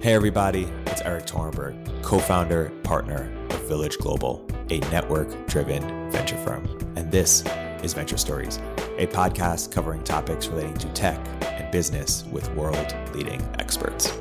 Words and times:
Hey, 0.00 0.14
everybody, 0.14 0.68
it's 0.86 1.00
Erik 1.00 1.26
Torenberg, 1.26 2.04
co 2.04 2.20
founder, 2.20 2.70
partner 2.84 3.32
of 3.50 3.66
Village 3.66 3.98
Global, 3.98 4.46
a 4.70 4.78
network 4.92 5.48
driven 5.48 6.08
venture 6.12 6.36
firm. 6.36 6.66
And 6.94 7.10
this 7.10 7.42
is 7.82 7.94
Venture 7.94 8.16
Stories, 8.16 8.58
a 8.96 9.08
podcast 9.08 9.72
covering 9.72 10.04
topics 10.04 10.46
relating 10.46 10.74
to 10.74 10.88
tech 10.90 11.18
and 11.42 11.68
business 11.72 12.24
with 12.30 12.48
world 12.54 12.94
leading 13.12 13.42
experts. 13.58 14.16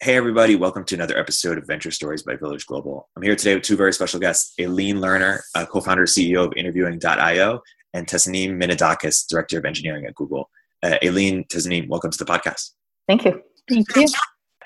Hey, 0.00 0.14
everybody, 0.14 0.54
welcome 0.54 0.84
to 0.84 0.94
another 0.94 1.18
episode 1.18 1.58
of 1.58 1.66
Venture 1.66 1.90
Stories 1.90 2.22
by 2.22 2.36
Village 2.36 2.66
Global. 2.66 3.08
I'm 3.16 3.22
here 3.24 3.34
today 3.34 3.54
with 3.54 3.64
two 3.64 3.76
very 3.76 3.92
special 3.92 4.20
guests 4.20 4.54
Aline 4.60 4.98
Lerner, 4.98 5.40
co 5.66 5.80
founder 5.80 6.04
CEO 6.04 6.46
of 6.46 6.52
Interviewing.io, 6.56 7.60
and 7.92 8.06
Tasneem 8.06 8.56
Minadakis, 8.62 9.26
Director 9.28 9.58
of 9.58 9.64
Engineering 9.64 10.06
at 10.06 10.14
Google. 10.14 10.50
Uh, 10.82 10.96
Aline, 11.02 11.44
Tasneem, 11.44 11.88
welcome 11.88 12.10
to 12.10 12.18
the 12.18 12.24
podcast. 12.24 12.70
Thank 13.06 13.24
you. 13.24 13.42
Thank 13.68 13.86
you. 13.96 14.06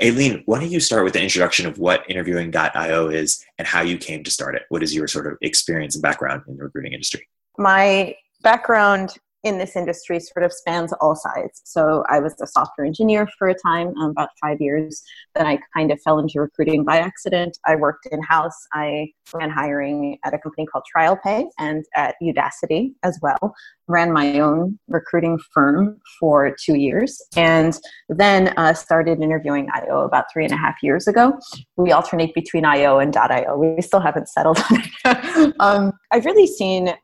Aline, 0.00 0.42
why 0.46 0.60
don't 0.60 0.70
you 0.70 0.80
start 0.80 1.04
with 1.04 1.14
an 1.14 1.22
introduction 1.22 1.66
of 1.66 1.78
what 1.78 2.08
Interviewing.io 2.08 3.08
is 3.08 3.44
and 3.58 3.66
how 3.66 3.82
you 3.82 3.96
came 3.96 4.24
to 4.24 4.30
start 4.30 4.56
it? 4.56 4.62
What 4.68 4.82
is 4.82 4.94
your 4.94 5.06
sort 5.06 5.26
of 5.26 5.38
experience 5.40 5.94
and 5.94 6.02
background 6.02 6.42
in 6.48 6.56
the 6.56 6.64
recruiting 6.64 6.92
industry? 6.92 7.28
My 7.58 8.16
background 8.42 9.14
in 9.44 9.58
this 9.58 9.76
industry 9.76 10.18
sort 10.18 10.44
of 10.44 10.52
spans 10.52 10.92
all 10.94 11.14
sides. 11.14 11.60
So 11.64 12.02
I 12.08 12.18
was 12.18 12.34
a 12.40 12.46
software 12.46 12.86
engineer 12.86 13.28
for 13.38 13.48
a 13.48 13.54
time, 13.54 13.88
um, 13.98 14.10
about 14.10 14.30
five 14.40 14.60
years. 14.60 15.02
Then 15.34 15.46
I 15.46 15.58
kind 15.76 15.90
of 15.90 16.00
fell 16.00 16.18
into 16.18 16.40
recruiting 16.40 16.82
by 16.82 16.98
accident. 16.98 17.58
I 17.66 17.76
worked 17.76 18.06
in 18.10 18.22
house. 18.22 18.66
I 18.72 19.08
ran 19.32 19.50
hiring 19.50 20.18
at 20.24 20.32
a 20.32 20.38
company 20.38 20.66
called 20.66 20.84
TrialPay 20.96 21.46
and 21.58 21.84
at 21.94 22.16
Udacity 22.22 22.94
as 23.02 23.18
well. 23.22 23.54
Ran 23.86 24.12
my 24.12 24.40
own 24.40 24.78
recruiting 24.88 25.38
firm 25.52 26.00
for 26.18 26.56
two 26.58 26.76
years 26.76 27.20
and 27.36 27.78
then 28.08 28.54
uh, 28.56 28.72
started 28.72 29.20
interviewing 29.20 29.68
IO 29.74 30.00
about 30.00 30.24
three 30.32 30.44
and 30.44 30.54
a 30.54 30.56
half 30.56 30.76
years 30.82 31.06
ago. 31.06 31.38
We 31.76 31.92
alternate 31.92 32.34
between 32.34 32.64
IO 32.64 32.98
and 32.98 33.14
.io. 33.14 33.58
We 33.58 33.82
still 33.82 34.00
haven't 34.00 34.28
settled 34.30 34.58
on 34.58 34.82
it. 35.04 35.54
um, 35.60 35.92
I've 36.10 36.24
really 36.24 36.46
seen 36.46 36.94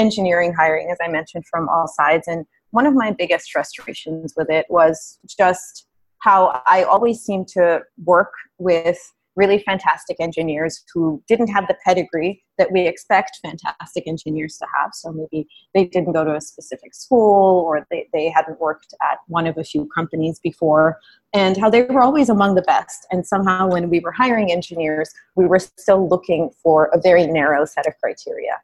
engineering 0.00 0.52
hiring, 0.52 0.90
as 0.90 0.98
I 1.04 1.08
mentioned, 1.08 1.44
from 1.50 1.68
all 1.68 1.86
sides. 1.86 2.26
And 2.26 2.46
one 2.70 2.86
of 2.86 2.94
my 2.94 3.10
biggest 3.12 3.52
frustrations 3.52 4.34
with 4.36 4.50
it 4.50 4.66
was 4.68 5.18
just 5.38 5.86
how 6.18 6.62
I 6.66 6.82
always 6.84 7.20
seem 7.20 7.44
to 7.56 7.82
work 8.04 8.32
with 8.58 8.98
really 9.36 9.60
fantastic 9.60 10.16
engineers 10.20 10.82
who 10.92 11.22
didn't 11.28 11.48
have 11.48 11.66
the 11.68 11.76
pedigree 11.84 12.42
that 12.58 12.72
we 12.72 12.86
expect 12.86 13.38
fantastic 13.42 14.06
engineers 14.06 14.58
to 14.58 14.66
have. 14.76 14.90
So 14.92 15.12
maybe 15.12 15.48
they 15.72 15.84
didn't 15.84 16.12
go 16.12 16.24
to 16.24 16.34
a 16.34 16.40
specific 16.40 16.94
school 16.94 17.64
or 17.66 17.86
they, 17.90 18.08
they 18.12 18.28
hadn't 18.28 18.60
worked 18.60 18.92
at 19.10 19.18
one 19.28 19.46
of 19.46 19.56
a 19.56 19.64
few 19.64 19.88
companies 19.94 20.40
before, 20.40 20.98
and 21.32 21.56
how 21.56 21.70
they 21.70 21.84
were 21.84 22.02
always 22.02 22.28
among 22.28 22.54
the 22.54 22.62
best. 22.62 23.06
And 23.10 23.26
somehow, 23.26 23.68
when 23.68 23.88
we 23.88 24.00
were 24.00 24.12
hiring 24.12 24.50
engineers, 24.50 25.10
we 25.36 25.46
were 25.46 25.60
still 25.60 26.08
looking 26.08 26.50
for 26.62 26.90
a 26.92 27.00
very 27.00 27.26
narrow 27.26 27.64
set 27.64 27.86
of 27.86 27.94
criteria 28.02 28.56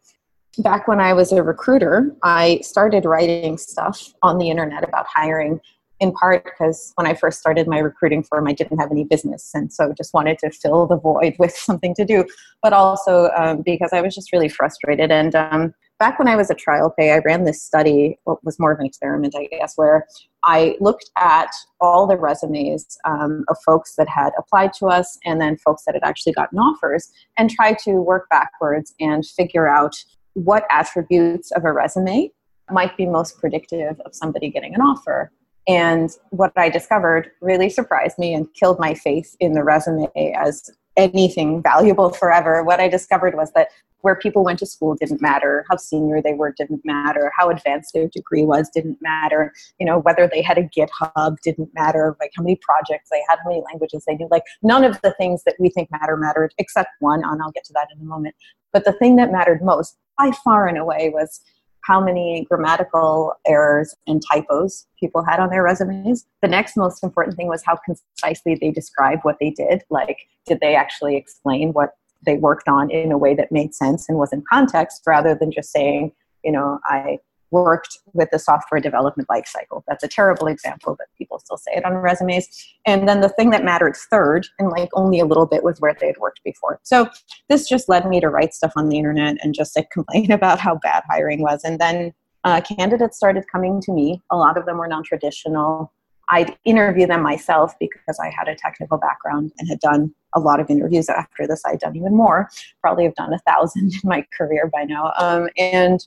back 0.58 0.88
when 0.88 1.00
I 1.00 1.12
was 1.12 1.32
a 1.32 1.42
recruiter, 1.42 2.14
I 2.22 2.60
started 2.62 3.04
writing 3.04 3.58
stuff 3.58 4.12
on 4.22 4.38
the 4.38 4.50
internet 4.50 4.88
about 4.88 5.06
hiring 5.06 5.60
in 6.00 6.12
part 6.12 6.44
because 6.44 6.92
when 6.96 7.06
I 7.06 7.14
first 7.14 7.38
started 7.38 7.66
my 7.66 7.78
recruiting 7.78 8.22
firm, 8.22 8.46
I 8.46 8.52
didn't 8.52 8.78
have 8.78 8.90
any 8.90 9.04
business. 9.04 9.50
And 9.54 9.72
so 9.72 9.94
just 9.96 10.12
wanted 10.12 10.38
to 10.40 10.50
fill 10.50 10.86
the 10.86 10.98
void 10.98 11.36
with 11.38 11.56
something 11.56 11.94
to 11.94 12.04
do, 12.04 12.24
but 12.62 12.72
also 12.72 13.30
um, 13.36 13.62
because 13.62 13.90
I 13.92 14.00
was 14.00 14.14
just 14.14 14.32
really 14.32 14.48
frustrated. 14.48 15.10
And 15.10 15.34
um, 15.34 15.74
back 15.98 16.18
when 16.18 16.28
I 16.28 16.36
was 16.36 16.50
at 16.50 16.58
TrialPay, 16.58 17.14
I 17.14 17.18
ran 17.24 17.44
this 17.44 17.62
study, 17.62 18.18
what 18.24 18.44
was 18.44 18.58
more 18.58 18.72
of 18.72 18.80
an 18.80 18.86
experiment, 18.86 19.34
I 19.36 19.46
guess, 19.46 19.72
where 19.76 20.06
I 20.44 20.76
looked 20.80 21.10
at 21.16 21.50
all 21.80 22.06
the 22.06 22.16
resumes 22.16 22.98
um, 23.04 23.44
of 23.48 23.56
folks 23.64 23.94
that 23.96 24.08
had 24.08 24.30
applied 24.38 24.72
to 24.74 24.86
us 24.86 25.18
and 25.24 25.40
then 25.40 25.56
folks 25.56 25.84
that 25.86 25.94
had 25.94 26.04
actually 26.04 26.34
gotten 26.34 26.58
offers 26.58 27.10
and 27.38 27.50
tried 27.50 27.78
to 27.80 27.92
work 27.94 28.28
backwards 28.30 28.94
and 29.00 29.26
figure 29.26 29.66
out 29.66 29.96
what 30.36 30.66
attributes 30.70 31.50
of 31.52 31.64
a 31.64 31.72
resume 31.72 32.30
might 32.70 32.94
be 32.96 33.06
most 33.06 33.38
predictive 33.38 33.98
of 34.04 34.14
somebody 34.14 34.50
getting 34.50 34.74
an 34.74 34.82
offer. 34.82 35.32
And 35.66 36.10
what 36.28 36.52
I 36.56 36.68
discovered 36.68 37.30
really 37.40 37.70
surprised 37.70 38.18
me 38.18 38.34
and 38.34 38.46
killed 38.52 38.78
my 38.78 38.92
faith 38.92 39.34
in 39.40 39.52
the 39.52 39.64
resume 39.64 40.08
as 40.36 40.70
anything 40.96 41.62
valuable 41.62 42.10
forever. 42.10 42.62
What 42.62 42.80
I 42.80 42.88
discovered 42.88 43.34
was 43.34 43.50
that 43.52 43.68
where 44.06 44.14
people 44.14 44.44
went 44.44 44.60
to 44.60 44.66
school 44.66 44.94
didn't 44.94 45.20
matter, 45.20 45.64
how 45.68 45.76
senior 45.76 46.22
they 46.22 46.32
were 46.32 46.54
didn't 46.56 46.80
matter, 46.84 47.32
how 47.36 47.50
advanced 47.50 47.92
their 47.92 48.06
degree 48.06 48.44
was 48.44 48.70
didn't 48.72 48.96
matter, 49.02 49.52
you 49.80 49.84
know, 49.84 49.98
whether 49.98 50.30
they 50.32 50.40
had 50.40 50.56
a 50.56 50.62
GitHub 50.62 51.34
didn't 51.42 51.68
matter, 51.74 52.16
like 52.20 52.30
how 52.36 52.44
many 52.44 52.56
projects 52.62 53.10
they 53.10 53.20
had, 53.28 53.40
how 53.42 53.50
many 53.50 53.64
languages 53.68 54.04
they 54.06 54.14
knew. 54.14 54.28
Like 54.30 54.44
none 54.62 54.84
of 54.84 55.00
the 55.02 55.12
things 55.14 55.42
that 55.42 55.56
we 55.58 55.70
think 55.70 55.90
matter 55.90 56.16
mattered 56.16 56.54
except 56.58 56.90
one, 57.00 57.24
and 57.24 57.42
I'll 57.42 57.50
get 57.50 57.64
to 57.64 57.72
that 57.72 57.88
in 57.92 58.00
a 58.00 58.04
moment. 58.04 58.36
But 58.72 58.84
the 58.84 58.92
thing 58.92 59.16
that 59.16 59.32
mattered 59.32 59.60
most 59.60 59.96
by 60.16 60.30
far 60.44 60.68
and 60.68 60.78
away 60.78 61.10
was 61.12 61.40
how 61.82 62.00
many 62.00 62.46
grammatical 62.48 63.32
errors 63.44 63.92
and 64.06 64.22
typos 64.32 64.86
people 65.00 65.24
had 65.24 65.40
on 65.40 65.50
their 65.50 65.64
resumes. 65.64 66.26
The 66.42 66.48
next 66.48 66.76
most 66.76 67.02
important 67.02 67.36
thing 67.36 67.48
was 67.48 67.64
how 67.66 67.76
concisely 67.84 68.56
they 68.60 68.70
described 68.70 69.22
what 69.24 69.38
they 69.40 69.50
did. 69.50 69.82
Like, 69.90 70.18
did 70.46 70.60
they 70.60 70.76
actually 70.76 71.16
explain 71.16 71.72
what 71.72 71.90
they 72.24 72.36
worked 72.36 72.68
on 72.68 72.90
in 72.90 73.12
a 73.12 73.18
way 73.18 73.34
that 73.34 73.52
made 73.52 73.74
sense 73.74 74.08
and 74.08 74.18
was 74.18 74.32
in 74.32 74.42
context 74.50 75.02
rather 75.06 75.34
than 75.34 75.52
just 75.52 75.70
saying, 75.70 76.12
you 76.44 76.52
know, 76.52 76.78
I 76.84 77.18
worked 77.50 77.98
with 78.12 78.28
the 78.30 78.38
software 78.38 78.80
development 78.80 79.28
lifecycle. 79.28 79.82
That's 79.86 80.02
a 80.02 80.08
terrible 80.08 80.46
example, 80.46 80.96
but 80.98 81.06
people 81.16 81.38
still 81.38 81.56
say 81.56 81.72
it 81.76 81.84
on 81.84 81.94
resumes. 81.94 82.48
And 82.86 83.08
then 83.08 83.20
the 83.20 83.28
thing 83.28 83.50
that 83.50 83.64
mattered 83.64 83.96
third, 84.10 84.46
and 84.58 84.70
like 84.70 84.88
only 84.94 85.20
a 85.20 85.24
little 85.24 85.46
bit, 85.46 85.62
was 85.62 85.80
where 85.80 85.94
they 85.98 86.08
had 86.08 86.18
worked 86.18 86.40
before. 86.44 86.80
So 86.82 87.08
this 87.48 87.68
just 87.68 87.88
led 87.88 88.06
me 88.06 88.20
to 88.20 88.28
write 88.28 88.54
stuff 88.54 88.72
on 88.76 88.88
the 88.88 88.98
internet 88.98 89.36
and 89.42 89.54
just 89.54 89.76
like 89.76 89.90
complain 89.92 90.30
about 90.32 90.58
how 90.58 90.76
bad 90.76 91.04
hiring 91.08 91.40
was. 91.40 91.62
And 91.64 91.78
then 91.78 92.12
uh, 92.44 92.60
candidates 92.60 93.16
started 93.16 93.44
coming 93.50 93.80
to 93.82 93.92
me. 93.92 94.22
A 94.30 94.36
lot 94.36 94.56
of 94.56 94.66
them 94.66 94.78
were 94.78 94.88
non 94.88 95.02
traditional. 95.02 95.92
I'd 96.28 96.56
interview 96.64 97.06
them 97.06 97.22
myself 97.22 97.74
because 97.78 98.18
I 98.20 98.30
had 98.30 98.48
a 98.48 98.56
technical 98.56 98.98
background 98.98 99.52
and 99.58 99.68
had 99.68 99.80
done 99.80 100.14
a 100.34 100.40
lot 100.40 100.60
of 100.60 100.68
interviews 100.70 101.08
after 101.08 101.46
this. 101.46 101.62
I'd 101.64 101.78
done 101.78 101.96
even 101.96 102.16
more, 102.16 102.50
probably 102.80 103.04
have 103.04 103.14
done 103.14 103.32
a 103.32 103.38
thousand 103.40 103.94
in 103.94 104.00
my 104.04 104.26
career 104.36 104.70
by 104.72 104.84
now. 104.84 105.12
Um, 105.18 105.48
and 105.56 106.06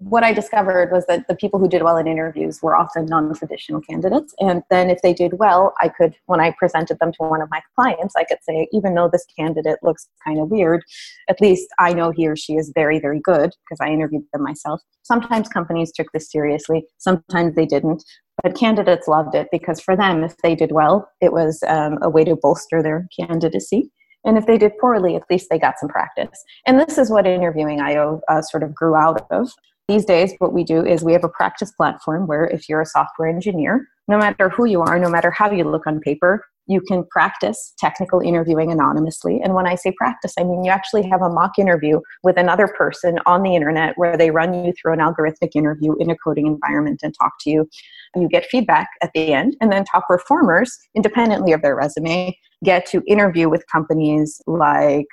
what 0.00 0.24
I 0.24 0.32
discovered 0.32 0.90
was 0.90 1.04
that 1.06 1.28
the 1.28 1.34
people 1.34 1.60
who 1.60 1.68
did 1.68 1.82
well 1.82 1.98
in 1.98 2.06
interviews 2.06 2.60
were 2.62 2.74
often 2.74 3.04
non 3.04 3.34
traditional 3.34 3.82
candidates. 3.82 4.34
And 4.38 4.62
then 4.70 4.88
if 4.88 5.02
they 5.02 5.12
did 5.12 5.34
well, 5.38 5.74
I 5.78 5.88
could, 5.88 6.14
when 6.24 6.40
I 6.40 6.54
presented 6.58 6.98
them 6.98 7.12
to 7.12 7.18
one 7.18 7.42
of 7.42 7.50
my 7.50 7.60
clients, 7.76 8.14
I 8.16 8.24
could 8.24 8.38
say, 8.42 8.66
even 8.72 8.94
though 8.94 9.10
this 9.12 9.26
candidate 9.38 9.78
looks 9.82 10.08
kind 10.26 10.40
of 10.40 10.50
weird, 10.50 10.82
at 11.28 11.40
least 11.40 11.68
I 11.78 11.92
know 11.92 12.10
he 12.10 12.26
or 12.26 12.34
she 12.34 12.54
is 12.54 12.72
very, 12.74 12.98
very 12.98 13.20
good 13.20 13.50
because 13.68 13.78
I 13.80 13.92
interviewed 13.92 14.24
them 14.32 14.42
myself. 14.42 14.80
Sometimes 15.02 15.48
companies 15.48 15.92
took 15.92 16.10
this 16.12 16.30
seriously, 16.30 16.84
sometimes 16.98 17.54
they 17.54 17.66
didn't. 17.66 18.02
But 18.42 18.56
candidates 18.56 19.06
loved 19.06 19.34
it 19.34 19.48
because 19.52 19.82
for 19.82 19.94
them, 19.94 20.24
if 20.24 20.34
they 20.38 20.54
did 20.54 20.72
well, 20.72 21.10
it 21.20 21.30
was 21.30 21.62
um, 21.68 21.98
a 22.00 22.08
way 22.08 22.24
to 22.24 22.36
bolster 22.36 22.82
their 22.82 23.06
candidacy. 23.14 23.90
And 24.24 24.38
if 24.38 24.46
they 24.46 24.56
did 24.56 24.72
poorly, 24.78 25.14
at 25.16 25.24
least 25.30 25.48
they 25.50 25.58
got 25.58 25.78
some 25.78 25.88
practice. 25.90 26.42
And 26.66 26.78
this 26.78 26.96
is 26.96 27.10
what 27.10 27.26
interviewing 27.26 27.80
IO 27.80 28.20
uh, 28.28 28.40
sort 28.42 28.62
of 28.62 28.74
grew 28.74 28.94
out 28.94 29.26
of. 29.30 29.50
These 29.90 30.04
days, 30.04 30.34
what 30.38 30.52
we 30.52 30.62
do 30.62 30.86
is 30.86 31.02
we 31.02 31.14
have 31.14 31.24
a 31.24 31.28
practice 31.28 31.72
platform 31.72 32.28
where 32.28 32.44
if 32.44 32.68
you're 32.68 32.80
a 32.80 32.86
software 32.86 33.28
engineer, 33.28 33.88
no 34.06 34.18
matter 34.18 34.48
who 34.48 34.64
you 34.64 34.82
are, 34.82 35.00
no 35.00 35.10
matter 35.10 35.32
how 35.32 35.50
you 35.50 35.64
look 35.64 35.84
on 35.84 35.98
paper, 35.98 36.44
you 36.68 36.80
can 36.80 37.04
practice 37.10 37.74
technical 37.76 38.20
interviewing 38.20 38.70
anonymously. 38.70 39.40
And 39.42 39.52
when 39.52 39.66
I 39.66 39.74
say 39.74 39.90
practice, 39.98 40.34
I 40.38 40.44
mean 40.44 40.62
you 40.62 40.70
actually 40.70 41.08
have 41.08 41.22
a 41.22 41.28
mock 41.28 41.58
interview 41.58 41.98
with 42.22 42.38
another 42.38 42.68
person 42.68 43.18
on 43.26 43.42
the 43.42 43.56
internet 43.56 43.98
where 43.98 44.16
they 44.16 44.30
run 44.30 44.64
you 44.64 44.72
through 44.80 44.92
an 44.92 45.00
algorithmic 45.00 45.56
interview 45.56 45.96
in 45.98 46.08
a 46.08 46.16
coding 46.16 46.46
environment 46.46 47.00
and 47.02 47.12
talk 47.12 47.32
to 47.40 47.50
you. 47.50 47.68
You 48.14 48.28
get 48.28 48.46
feedback 48.46 48.90
at 49.02 49.10
the 49.12 49.32
end, 49.32 49.56
and 49.60 49.72
then 49.72 49.84
top 49.86 50.06
performers, 50.06 50.78
independently 50.94 51.52
of 51.52 51.62
their 51.62 51.74
resume, 51.74 52.38
get 52.62 52.86
to 52.92 53.02
interview 53.08 53.48
with 53.48 53.66
companies 53.66 54.40
like 54.46 55.08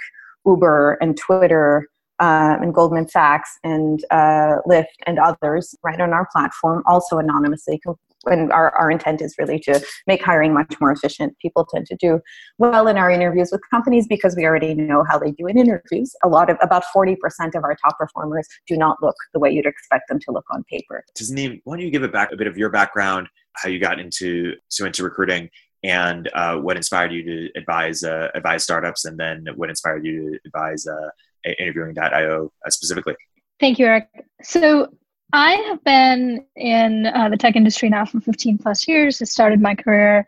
Uber 0.45 0.99
and 1.01 1.17
Twitter 1.17 1.87
um, 2.19 2.61
and 2.61 2.73
Goldman 2.73 3.07
Sachs 3.07 3.59
and 3.63 4.03
uh, 4.11 4.57
Lyft 4.67 4.85
and 5.05 5.19
others 5.19 5.75
right 5.83 5.99
on 5.99 6.13
our 6.13 6.27
platform, 6.31 6.83
also 6.85 7.17
anonymously. 7.17 7.79
And 8.25 8.51
our, 8.51 8.75
our 8.75 8.89
intent 8.89 9.21
is 9.21 9.35
really 9.37 9.59
to 9.59 9.79
make 10.07 10.23
hiring 10.23 10.53
much 10.53 10.75
more 10.81 10.91
efficient. 10.91 11.37
People 11.39 11.65
tend 11.65 11.85
to 11.85 11.95
do 11.95 12.19
well 12.57 12.87
in 12.87 12.97
our 12.97 13.11
interviews 13.11 13.49
with 13.51 13.61
companies 13.69 14.07
because 14.07 14.35
we 14.35 14.45
already 14.45 14.73
know 14.73 15.05
how 15.07 15.19
they 15.19 15.31
do 15.31 15.45
in 15.45 15.57
interviews. 15.57 16.15
A 16.23 16.27
lot 16.27 16.49
of 16.49 16.57
about 16.61 16.83
40% 16.93 17.15
of 17.55 17.63
our 17.63 17.75
top 17.75 17.97
performers 17.97 18.47
do 18.67 18.75
not 18.75 18.97
look 19.01 19.15
the 19.33 19.39
way 19.39 19.51
you'd 19.51 19.67
expect 19.67 20.09
them 20.09 20.19
to 20.19 20.31
look 20.31 20.45
on 20.49 20.63
paper. 20.63 21.05
Tasneem, 21.17 21.61
why 21.63 21.77
don't 21.77 21.85
you 21.85 21.91
give 21.91 22.03
it 22.03 22.11
back 22.11 22.31
a 22.31 22.35
bit 22.35 22.47
of 22.47 22.57
your 22.57 22.69
background, 22.69 23.27
how 23.53 23.69
you 23.69 23.79
got 23.79 23.99
into 23.99 24.55
so 24.67 24.85
into 24.85 25.03
recruiting, 25.03 25.49
and 25.83 26.29
uh, 26.33 26.57
what 26.57 26.75
inspired 26.75 27.11
you 27.11 27.23
to 27.23 27.49
advise 27.55 28.03
uh, 28.03 28.29
advise 28.33 28.63
startups, 28.63 29.05
and 29.05 29.17
then 29.17 29.45
what 29.55 29.69
inspired 29.69 30.05
you 30.05 30.31
to 30.31 30.39
advise 30.45 30.85
uh, 30.87 31.09
interviewing.io 31.45 32.51
uh, 32.65 32.69
specifically? 32.69 33.15
Thank 33.59 33.79
you, 33.79 33.87
Eric. 33.87 34.09
So 34.43 34.89
I 35.33 35.53
have 35.53 35.83
been 35.83 36.45
in 36.55 37.07
uh, 37.07 37.29
the 37.29 37.37
tech 37.37 37.55
industry 37.55 37.89
now 37.89 38.05
for 38.05 38.19
15 38.19 38.57
plus 38.59 38.87
years. 38.87 39.21
I 39.21 39.25
started 39.25 39.61
my 39.61 39.75
career 39.75 40.25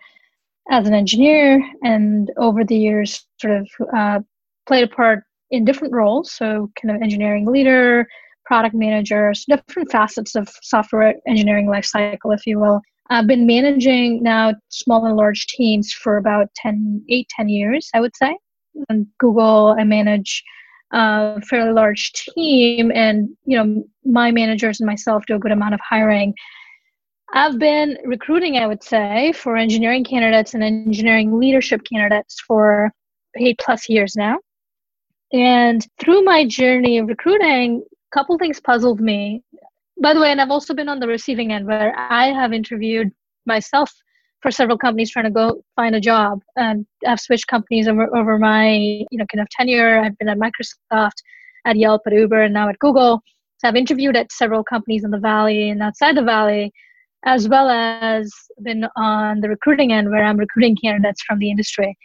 as 0.71 0.87
an 0.87 0.93
engineer 0.93 1.63
and 1.83 2.31
over 2.37 2.63
the 2.63 2.77
years 2.77 3.25
sort 3.39 3.61
of 3.61 3.67
uh, 3.95 4.19
played 4.67 4.83
a 4.83 4.87
part 4.87 5.23
in 5.51 5.65
different 5.65 5.93
roles. 5.93 6.31
So, 6.33 6.69
kind 6.79 6.95
of 6.95 7.01
engineering 7.01 7.45
leader, 7.45 8.07
product 8.45 8.75
managers, 8.75 9.45
different 9.45 9.91
facets 9.91 10.35
of 10.35 10.49
software 10.61 11.15
engineering 11.27 11.67
lifecycle, 11.67 12.33
if 12.33 12.45
you 12.45 12.59
will. 12.59 12.81
I've 13.09 13.25
been 13.25 13.47
managing 13.47 14.21
now 14.21 14.53
small 14.69 15.05
and 15.05 15.15
large 15.15 15.47
teams 15.47 15.91
for 15.91 16.17
about 16.17 16.47
10, 16.55 17.03
8, 17.09 17.27
10 17.35 17.49
years, 17.49 17.89
I 17.95 18.01
would 18.01 18.15
say. 18.15 18.37
And 18.89 19.07
Google, 19.17 19.75
I 19.79 19.83
manage 19.83 20.43
a 20.91 21.41
fairly 21.41 21.71
large 21.71 22.13
team, 22.13 22.91
and 22.93 23.29
you 23.45 23.57
know, 23.57 23.83
my 24.05 24.31
managers 24.31 24.79
and 24.79 24.87
myself 24.87 25.25
do 25.25 25.35
a 25.35 25.39
good 25.39 25.51
amount 25.51 25.73
of 25.73 25.79
hiring. 25.87 26.33
I've 27.33 27.59
been 27.59 27.97
recruiting, 28.05 28.57
I 28.57 28.65
would 28.65 28.83
say, 28.83 29.33
for 29.33 29.55
engineering 29.55 30.03
candidates 30.03 30.55
and 30.55 30.63
engineering 30.63 31.39
leadership 31.39 31.81
candidates 31.83 32.39
for 32.39 32.91
eight 33.37 33.59
plus 33.59 33.87
years 33.87 34.15
now. 34.15 34.39
And 35.31 35.85
through 35.99 36.23
my 36.23 36.47
journey 36.47 36.97
of 36.97 37.07
recruiting, 37.07 37.83
a 38.11 38.15
couple 38.17 38.37
things 38.39 38.59
puzzled 38.59 38.99
me. 38.99 39.43
By 40.01 40.13
the 40.13 40.21
way, 40.21 40.31
and 40.31 40.41
I've 40.41 40.49
also 40.49 40.73
been 40.73 40.89
on 40.89 40.99
the 40.99 41.07
receiving 41.07 41.51
end 41.51 41.67
where 41.67 41.93
I 41.95 42.27
have 42.27 42.51
interviewed 42.51 43.11
myself 43.45 43.93
for 44.41 44.51
several 44.51 44.77
companies 44.77 45.11
trying 45.11 45.25
to 45.25 45.31
go 45.31 45.61
find 45.75 45.95
a 45.95 45.99
job. 45.99 46.41
And 46.55 46.85
I've 47.05 47.19
switched 47.19 47.47
companies 47.47 47.87
over, 47.87 48.15
over 48.15 48.37
my, 48.37 48.71
you 48.75 49.17
know, 49.17 49.25
kind 49.31 49.41
of 49.41 49.49
tenure. 49.49 49.99
I've 49.99 50.17
been 50.17 50.29
at 50.29 50.37
Microsoft, 50.37 51.17
at 51.65 51.75
Yelp, 51.75 52.01
at 52.07 52.13
Uber, 52.13 52.41
and 52.41 52.53
now 52.53 52.69
at 52.69 52.79
Google. 52.79 53.21
So 53.57 53.67
I've 53.67 53.75
interviewed 53.75 54.15
at 54.15 54.31
several 54.31 54.63
companies 54.63 55.03
in 55.03 55.11
the 55.11 55.19
Valley 55.19 55.69
and 55.69 55.83
outside 55.83 56.15
the 56.15 56.23
Valley, 56.23 56.71
as 57.25 57.49
well 57.49 57.69
as 57.69 58.31
been 58.63 58.85
on 58.95 59.41
the 59.41 59.49
recruiting 59.49 59.91
end 59.91 60.09
where 60.09 60.23
I'm 60.23 60.37
recruiting 60.37 60.77
candidates 60.81 61.21
from 61.23 61.39
the 61.39 61.51
industry. 61.51 61.97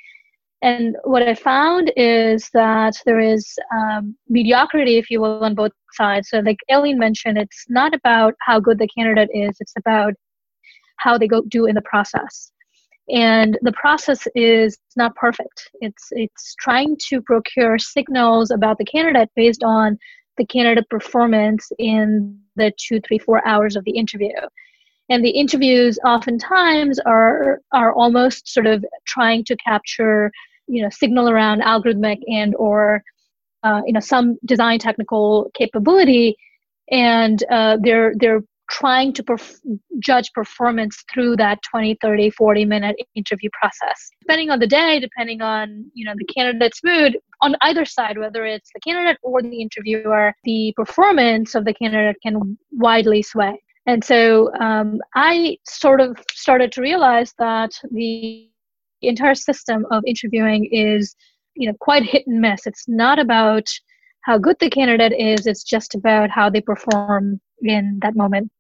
And 0.63 0.97
what 1.05 1.23
I 1.23 1.35
found 1.35 1.93
is 1.95 2.49
that 2.55 2.95
there 3.05 3.21
is 3.21 3.47
um, 3.73 4.17
mediocrity, 4.29 4.97
if 4.97 5.11
you 5.11 5.21
will, 5.21 5.45
on 5.45 5.55
both 5.55 5.73
sides. 5.93 6.31
So, 6.31 6.39
like 6.39 6.57
Aline 6.71 6.99
mentioned, 6.99 7.37
it's 7.37 7.67
not 7.69 7.93
about 7.95 8.35
how 8.41 8.61
good 8.61 8.79
the 8.79 8.89
candidate 8.89 9.29
is, 9.35 9.57
it's 9.61 9.75
about 9.77 10.15
how 10.97 11.19
they 11.19 11.29
go 11.29 11.43
do 11.43 11.67
in 11.67 11.75
the 11.75 11.83
process. 11.83 12.51
And 13.11 13.59
the 13.63 13.73
process 13.73 14.27
is 14.35 14.79
not 14.97 15.15
perfect. 15.15 15.71
It's 15.81 16.09
it's 16.13 16.55
trying 16.59 16.97
to 17.09 17.21
procure 17.21 17.79
signals 17.79 18.51
about 18.51 18.79
the 18.79 18.85
candidate 18.85 19.31
based 19.37 19.63
on 19.63 19.99
the 20.39 20.47
candidate 20.47 20.89
performance 20.89 21.71
in 21.79 22.39
the 22.57 22.73
two, 22.79 23.01
three, 23.01 23.19
four 23.19 23.47
hours 23.47 23.77
of 23.77 23.85
the 23.85 23.93
interview 23.93 24.33
and 25.09 25.25
the 25.25 25.31
interviews 25.31 25.99
oftentimes 26.05 26.99
are 27.01 27.61
are 27.73 27.93
almost 27.93 28.49
sort 28.49 28.67
of 28.67 28.85
trying 29.07 29.45
to 29.45 29.57
capture 29.57 30.31
you 30.67 30.83
know 30.83 30.89
signal 30.91 31.29
around 31.29 31.63
algorithmic 31.63 32.19
and 32.27 32.55
or 32.57 33.03
uh, 33.63 33.83
you 33.87 33.93
know 33.93 34.01
some 34.01 34.39
design 34.45 34.79
technical 34.79 35.51
capability 35.55 36.37
and 36.91 37.45
uh, 37.51 37.77
they're 37.83 38.15
they're 38.19 38.43
trying 38.71 39.13
to 39.13 39.23
perf- 39.23 39.61
judge 39.99 40.33
performance 40.33 41.05
through 41.13 41.37
that 41.37 41.59
20 41.71 41.97
30 42.01 42.31
40 42.31 42.65
minute 42.65 42.97
interview 43.15 43.51
process. 43.59 44.11
Depending 44.23 44.51
on 44.51 44.59
the 44.59 44.67
day 44.67 45.01
depending 45.01 45.43
on 45.43 45.91
you 45.95 46.05
know 46.05 46.15
the 46.17 46.25
candidate's 46.25 46.81
mood 46.83 47.19
on 47.41 47.57
either 47.63 47.85
side 47.85 48.19
whether 48.19 48.45
it's 48.45 48.71
the 48.75 48.81
candidate 48.81 49.19
or 49.23 49.43
the 49.43 49.61
interviewer 49.61 50.33
the 50.45 50.73
performance 50.77 51.55
of 51.55 51.65
the 51.65 51.75
candidate 51.75 52.17
can 52.23 52.59
widely 52.73 53.23
sway. 53.23 53.61
And 53.87 54.03
so 54.03 54.53
um, 54.61 55.01
i 55.15 55.59
sort 55.67 56.01
of 56.01 56.19
started 56.33 56.73
to 56.73 56.81
realize 56.81 57.35
that 57.39 57.73
the 57.91 58.49
entire 59.03 59.35
system 59.35 59.87
of 59.91 60.03
interviewing 60.07 60.69
is 60.73 61.15
you 61.55 61.69
know 61.69 61.77
quite 61.81 62.03
hit 62.03 62.27
and 62.27 62.41
miss. 62.41 62.67
It's 62.67 62.89
not 62.89 63.19
about 63.19 63.69
how 64.25 64.39
good 64.39 64.57
the 64.59 64.71
candidate 64.71 65.13
is 65.13 65.47
it's 65.47 65.63
just 65.63 65.95
about 65.95 66.31
how 66.31 66.49
they 66.49 66.61
perform 66.61 67.41
in 67.63 67.99
that 68.03 68.17
moment. 68.17 68.51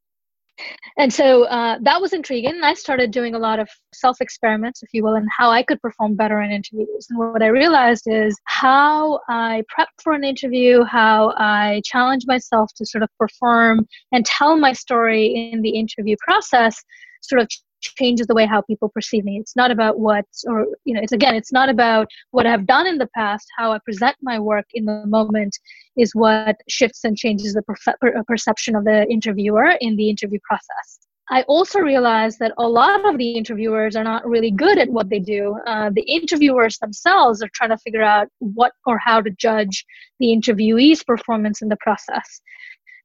And 0.96 1.12
so 1.12 1.44
uh, 1.44 1.78
that 1.82 2.00
was 2.00 2.12
intriguing. 2.12 2.60
I 2.62 2.74
started 2.74 3.10
doing 3.10 3.34
a 3.34 3.38
lot 3.38 3.58
of 3.58 3.68
self 3.92 4.20
experiments 4.20 4.82
if 4.82 4.90
you 4.92 5.02
will 5.02 5.14
and 5.14 5.26
how 5.36 5.50
i 5.50 5.62
could 5.62 5.80
perform 5.82 6.14
better 6.14 6.40
in 6.40 6.50
interviews. 6.52 7.06
And 7.10 7.18
what 7.18 7.42
i 7.42 7.48
realized 7.48 8.04
is 8.06 8.38
how 8.44 9.18
i 9.28 9.62
prep 9.68 9.88
for 10.02 10.12
an 10.12 10.22
interview 10.22 10.84
how 10.84 11.32
i 11.36 11.82
challenge 11.84 12.24
myself 12.26 12.70
to 12.76 12.86
sort 12.86 13.02
of 13.02 13.08
perform 13.18 13.86
and 14.12 14.24
tell 14.24 14.56
my 14.56 14.72
story 14.72 15.50
in 15.52 15.62
the 15.62 15.70
interview 15.70 16.16
process 16.24 16.80
sort 17.22 17.42
of 17.42 17.48
changes 17.84 18.26
the 18.26 18.34
way 18.34 18.46
how 18.46 18.60
people 18.62 18.88
perceive 18.88 19.24
me 19.24 19.38
it's 19.38 19.56
not 19.56 19.70
about 19.70 19.98
what 19.98 20.24
or 20.46 20.66
you 20.84 20.94
know 20.94 21.00
it's 21.02 21.12
again 21.12 21.34
it's 21.34 21.52
not 21.52 21.68
about 21.68 22.08
what 22.30 22.46
i've 22.46 22.66
done 22.66 22.86
in 22.86 22.98
the 22.98 23.08
past 23.14 23.46
how 23.58 23.72
i 23.72 23.78
present 23.84 24.16
my 24.22 24.38
work 24.38 24.66
in 24.74 24.84
the 24.84 25.06
moment 25.06 25.58
is 25.96 26.14
what 26.14 26.56
shifts 26.68 27.04
and 27.04 27.16
changes 27.16 27.54
the 27.54 27.62
per- 27.62 28.22
perception 28.26 28.74
of 28.74 28.84
the 28.84 29.06
interviewer 29.08 29.70
in 29.80 29.96
the 29.96 30.08
interview 30.08 30.38
process 30.44 31.04
I 31.30 31.42
also 31.42 31.78
realized 31.78 32.38
that 32.40 32.52
a 32.58 32.68
lot 32.68 33.06
of 33.06 33.16
the 33.16 33.32
interviewers 33.32 33.96
are 33.96 34.04
not 34.04 34.26
really 34.28 34.50
good 34.50 34.78
at 34.78 34.90
what 34.90 35.08
they 35.08 35.20
do. 35.20 35.56
Uh, 35.66 35.90
the 35.90 36.02
interviewers 36.02 36.78
themselves 36.78 37.42
are 37.42 37.48
trying 37.54 37.70
to 37.70 37.78
figure 37.78 38.02
out 38.02 38.28
what 38.40 38.72
or 38.84 38.98
how 38.98 39.22
to 39.22 39.30
judge 39.30 39.86
the 40.20 40.34
interviewee's 40.34 41.02
performance 41.02 41.62
in 41.62 41.68
the 41.68 41.78
process. 41.80 42.42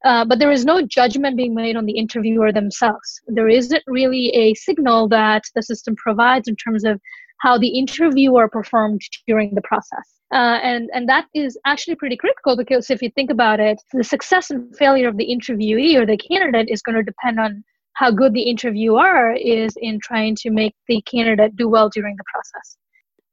Uh, 0.05 0.23
but 0.23 0.39
there 0.39 0.51
is 0.51 0.65
no 0.65 0.81
judgment 0.81 1.35
being 1.35 1.53
made 1.53 1.75
on 1.75 1.85
the 1.85 1.97
interviewer 1.97 2.51
themselves. 2.51 3.19
There 3.27 3.49
isn't 3.49 3.83
really 3.87 4.29
a 4.29 4.53
signal 4.53 5.09
that 5.09 5.43
the 5.55 5.61
system 5.61 5.95
provides 5.95 6.47
in 6.47 6.55
terms 6.55 6.85
of 6.85 7.01
how 7.39 7.57
the 7.57 7.77
interviewer 7.77 8.47
performed 8.47 9.01
during 9.27 9.55
the 9.55 9.61
process. 9.61 10.19
Uh, 10.31 10.59
and, 10.61 10.89
and 10.93 11.09
that 11.09 11.25
is 11.33 11.57
actually 11.65 11.95
pretty 11.95 12.15
critical 12.15 12.55
because 12.55 12.89
if 12.89 13.01
you 13.01 13.09
think 13.09 13.31
about 13.31 13.59
it, 13.59 13.81
the 13.93 14.03
success 14.03 14.51
and 14.51 14.75
failure 14.77 15.09
of 15.09 15.17
the 15.17 15.25
interviewee 15.25 15.95
or 15.95 16.05
the 16.05 16.17
candidate 16.17 16.69
is 16.69 16.81
going 16.81 16.95
to 16.95 17.03
depend 17.03 17.39
on 17.39 17.63
how 17.93 18.11
good 18.11 18.33
the 18.33 18.43
interviewer 18.43 19.33
is 19.33 19.73
in 19.81 19.99
trying 20.01 20.35
to 20.35 20.51
make 20.51 20.75
the 20.87 21.01
candidate 21.01 21.55
do 21.55 21.67
well 21.67 21.89
during 21.89 22.15
the 22.15 22.23
process. 22.31 22.77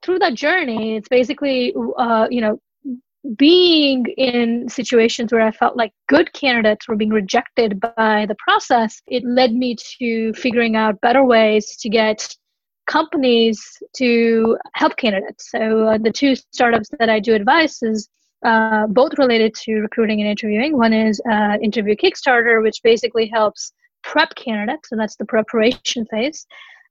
Through 0.03 0.21
that 0.21 0.35
journey, 0.35 0.97
it's 0.97 1.09
basically, 1.09 1.75
uh, 1.99 2.27
you 2.31 2.41
know, 2.41 2.59
being 3.37 4.07
in 4.17 4.69
situations 4.69 5.33
where 5.33 5.43
I 5.43 5.51
felt 5.51 5.77
like 5.77 5.93
good 6.09 6.33
candidates 6.33 6.87
were 6.87 6.97
being 6.97 7.11
rejected 7.11 7.81
by 7.81 8.27
the 8.29 8.37
process, 8.39 9.03
it 9.07 9.25
led 9.25 9.53
me 9.53 9.77
to 9.99 10.33
figuring 10.35 10.77
out 10.77 11.01
better 11.01 11.25
ways 11.25 11.77
to 11.81 11.89
get 11.89 12.29
companies 12.87 13.61
to 13.97 14.57
help 14.75 14.97
candidates. 14.97 15.51
So 15.51 15.89
uh, 15.89 15.99
the 15.99 16.13
two 16.13 16.37
startups 16.37 16.89
that 16.99 17.11
I 17.11 17.19
do 17.19 17.35
advise 17.35 17.83
is 17.83 18.09
uh, 18.45 18.87
both 18.87 19.19
related 19.19 19.55
to 19.55 19.81
recruiting 19.81 20.21
and 20.21 20.31
interviewing. 20.31 20.77
One 20.77 20.93
is 20.93 21.21
uh, 21.31 21.59
Interview 21.63 21.97
Kickstarter, 21.97 22.63
which 22.63 22.81
basically 22.85 23.27
helps 23.27 23.73
prep 24.05 24.35
candidates, 24.37 24.93
and 24.93 25.01
that's 25.01 25.17
the 25.17 25.25
preparation 25.25 26.07
phase. 26.07 26.47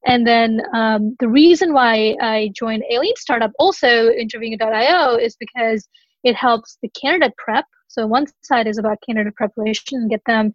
And 0.06 0.28
then 0.28 0.62
um, 0.74 1.16
the 1.20 1.28
reason 1.28 1.74
why 1.74 2.16
I 2.22 2.52
joined 2.54 2.84
Aline 2.92 3.16
Startup, 3.16 3.52
also 3.58 4.10
interviewing.io, 4.10 5.16
is 5.16 5.36
because 5.38 5.88
it 6.26 6.36
helps 6.36 6.78
the 6.82 6.90
candidate 6.90 7.38
prep. 7.38 7.66
So 7.88 8.06
one 8.06 8.26
side 8.44 8.68
is 8.68 8.78
about 8.78 8.98
candidate 9.06 9.36
preparation 9.36 10.00
and 10.00 10.10
get 10.10 10.22
them 10.26 10.52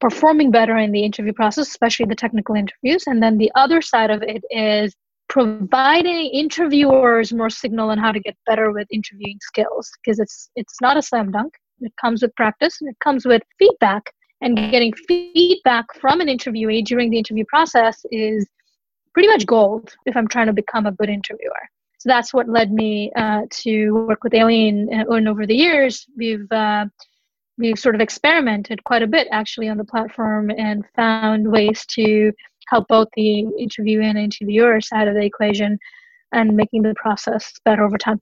performing 0.00 0.52
better 0.52 0.78
in 0.78 0.92
the 0.92 1.04
interview 1.04 1.32
process, 1.32 1.68
especially 1.68 2.06
the 2.06 2.14
technical 2.14 2.54
interviews. 2.54 3.04
And 3.06 3.22
then 3.22 3.36
the 3.36 3.50
other 3.56 3.82
side 3.82 4.10
of 4.10 4.22
it 4.22 4.44
is 4.50 4.94
providing 5.28 6.30
interviewers 6.30 7.32
more 7.32 7.50
signal 7.50 7.90
on 7.90 7.98
how 7.98 8.12
to 8.12 8.20
get 8.20 8.36
better 8.46 8.70
with 8.72 8.86
interviewing 8.90 9.38
skills 9.42 9.90
because 10.00 10.18
it's 10.18 10.50
it's 10.56 10.80
not 10.80 10.96
a 10.96 11.02
slam 11.02 11.32
dunk. 11.32 11.52
It 11.80 11.92
comes 12.00 12.22
with 12.22 12.34
practice 12.36 12.78
and 12.80 12.88
it 12.88 12.96
comes 13.02 13.26
with 13.26 13.42
feedback. 13.58 14.04
And 14.40 14.56
getting 14.70 14.92
feedback 15.08 15.86
from 16.00 16.20
an 16.20 16.28
interviewee 16.28 16.84
during 16.84 17.10
the 17.10 17.18
interview 17.18 17.44
process 17.48 18.00
is 18.12 18.48
pretty 19.12 19.28
much 19.28 19.44
gold 19.46 19.92
if 20.06 20.16
I'm 20.16 20.28
trying 20.28 20.46
to 20.46 20.52
become 20.52 20.86
a 20.86 20.92
good 20.92 21.10
interviewer 21.10 21.68
so 21.98 22.08
that's 22.08 22.32
what 22.32 22.48
led 22.48 22.72
me 22.72 23.10
uh, 23.16 23.42
to 23.50 23.90
work 23.90 24.22
with 24.22 24.32
Aline. 24.32 24.88
Uh, 24.92 25.12
and 25.12 25.28
over 25.28 25.46
the 25.46 25.56
years, 25.56 26.06
we've 26.16 26.50
uh, 26.52 26.86
we've 27.58 27.78
sort 27.78 27.96
of 27.96 28.00
experimented 28.00 28.82
quite 28.84 29.02
a 29.02 29.06
bit 29.06 29.26
actually 29.32 29.68
on 29.68 29.76
the 29.76 29.84
platform 29.84 30.50
and 30.50 30.84
found 30.94 31.50
ways 31.50 31.84
to 31.86 32.32
help 32.68 32.86
both 32.86 33.08
the 33.16 33.40
interview 33.58 34.00
and 34.00 34.16
interviewer 34.16 34.80
side 34.80 35.08
of 35.08 35.14
the 35.14 35.24
equation 35.24 35.76
and 36.32 36.54
making 36.54 36.82
the 36.82 36.94
process 36.94 37.52
better 37.64 37.84
over 37.84 37.98
time. 37.98 38.20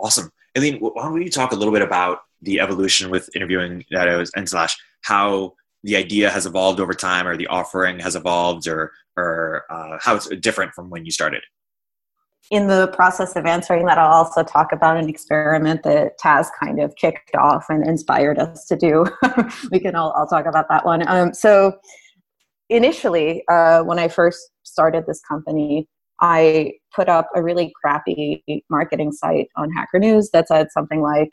Awesome. 0.00 0.30
Aline, 0.56 0.78
why 0.80 1.04
don't 1.04 1.22
you 1.22 1.30
talk 1.30 1.52
a 1.52 1.56
little 1.56 1.72
bit 1.72 1.82
about 1.82 2.22
the 2.40 2.58
evolution 2.58 3.10
with 3.10 3.30
interviewing 3.36 3.84
and 3.92 4.48
slash 4.48 4.76
how 5.02 5.54
the 5.84 5.94
idea 5.94 6.30
has 6.30 6.46
evolved 6.46 6.80
over 6.80 6.94
time 6.94 7.28
or 7.28 7.36
the 7.36 7.46
offering 7.46 8.00
has 8.00 8.16
evolved 8.16 8.66
or 8.66 8.92
or 9.16 9.64
uh, 9.70 9.98
how 10.00 10.16
it's 10.16 10.26
different 10.36 10.72
from 10.72 10.90
when 10.90 11.04
you 11.04 11.12
started? 11.12 11.42
In 12.52 12.66
the 12.66 12.88
process 12.88 13.34
of 13.34 13.46
answering 13.46 13.86
that, 13.86 13.96
I'll 13.96 14.12
also 14.12 14.42
talk 14.42 14.72
about 14.72 14.98
an 14.98 15.08
experiment 15.08 15.82
that 15.84 16.18
Taz 16.20 16.48
kind 16.60 16.80
of 16.80 16.94
kicked 16.96 17.34
off 17.34 17.64
and 17.70 17.84
inspired 17.84 18.38
us 18.38 18.66
to 18.66 18.76
do. 18.76 19.06
we 19.72 19.80
can 19.80 19.96
all 19.96 20.12
I'll 20.14 20.26
talk 20.26 20.44
about 20.44 20.66
that 20.68 20.84
one. 20.84 21.08
Um, 21.08 21.32
so 21.32 21.72
initially, 22.68 23.42
uh, 23.50 23.82
when 23.84 23.98
I 23.98 24.06
first 24.06 24.50
started 24.64 25.06
this 25.06 25.22
company, 25.26 25.88
I 26.20 26.74
put 26.94 27.08
up 27.08 27.30
a 27.34 27.42
really 27.42 27.72
crappy 27.82 28.44
marketing 28.68 29.12
site 29.12 29.48
on 29.56 29.72
Hacker 29.72 29.98
News 29.98 30.28
that 30.34 30.46
said 30.46 30.70
something 30.72 31.00
like, 31.00 31.30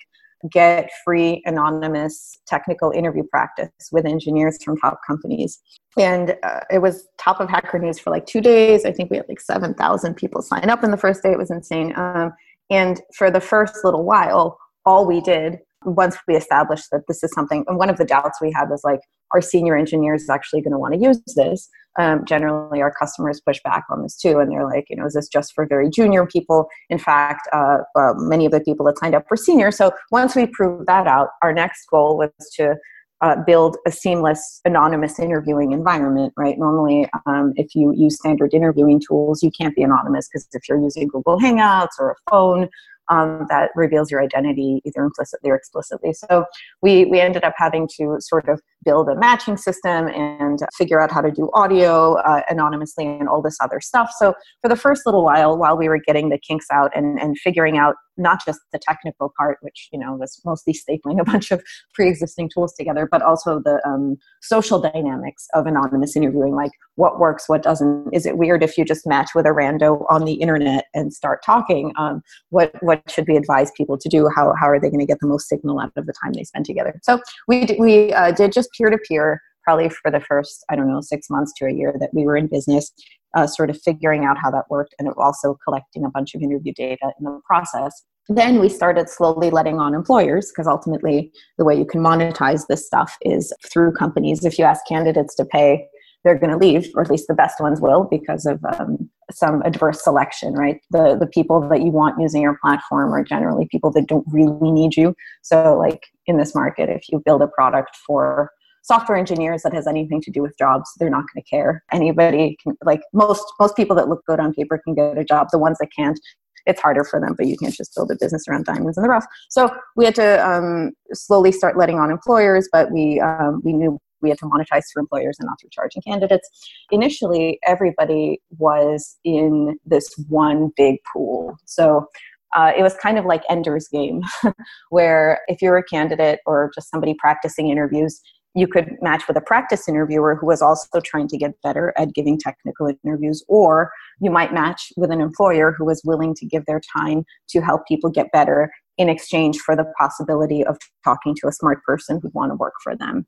get 0.51 0.89
free 1.03 1.41
anonymous 1.45 2.37
technical 2.47 2.91
interview 2.91 3.23
practice 3.23 3.69
with 3.91 4.05
engineers 4.05 4.57
from 4.63 4.77
top 4.77 4.99
companies. 5.05 5.59
And 5.97 6.35
uh, 6.43 6.61
it 6.71 6.79
was 6.79 7.07
top 7.17 7.39
of 7.39 7.49
Hacker 7.49 7.79
News 7.79 7.99
for 7.99 8.09
like 8.09 8.25
two 8.25 8.41
days. 8.41 8.85
I 8.85 8.91
think 8.91 9.11
we 9.11 9.17
had 9.17 9.27
like 9.27 9.41
7,000 9.41 10.15
people 10.15 10.41
sign 10.41 10.69
up 10.69 10.83
in 10.83 10.91
the 10.91 10.97
first 10.97 11.23
day. 11.23 11.31
It 11.31 11.37
was 11.37 11.51
insane. 11.51 11.93
Um, 11.97 12.33
and 12.69 13.01
for 13.15 13.31
the 13.31 13.41
first 13.41 13.83
little 13.83 14.05
while, 14.05 14.57
all 14.85 15.05
we 15.05 15.21
did 15.21 15.59
once 15.85 16.17
we 16.27 16.35
established 16.35 16.85
that 16.91 17.01
this 17.07 17.23
is 17.23 17.31
something, 17.33 17.63
and 17.67 17.77
one 17.77 17.89
of 17.89 17.97
the 17.97 18.05
doubts 18.05 18.41
we 18.41 18.51
had 18.51 18.69
was 18.69 18.81
like, 18.83 18.99
our 19.33 19.41
senior 19.41 19.77
engineers 19.77 20.29
actually 20.29 20.61
going 20.61 20.71
to 20.71 20.79
want 20.79 20.93
to 20.93 20.99
use 20.99 21.21
this? 21.35 21.69
Um, 21.99 22.23
generally, 22.25 22.81
our 22.81 22.93
customers 22.93 23.41
push 23.45 23.59
back 23.63 23.83
on 23.89 24.03
this 24.03 24.15
too, 24.15 24.39
and 24.39 24.51
they're 24.51 24.65
like, 24.65 24.85
you 24.89 24.95
know, 24.95 25.05
is 25.05 25.13
this 25.13 25.27
just 25.27 25.53
for 25.53 25.65
very 25.67 25.89
junior 25.89 26.25
people? 26.25 26.67
In 26.89 26.97
fact, 26.97 27.47
uh, 27.51 27.79
many 28.15 28.45
of 28.45 28.51
the 28.51 28.61
people 28.61 28.85
that 28.85 28.97
signed 28.99 29.15
up 29.15 29.25
were 29.29 29.37
senior. 29.37 29.71
So 29.71 29.91
once 30.11 30.35
we 30.35 30.47
proved 30.47 30.87
that 30.87 31.07
out, 31.07 31.29
our 31.41 31.53
next 31.53 31.85
goal 31.89 32.17
was 32.17 32.31
to 32.55 32.75
uh, 33.21 33.35
build 33.45 33.77
a 33.85 33.91
seamless 33.91 34.61
anonymous 34.63 35.19
interviewing 35.19 35.73
environment 35.73 36.31
right 36.37 36.57
normally 36.57 37.05
um, 37.25 37.51
if 37.57 37.75
you 37.75 37.93
use 37.93 38.15
standard 38.15 38.53
interviewing 38.53 38.97
tools 39.05 39.43
you 39.43 39.51
can't 39.51 39.75
be 39.75 39.83
anonymous 39.83 40.29
because 40.29 40.47
if 40.53 40.69
you're 40.69 40.81
using 40.81 41.05
google 41.07 41.37
hangouts 41.37 41.99
or 41.99 42.11
a 42.11 42.15
phone 42.31 42.69
um, 43.09 43.45
that 43.49 43.71
reveals 43.75 44.11
your 44.11 44.21
identity 44.21 44.81
either 44.85 45.03
implicitly 45.03 45.49
or 45.49 45.55
explicitly. 45.55 46.13
So 46.13 46.45
we, 46.81 47.05
we 47.05 47.19
ended 47.19 47.43
up 47.43 47.53
having 47.57 47.87
to 47.97 48.17
sort 48.19 48.47
of 48.47 48.61
build 48.83 49.09
a 49.09 49.15
matching 49.15 49.57
system 49.57 50.07
and 50.07 50.59
figure 50.77 51.01
out 51.01 51.11
how 51.11 51.21
to 51.21 51.31
do 51.31 51.49
audio 51.53 52.15
uh, 52.15 52.41
anonymously 52.49 53.05
and 53.05 53.27
all 53.27 53.41
this 53.41 53.57
other 53.61 53.79
stuff. 53.79 54.11
So 54.17 54.33
for 54.61 54.69
the 54.69 54.75
first 54.75 55.05
little 55.05 55.23
while, 55.23 55.57
while 55.57 55.77
we 55.77 55.89
were 55.89 55.99
getting 56.05 56.29
the 56.29 56.39
kinks 56.39 56.67
out 56.71 56.91
and, 56.95 57.19
and 57.19 57.37
figuring 57.37 57.77
out 57.77 57.95
not 58.19 58.43
just 58.45 58.59
the 58.71 58.79
technical 58.79 59.33
part, 59.37 59.57
which 59.61 59.89
you 59.91 59.97
know 59.97 60.13
was 60.15 60.39
mostly 60.45 60.73
stapling 60.73 61.19
a 61.19 61.23
bunch 61.31 61.51
of 61.51 61.63
pre-existing 61.93 62.49
tools 62.53 62.73
together, 62.73 63.07
but 63.09 63.21
also 63.21 63.59
the 63.63 63.81
um, 63.87 64.17
social 64.41 64.79
dynamics 64.79 65.47
of 65.53 65.65
anonymous 65.65 66.15
interviewing, 66.15 66.55
like 66.55 66.71
what 66.95 67.19
works, 67.19 67.47
what 67.47 67.63
doesn't. 67.63 68.09
Is 68.13 68.25
it 68.25 68.37
weird 68.37 68.61
if 68.61 68.77
you 68.77 68.85
just 68.85 69.07
match 69.07 69.29
with 69.33 69.45
a 69.45 69.49
rando 69.49 70.05
on 70.09 70.25
the 70.25 70.33
internet 70.33 70.85
and 70.93 71.13
start 71.13 71.43
talking? 71.43 71.93
Um, 71.97 72.21
what 72.49 72.71
what 72.83 73.01
should 73.09 73.27
we 73.27 73.37
advise 73.37 73.71
people 73.75 73.97
to 73.97 74.09
do? 74.09 74.29
How 74.35 74.53
how 74.59 74.67
are 74.69 74.79
they 74.79 74.89
going 74.89 74.99
to 74.99 75.05
get 75.05 75.19
the 75.19 75.27
most 75.27 75.47
signal 75.47 75.79
out 75.79 75.93
of 75.95 76.05
the 76.05 76.13
time 76.21 76.33
they 76.33 76.43
spend 76.43 76.65
together? 76.65 76.99
So 77.03 77.21
we 77.47 77.65
d- 77.65 77.77
we 77.79 78.13
uh, 78.13 78.31
did 78.31 78.51
just 78.51 78.68
peer 78.77 78.89
to 78.89 78.97
peer 79.07 79.41
probably 79.63 79.89
for 79.89 80.11
the 80.11 80.19
first 80.21 80.63
i 80.69 80.75
don't 80.75 80.91
know 80.91 81.01
six 81.01 81.29
months 81.29 81.53
to 81.55 81.65
a 81.65 81.71
year 81.71 81.93
that 81.99 82.13
we 82.13 82.25
were 82.25 82.37
in 82.37 82.47
business 82.47 82.91
uh, 83.35 83.47
sort 83.47 83.69
of 83.69 83.79
figuring 83.81 84.25
out 84.25 84.37
how 84.37 84.49
that 84.51 84.65
worked 84.69 84.95
and 84.99 85.09
also 85.17 85.57
collecting 85.63 86.03
a 86.03 86.09
bunch 86.09 86.33
of 86.35 86.41
interview 86.41 86.73
data 86.73 87.11
in 87.19 87.25
the 87.25 87.39
process. 87.45 88.03
Then 88.27 88.59
we 88.59 88.69
started 88.69 89.09
slowly 89.09 89.49
letting 89.49 89.79
on 89.79 89.93
employers 89.93 90.51
because 90.51 90.67
ultimately 90.67 91.31
the 91.57 91.65
way 91.65 91.75
you 91.75 91.85
can 91.85 92.01
monetize 92.01 92.67
this 92.67 92.85
stuff 92.85 93.17
is 93.21 93.53
through 93.71 93.93
companies. 93.93 94.45
If 94.45 94.59
you 94.59 94.65
ask 94.65 94.85
candidates 94.87 95.35
to 95.35 95.45
pay 95.45 95.87
they're 96.25 96.37
going 96.37 96.51
to 96.51 96.57
leave 96.57 96.89
or 96.95 97.01
at 97.01 97.09
least 97.09 97.27
the 97.29 97.33
best 97.33 97.61
ones 97.61 97.79
will 97.79 98.03
because 98.03 98.45
of 98.45 98.59
um, 98.77 99.09
some 99.31 99.61
adverse 99.61 100.03
selection 100.03 100.53
right? 100.53 100.81
The 100.91 101.15
the 101.17 101.27
people 101.27 101.67
that 101.69 101.81
you 101.81 101.91
want 101.91 102.19
using 102.19 102.41
your 102.41 102.57
platform 102.61 103.13
are 103.13 103.23
generally 103.23 103.67
people 103.71 103.89
that 103.91 104.07
don't 104.07 104.27
really 104.29 104.71
need 104.71 104.97
you. 104.97 105.15
So 105.43 105.77
like 105.77 106.07
in 106.25 106.37
this 106.37 106.53
market 106.53 106.89
if 106.89 107.03
you 107.09 107.21
build 107.23 107.41
a 107.41 107.47
product 107.47 107.95
for 108.05 108.51
software 108.83 109.17
engineers 109.17 109.61
that 109.63 109.73
has 109.73 109.87
anything 109.87 110.21
to 110.21 110.31
do 110.31 110.41
with 110.41 110.57
jobs 110.57 110.89
they're 110.97 111.09
not 111.09 111.25
going 111.33 111.43
to 111.43 111.49
care 111.49 111.83
anybody 111.91 112.57
can 112.61 112.75
like 112.83 113.01
most 113.13 113.43
most 113.59 113.75
people 113.75 113.95
that 113.95 114.09
look 114.09 114.25
good 114.25 114.39
on 114.39 114.53
paper 114.53 114.79
can 114.83 114.93
get 114.93 115.17
a 115.17 115.23
job 115.23 115.47
the 115.51 115.59
ones 115.59 115.77
that 115.79 115.89
can't 115.95 116.19
it's 116.65 116.81
harder 116.81 117.03
for 117.03 117.19
them 117.19 117.33
but 117.37 117.47
you 117.47 117.57
can't 117.57 117.73
just 117.73 117.95
build 117.95 118.11
a 118.11 118.15
business 118.19 118.45
around 118.47 118.65
diamonds 118.65 118.97
in 118.97 119.03
the 119.03 119.09
rough 119.09 119.25
so 119.49 119.69
we 119.95 120.05
had 120.05 120.15
to 120.15 120.47
um, 120.47 120.91
slowly 121.13 121.51
start 121.51 121.77
letting 121.77 121.99
on 121.99 122.11
employers 122.11 122.67
but 122.71 122.91
we 122.91 123.19
um, 123.19 123.61
we 123.63 123.73
knew 123.73 123.99
we 124.21 124.29
had 124.29 124.37
to 124.39 124.45
monetize 124.45 124.83
through 124.91 125.03
employers 125.03 125.37
and 125.39 125.47
not 125.47 125.59
through 125.59 125.69
charging 125.71 126.01
candidates. 126.01 126.49
Initially, 126.91 127.59
everybody 127.65 128.41
was 128.57 129.17
in 129.23 129.77
this 129.85 130.13
one 130.27 130.71
big 130.75 130.97
pool. 131.11 131.55
So 131.65 132.07
uh, 132.55 132.71
it 132.75 132.81
was 132.81 132.95
kind 132.95 133.17
of 133.17 133.25
like 133.25 133.43
Ender's 133.49 133.87
Game, 133.87 134.21
where 134.89 135.41
if 135.47 135.61
you're 135.61 135.77
a 135.77 135.83
candidate 135.83 136.39
or 136.45 136.71
just 136.73 136.89
somebody 136.89 137.15
practicing 137.19 137.69
interviews, 137.69 138.21
you 138.55 138.67
could 138.67 138.97
match 139.01 139.27
with 139.27 139.37
a 139.37 139.41
practice 139.41 139.87
interviewer 139.87 140.35
who 140.35 140.47
was 140.47 140.61
also 140.61 140.99
trying 141.03 141.27
to 141.27 141.37
get 141.37 141.61
better 141.61 141.93
at 141.97 142.13
giving 142.13 142.37
technical 142.37 142.91
interviews, 143.03 143.43
or 143.47 143.91
you 144.19 144.31
might 144.31 144.53
match 144.53 144.91
with 144.97 145.11
an 145.11 145.21
employer 145.21 145.71
who 145.71 145.85
was 145.85 146.01
willing 146.03 146.33
to 146.35 146.45
give 146.45 146.65
their 146.65 146.81
time 146.97 147.23
to 147.49 147.61
help 147.61 147.85
people 147.87 148.09
get 148.09 148.31
better 148.31 148.71
in 148.97 149.07
exchange 149.07 149.59
for 149.59 149.75
the 149.75 149.85
possibility 149.97 150.65
of 150.65 150.77
talking 151.03 151.35
to 151.35 151.47
a 151.47 151.51
smart 151.51 151.83
person 151.83 152.19
who'd 152.21 152.33
want 152.33 152.51
to 152.51 152.55
work 152.55 152.73
for 152.83 152.95
them. 152.95 153.25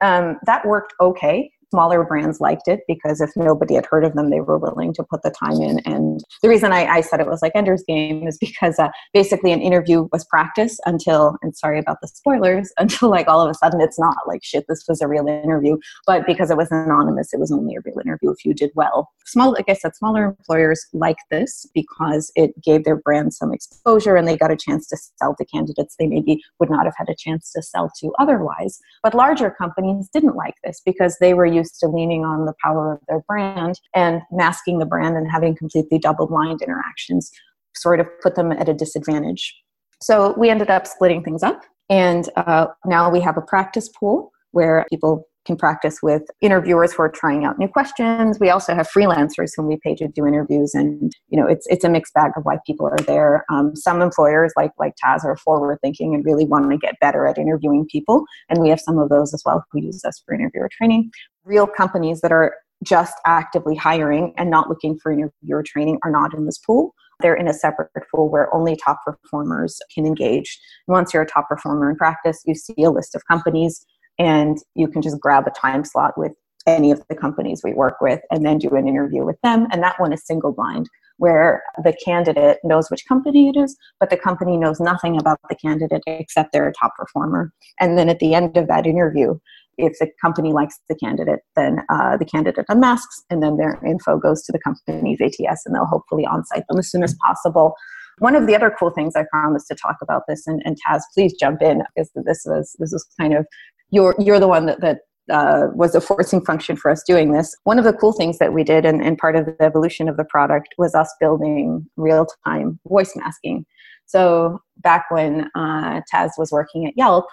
Um, 0.00 0.38
that 0.46 0.66
worked 0.66 0.94
okay 1.00 1.50
smaller 1.70 2.04
brands 2.04 2.40
liked 2.40 2.68
it 2.68 2.80
because 2.88 3.20
if 3.20 3.30
nobody 3.36 3.74
had 3.74 3.86
heard 3.86 4.04
of 4.04 4.14
them, 4.14 4.30
they 4.30 4.40
were 4.40 4.58
willing 4.58 4.92
to 4.94 5.04
put 5.04 5.22
the 5.22 5.30
time 5.30 5.60
in. 5.60 5.78
And 5.80 6.20
the 6.42 6.48
reason 6.48 6.72
I, 6.72 6.86
I 6.86 7.00
said 7.00 7.20
it 7.20 7.26
was 7.26 7.42
like 7.42 7.52
Ender's 7.54 7.84
Game 7.86 8.26
is 8.26 8.38
because 8.38 8.78
uh, 8.78 8.88
basically 9.12 9.52
an 9.52 9.60
interview 9.60 10.08
was 10.12 10.24
practice 10.24 10.78
until, 10.86 11.36
and 11.42 11.56
sorry 11.56 11.78
about 11.78 12.00
the 12.00 12.08
spoilers, 12.08 12.72
until 12.78 13.10
like 13.10 13.28
all 13.28 13.40
of 13.40 13.50
a 13.50 13.54
sudden 13.54 13.80
it's 13.80 13.98
not 13.98 14.16
like 14.26 14.42
shit, 14.42 14.64
this 14.68 14.84
was 14.88 15.00
a 15.00 15.08
real 15.08 15.26
interview. 15.26 15.78
But 16.06 16.26
because 16.26 16.50
it 16.50 16.56
was 16.56 16.70
anonymous, 16.70 17.32
it 17.32 17.40
was 17.40 17.52
only 17.52 17.76
a 17.76 17.80
real 17.84 17.98
interview 18.04 18.30
if 18.30 18.44
you 18.44 18.54
did 18.54 18.70
well. 18.74 19.10
Small, 19.26 19.52
like 19.52 19.68
I 19.68 19.74
said, 19.74 19.94
smaller 19.94 20.24
employers 20.24 20.86
like 20.92 21.18
this 21.30 21.66
because 21.74 22.32
it 22.34 22.50
gave 22.62 22.84
their 22.84 22.96
brand 22.96 23.32
some 23.32 23.52
exposure 23.52 24.16
and 24.16 24.26
they 24.26 24.36
got 24.36 24.50
a 24.50 24.56
chance 24.56 24.88
to 24.88 24.96
sell 24.96 25.34
to 25.36 25.44
candidates 25.44 25.96
they 25.98 26.06
maybe 26.06 26.42
would 26.58 26.70
not 26.70 26.84
have 26.84 26.94
had 26.96 27.08
a 27.08 27.14
chance 27.14 27.52
to 27.52 27.62
sell 27.62 27.90
to 28.00 28.12
otherwise. 28.18 28.80
But 29.02 29.14
larger 29.14 29.50
companies 29.50 30.08
didn't 30.12 30.36
like 30.36 30.54
this 30.64 30.80
because 30.84 31.16
they 31.20 31.34
were 31.34 31.46
used 31.60 31.78
to 31.80 31.88
leaning 31.88 32.24
on 32.24 32.46
the 32.46 32.54
power 32.64 32.94
of 32.94 33.00
their 33.08 33.20
brand 33.28 33.74
and 33.94 34.22
masking 34.30 34.78
the 34.78 34.86
brand 34.86 35.16
and 35.16 35.30
having 35.30 35.54
completely 35.56 35.98
double 35.98 36.26
blind 36.26 36.60
interactions 36.62 37.30
sort 37.76 38.00
of 38.00 38.06
put 38.22 38.34
them 38.34 38.52
at 38.52 38.68
a 38.68 38.74
disadvantage. 38.74 39.54
So 40.02 40.34
we 40.38 40.50
ended 40.50 40.70
up 40.70 40.86
splitting 40.86 41.22
things 41.22 41.42
up, 41.42 41.62
and 41.88 42.28
uh, 42.36 42.66
now 42.86 43.10
we 43.10 43.20
have 43.20 43.36
a 43.36 43.42
practice 43.42 43.88
pool 43.88 44.32
where 44.52 44.86
people 44.90 45.26
can 45.46 45.56
practice 45.56 45.98
with 46.02 46.22
interviewers 46.40 46.92
who 46.92 47.02
are 47.02 47.08
trying 47.08 47.44
out 47.44 47.58
new 47.58 47.68
questions. 47.68 48.38
We 48.38 48.50
also 48.50 48.74
have 48.74 48.88
freelancers 48.88 49.52
whom 49.56 49.66
we 49.66 49.78
pay 49.82 49.94
to 49.96 50.08
do 50.08 50.26
interviews, 50.26 50.74
and 50.74 51.12
you 51.28 51.40
know 51.40 51.46
it's 51.46 51.66
it's 51.68 51.84
a 51.84 51.88
mixed 51.88 52.14
bag 52.14 52.32
of 52.36 52.44
why 52.44 52.58
people 52.66 52.86
are 52.86 53.04
there. 53.06 53.44
Um, 53.50 53.74
some 53.74 54.02
employers 54.02 54.52
like 54.56 54.72
like 54.78 54.94
Taz 55.02 55.24
are 55.24 55.36
forward 55.36 55.78
thinking 55.82 56.14
and 56.14 56.24
really 56.24 56.44
want 56.44 56.70
to 56.70 56.78
get 56.78 57.00
better 57.00 57.26
at 57.26 57.38
interviewing 57.38 57.86
people, 57.90 58.24
and 58.48 58.60
we 58.60 58.68
have 58.68 58.80
some 58.80 58.98
of 58.98 59.08
those 59.08 59.32
as 59.34 59.42
well 59.44 59.64
who 59.70 59.82
use 59.82 60.04
us 60.04 60.22
for 60.24 60.34
interviewer 60.34 60.68
training. 60.72 61.10
Real 61.44 61.66
companies 61.66 62.20
that 62.20 62.32
are 62.32 62.54
just 62.84 63.14
actively 63.26 63.76
hiring 63.76 64.32
and 64.36 64.50
not 64.50 64.68
looking 64.68 64.98
for 64.98 65.12
interviewer 65.12 65.62
training 65.62 65.98
are 66.02 66.10
not 66.10 66.34
in 66.34 66.46
this 66.46 66.58
pool. 66.58 66.94
They're 67.20 67.34
in 67.34 67.48
a 67.48 67.54
separate 67.54 67.90
pool 68.14 68.30
where 68.30 68.54
only 68.54 68.76
top 68.76 69.00
performers 69.04 69.78
can 69.94 70.06
engage. 70.06 70.58
Once 70.86 71.12
you're 71.12 71.22
a 71.22 71.26
top 71.26 71.48
performer 71.48 71.90
in 71.90 71.96
practice, 71.96 72.42
you 72.46 72.54
see 72.54 72.82
a 72.82 72.90
list 72.90 73.14
of 73.14 73.22
companies 73.26 73.84
and 74.18 74.58
you 74.74 74.88
can 74.88 75.02
just 75.02 75.20
grab 75.20 75.46
a 75.46 75.50
time 75.50 75.84
slot 75.84 76.16
with 76.16 76.32
any 76.66 76.90
of 76.90 77.02
the 77.08 77.16
companies 77.16 77.62
we 77.64 77.72
work 77.72 77.96
with 78.00 78.20
and 78.30 78.44
then 78.44 78.58
do 78.58 78.68
an 78.70 78.86
interview 78.86 79.24
with 79.24 79.40
them 79.42 79.66
and 79.72 79.82
that 79.82 79.98
one 79.98 80.12
is 80.12 80.24
single 80.26 80.52
blind 80.52 80.88
where 81.16 81.62
the 81.84 81.94
candidate 82.04 82.58
knows 82.64 82.90
which 82.90 83.06
company 83.08 83.48
it 83.48 83.58
is 83.58 83.76
but 83.98 84.10
the 84.10 84.16
company 84.16 84.58
knows 84.58 84.78
nothing 84.78 85.18
about 85.18 85.38
the 85.48 85.56
candidate 85.56 86.02
except 86.06 86.52
they're 86.52 86.68
a 86.68 86.72
top 86.72 86.94
performer 86.96 87.50
and 87.80 87.96
then 87.96 88.10
at 88.10 88.18
the 88.18 88.34
end 88.34 88.58
of 88.58 88.68
that 88.68 88.86
interview 88.86 89.34
if 89.80 89.98
the 89.98 90.08
company 90.20 90.52
likes 90.52 90.78
the 90.88 90.94
candidate 90.94 91.40
then 91.56 91.78
uh, 91.88 92.16
the 92.16 92.24
candidate 92.24 92.66
unmasks 92.68 93.22
and 93.30 93.42
then 93.42 93.56
their 93.56 93.80
info 93.84 94.18
goes 94.18 94.42
to 94.42 94.52
the 94.52 94.58
company's 94.58 95.20
ats 95.20 95.62
and 95.66 95.74
they'll 95.74 95.86
hopefully 95.86 96.26
on-site 96.26 96.64
them 96.68 96.78
as 96.78 96.90
soon 96.90 97.02
as 97.02 97.14
possible 97.24 97.74
one 98.20 98.36
of 98.36 98.46
the 98.46 98.54
other 98.54 98.74
cool 98.78 98.90
things 98.90 99.16
I 99.16 99.24
promised 99.30 99.66
to 99.68 99.74
talk 99.74 99.96
about 100.02 100.22
this, 100.28 100.46
and, 100.46 100.60
and 100.64 100.76
Taz, 100.86 101.00
please 101.14 101.32
jump 101.40 101.62
in, 101.62 101.82
because 101.94 102.10
this 102.14 102.42
was 102.44 102.76
this 102.78 102.92
was 102.92 103.06
kind 103.18 103.34
of 103.34 103.46
you're 103.90 104.14
you're 104.18 104.38
the 104.38 104.46
one 104.46 104.66
that, 104.66 104.80
that 104.82 104.98
uh, 105.30 105.68
was 105.74 105.94
a 105.94 106.00
forcing 106.00 106.44
function 106.44 106.76
for 106.76 106.90
us 106.90 107.02
doing 107.02 107.32
this. 107.32 107.56
One 107.64 107.78
of 107.78 107.84
the 107.84 107.94
cool 107.94 108.12
things 108.12 108.38
that 108.38 108.52
we 108.52 108.62
did, 108.62 108.84
and, 108.84 109.02
and 109.02 109.16
part 109.16 109.36
of 109.36 109.46
the 109.46 109.56
evolution 109.62 110.08
of 110.08 110.18
the 110.18 110.24
product, 110.24 110.68
was 110.76 110.94
us 110.94 111.12
building 111.18 111.86
real 111.96 112.26
time 112.46 112.78
voice 112.86 113.12
masking. 113.16 113.64
So 114.04 114.60
back 114.76 115.06
when 115.10 115.48
uh, 115.54 116.02
Taz 116.12 116.30
was 116.36 116.50
working 116.50 116.86
at 116.86 116.94
Yelp, 116.96 117.24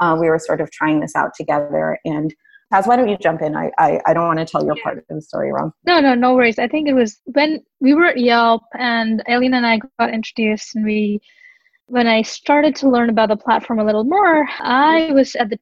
uh, 0.00 0.16
we 0.18 0.28
were 0.28 0.38
sort 0.38 0.60
of 0.60 0.70
trying 0.70 1.00
this 1.00 1.14
out 1.16 1.32
together, 1.36 1.98
and 2.04 2.34
Taz, 2.72 2.86
why 2.86 2.96
don't 2.96 3.08
you 3.08 3.18
jump 3.18 3.42
in? 3.42 3.54
I, 3.54 3.70
I, 3.78 4.00
I 4.06 4.14
don't 4.14 4.26
want 4.26 4.38
to 4.40 4.44
tell 4.44 4.64
your 4.64 4.76
part 4.82 4.98
of 4.98 5.04
the 5.08 5.20
story 5.22 5.52
wrong. 5.52 5.72
No, 5.86 6.00
no, 6.00 6.14
no 6.14 6.34
worries. 6.34 6.58
I 6.58 6.66
think 6.66 6.88
it 6.88 6.94
was 6.94 7.20
when 7.24 7.60
we 7.80 7.94
were 7.94 8.06
at 8.06 8.18
Yelp 8.18 8.62
and 8.78 9.22
Aline 9.28 9.54
and 9.54 9.66
I 9.66 9.80
got 9.98 10.12
introduced 10.12 10.74
and 10.74 10.84
we 10.84 11.20
when 11.86 12.06
I 12.06 12.22
started 12.22 12.74
to 12.76 12.88
learn 12.88 13.10
about 13.10 13.28
the 13.28 13.36
platform 13.36 13.78
a 13.78 13.84
little 13.84 14.04
more, 14.04 14.46
I 14.60 15.10
was 15.12 15.36
at 15.36 15.50
the 15.50 15.58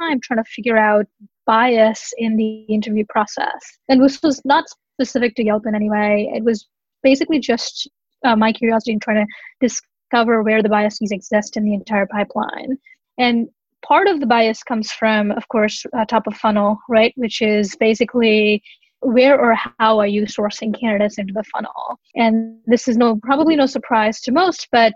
time 0.00 0.20
trying 0.20 0.42
to 0.42 0.50
figure 0.50 0.78
out 0.78 1.06
bias 1.44 2.12
in 2.18 2.36
the 2.36 2.62
interview 2.62 3.04
process. 3.08 3.78
And 3.88 4.02
this 4.02 4.20
was 4.22 4.40
not 4.44 4.64
specific 4.94 5.34
to 5.36 5.44
Yelp 5.44 5.66
in 5.66 5.74
any 5.74 5.90
way. 5.90 6.30
It 6.34 6.42
was 6.42 6.66
basically 7.02 7.38
just 7.38 7.88
uh, 8.24 8.34
my 8.34 8.52
curiosity 8.52 8.92
in 8.92 9.00
trying 9.00 9.26
to 9.26 9.32
discover 9.60 10.42
where 10.42 10.62
the 10.62 10.68
biases 10.68 11.12
exist 11.12 11.56
in 11.56 11.64
the 11.64 11.74
entire 11.74 12.06
pipeline. 12.06 12.78
And 13.18 13.48
part 13.84 14.08
of 14.08 14.20
the 14.20 14.26
bias 14.26 14.62
comes 14.62 14.92
from, 14.92 15.30
of 15.32 15.48
course, 15.48 15.84
uh, 15.96 16.04
top 16.04 16.26
of 16.26 16.36
funnel, 16.36 16.78
right? 16.88 17.12
Which 17.16 17.42
is 17.42 17.76
basically 17.76 18.62
where 19.00 19.38
or 19.38 19.54
how 19.78 19.98
are 19.98 20.06
you 20.06 20.22
sourcing 20.22 20.78
candidates 20.78 21.18
into 21.18 21.32
the 21.32 21.44
funnel? 21.44 21.98
And 22.14 22.58
this 22.66 22.88
is 22.88 22.96
no 22.96 23.16
probably 23.22 23.56
no 23.56 23.66
surprise 23.66 24.20
to 24.22 24.32
most, 24.32 24.68
but 24.72 24.94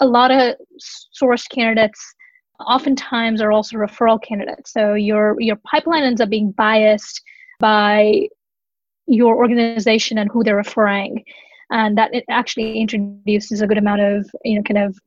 a 0.00 0.06
lot 0.06 0.30
of 0.30 0.56
sourced 1.20 1.48
candidates 1.50 2.00
oftentimes 2.60 3.40
are 3.40 3.52
also 3.52 3.76
referral 3.76 4.22
candidates. 4.22 4.72
So 4.72 4.94
your 4.94 5.40
your 5.40 5.56
pipeline 5.56 6.04
ends 6.04 6.20
up 6.20 6.30
being 6.30 6.52
biased 6.52 7.20
by 7.60 8.28
your 9.06 9.36
organization 9.36 10.18
and 10.18 10.30
who 10.30 10.44
they're 10.44 10.56
referring, 10.56 11.24
and 11.70 11.98
that 11.98 12.14
it 12.14 12.24
actually 12.30 12.78
introduces 12.78 13.60
a 13.60 13.66
good 13.66 13.78
amount 13.78 14.00
of 14.00 14.30
you 14.44 14.56
know 14.56 14.62
kind 14.62 14.78
of 14.78 14.98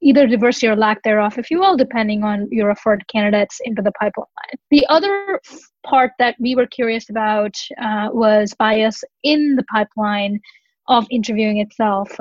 either 0.00 0.26
diversity 0.26 0.68
or 0.68 0.76
lack 0.76 1.02
thereof, 1.02 1.38
if 1.38 1.50
you 1.50 1.58
will, 1.58 1.76
depending 1.76 2.22
on 2.22 2.48
your 2.50 2.68
referred 2.68 3.06
candidates 3.08 3.60
into 3.64 3.82
the 3.82 3.92
pipeline. 3.92 4.28
The 4.70 4.86
other 4.88 5.40
part 5.84 6.12
that 6.18 6.36
we 6.38 6.54
were 6.54 6.66
curious 6.66 7.10
about 7.10 7.56
uh, 7.82 8.08
was 8.12 8.54
bias 8.54 9.02
in 9.22 9.56
the 9.56 9.64
pipeline 9.64 10.40
of 10.88 11.06
interviewing 11.10 11.58
itself. 11.58 12.16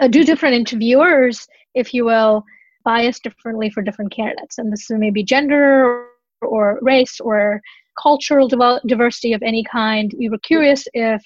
Uh, 0.00 0.08
do 0.08 0.24
different 0.24 0.54
interviewers, 0.54 1.46
if 1.74 1.92
you 1.94 2.04
will, 2.04 2.44
bias 2.84 3.20
differently 3.20 3.70
for 3.70 3.82
different 3.82 4.12
candidates? 4.12 4.58
And 4.58 4.72
this 4.72 4.88
may 4.90 5.10
be 5.10 5.22
gender 5.22 6.06
or 6.40 6.78
race 6.82 7.20
or 7.20 7.60
cultural 8.02 8.48
diversity 8.48 9.32
of 9.32 9.42
any 9.42 9.64
kind. 9.64 10.12
We 10.18 10.28
were 10.28 10.38
curious 10.38 10.86
if 10.94 11.22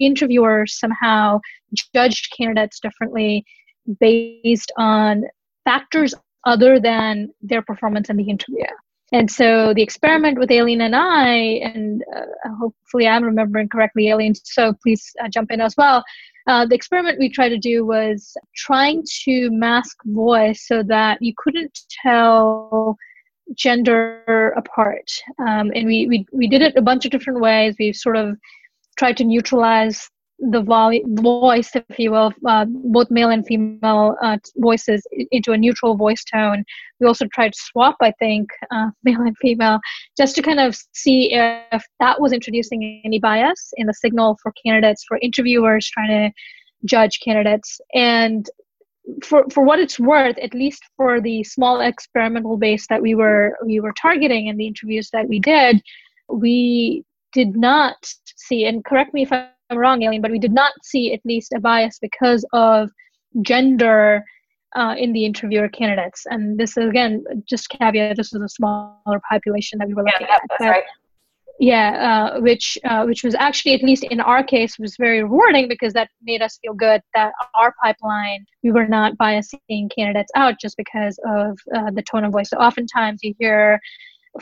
interviewers 0.00 0.78
somehow 0.78 1.40
judged 1.94 2.32
candidates 2.36 2.80
differently 2.80 3.44
based 4.00 4.72
on 4.76 5.24
factors 5.64 6.14
other 6.44 6.80
than 6.80 7.32
their 7.42 7.62
performance 7.62 8.10
in 8.10 8.16
the 8.16 8.28
interview. 8.28 8.64
And 9.12 9.30
so 9.30 9.72
the 9.74 9.82
experiment 9.82 10.38
with 10.38 10.50
Aline 10.50 10.82
and 10.82 10.94
I, 10.94 11.32
and 11.62 12.04
uh, 12.14 12.50
hopefully 12.60 13.08
I'm 13.08 13.24
remembering 13.24 13.68
correctly, 13.68 14.10
Aline, 14.10 14.34
so 14.34 14.74
please 14.82 15.12
uh, 15.22 15.28
jump 15.28 15.50
in 15.50 15.62
as 15.62 15.74
well. 15.78 16.04
Uh, 16.46 16.66
the 16.66 16.74
experiment 16.74 17.18
we 17.18 17.30
tried 17.30 17.50
to 17.50 17.58
do 17.58 17.86
was 17.86 18.34
trying 18.54 19.02
to 19.24 19.50
mask 19.50 19.96
voice 20.06 20.66
so 20.66 20.82
that 20.82 21.18
you 21.22 21.32
couldn't 21.36 21.78
tell 22.02 22.96
gender 23.54 24.52
apart. 24.56 25.10
Um, 25.38 25.72
and 25.74 25.86
we, 25.86 26.06
we, 26.06 26.26
we 26.32 26.46
did 26.46 26.60
it 26.60 26.76
a 26.76 26.82
bunch 26.82 27.06
of 27.06 27.10
different 27.10 27.40
ways. 27.40 27.76
We 27.78 27.94
sort 27.94 28.16
of 28.16 28.36
tried 28.98 29.16
to 29.18 29.24
neutralize 29.24 30.10
the 30.38 30.62
voice, 30.62 31.70
if 31.74 31.98
you 31.98 32.12
will, 32.12 32.32
uh, 32.46 32.64
both 32.68 33.10
male 33.10 33.30
and 33.30 33.44
female 33.46 34.16
uh, 34.22 34.38
voices 34.56 35.04
into 35.32 35.52
a 35.52 35.58
neutral 35.58 35.96
voice 35.96 36.22
tone. 36.24 36.64
We 37.00 37.06
also 37.06 37.26
tried 37.26 37.52
to 37.52 37.58
swap, 37.60 37.96
I 38.00 38.12
think, 38.18 38.48
uh, 38.70 38.90
male 39.04 39.20
and 39.20 39.36
female, 39.38 39.80
just 40.16 40.36
to 40.36 40.42
kind 40.42 40.60
of 40.60 40.76
see 40.92 41.32
if 41.34 41.84
that 42.00 42.20
was 42.20 42.32
introducing 42.32 43.02
any 43.04 43.18
bias 43.18 43.72
in 43.76 43.86
the 43.86 43.94
signal 43.94 44.38
for 44.42 44.52
candidates, 44.64 45.04
for 45.06 45.18
interviewers 45.18 45.88
trying 45.88 46.08
to 46.08 46.34
judge 46.84 47.18
candidates. 47.20 47.80
And 47.94 48.48
for, 49.24 49.44
for 49.50 49.64
what 49.64 49.80
it's 49.80 49.98
worth, 49.98 50.38
at 50.38 50.54
least 50.54 50.82
for 50.96 51.20
the 51.20 51.42
small 51.42 51.80
experimental 51.80 52.56
base 52.56 52.86
that 52.88 53.02
we 53.02 53.14
were 53.14 53.56
we 53.64 53.80
were 53.80 53.94
targeting 54.00 54.46
in 54.48 54.56
the 54.56 54.66
interviews 54.66 55.08
that 55.12 55.28
we 55.28 55.40
did, 55.40 55.82
we 56.28 57.04
did 57.32 57.56
not 57.56 57.96
see, 58.36 58.66
and 58.66 58.84
correct 58.84 59.14
me 59.14 59.22
if 59.22 59.32
I'm 59.70 59.78
wrong, 59.78 60.02
Aline, 60.04 60.20
but 60.20 60.30
we 60.30 60.38
did 60.38 60.52
not 60.52 60.72
see 60.82 61.12
at 61.12 61.20
least 61.24 61.52
a 61.52 61.60
bias 61.60 61.98
because 62.00 62.44
of 62.52 62.90
gender 63.42 64.24
uh, 64.76 64.94
in 64.98 65.12
the 65.12 65.24
interviewer 65.24 65.68
candidates. 65.68 66.26
And 66.26 66.58
this 66.58 66.76
is 66.76 66.88
again 66.88 67.24
just 67.48 67.68
caveat: 67.70 68.16
this 68.16 68.32
is 68.32 68.40
a 68.40 68.48
smaller 68.48 69.20
population 69.30 69.78
that 69.78 69.88
we 69.88 69.94
were 69.94 70.04
looking 70.04 70.26
yeah, 70.28 70.34
at. 70.34 70.42
That's 70.50 70.60
right. 70.60 70.84
Yeah, 71.60 72.30
uh, 72.36 72.40
which 72.40 72.78
uh, 72.84 73.04
which 73.04 73.24
was 73.24 73.34
actually 73.34 73.74
at 73.74 73.82
least 73.82 74.04
in 74.04 74.20
our 74.20 74.44
case 74.44 74.78
was 74.78 74.96
very 74.96 75.24
rewarding 75.24 75.66
because 75.68 75.92
that 75.94 76.08
made 76.22 76.40
us 76.40 76.58
feel 76.62 76.72
good 76.72 77.00
that 77.14 77.32
our 77.56 77.74
pipeline 77.82 78.46
we 78.62 78.70
were 78.70 78.86
not 78.86 79.18
biasing 79.18 79.90
candidates 79.94 80.30
out 80.36 80.54
just 80.60 80.76
because 80.76 81.18
of 81.26 81.58
uh, 81.74 81.90
the 81.90 82.02
tone 82.02 82.24
of 82.24 82.32
voice. 82.32 82.50
So 82.50 82.58
oftentimes 82.58 83.20
you 83.22 83.34
hear 83.38 83.80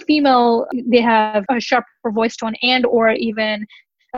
female 0.06 0.66
they 0.84 1.00
have 1.00 1.44
a 1.48 1.58
sharper 1.58 1.86
voice 2.10 2.36
tone 2.36 2.54
and 2.62 2.84
or 2.84 3.10
even 3.12 3.66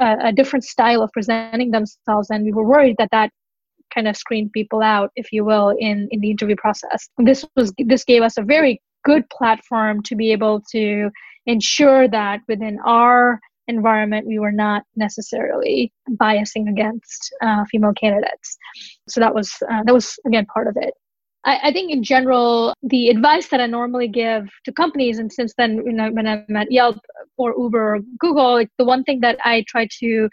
a, 0.00 0.32
different 0.32 0.64
style 0.64 1.02
of 1.02 1.10
presenting 1.12 1.70
themselves 1.70 2.30
and 2.30 2.44
we 2.44 2.52
were 2.52 2.66
worried 2.66 2.96
that 2.98 3.10
that 3.12 3.30
kind 3.94 4.06
of 4.06 4.16
screened 4.16 4.52
people 4.52 4.82
out 4.82 5.10
if 5.16 5.32
you 5.32 5.44
will 5.44 5.70
in 5.78 6.08
in 6.10 6.20
the 6.20 6.30
interview 6.30 6.56
process. 6.56 7.08
This 7.18 7.44
was 7.56 7.72
this 7.78 8.04
gave 8.04 8.22
us 8.22 8.36
a 8.36 8.42
very 8.42 8.80
good 9.04 9.28
platform 9.30 10.02
to 10.02 10.14
be 10.14 10.32
able 10.32 10.62
to 10.72 11.10
ensure 11.46 12.08
that 12.08 12.40
within 12.48 12.78
our 12.84 13.40
environment 13.68 14.26
we 14.26 14.38
were 14.38 14.52
not 14.52 14.82
necessarily 14.96 15.92
biasing 16.20 16.68
against 16.68 17.34
uh, 17.42 17.64
female 17.70 17.92
candidates. 17.92 18.56
So 19.08 19.20
that 19.20 19.34
was 19.34 19.52
uh, 19.70 19.82
that 19.84 19.94
was 19.94 20.18
again 20.26 20.46
part 20.46 20.68
of 20.68 20.76
it 20.76 20.94
I, 21.48 21.68
I, 21.68 21.72
think 21.72 21.90
in 21.90 22.02
general, 22.02 22.74
the 22.82 23.08
advice 23.08 23.48
that 23.48 23.60
I 23.60 23.66
normally 23.66 24.06
give 24.06 24.50
to 24.64 24.72
companies, 24.72 25.18
and 25.18 25.32
since 25.32 25.54
then, 25.56 25.76
you 25.86 25.92
know, 25.92 26.10
when 26.10 26.26
I'm 26.26 26.54
at 26.54 26.70
Yelp 26.70 26.98
or 27.38 27.54
Uber 27.56 27.94
or 27.94 28.00
Google, 28.18 28.62
the 28.76 28.84
one 28.84 29.02
thing 29.02 29.20
that 29.20 29.38
I 29.42 29.64
try 29.66 29.88
to 30.00 30.28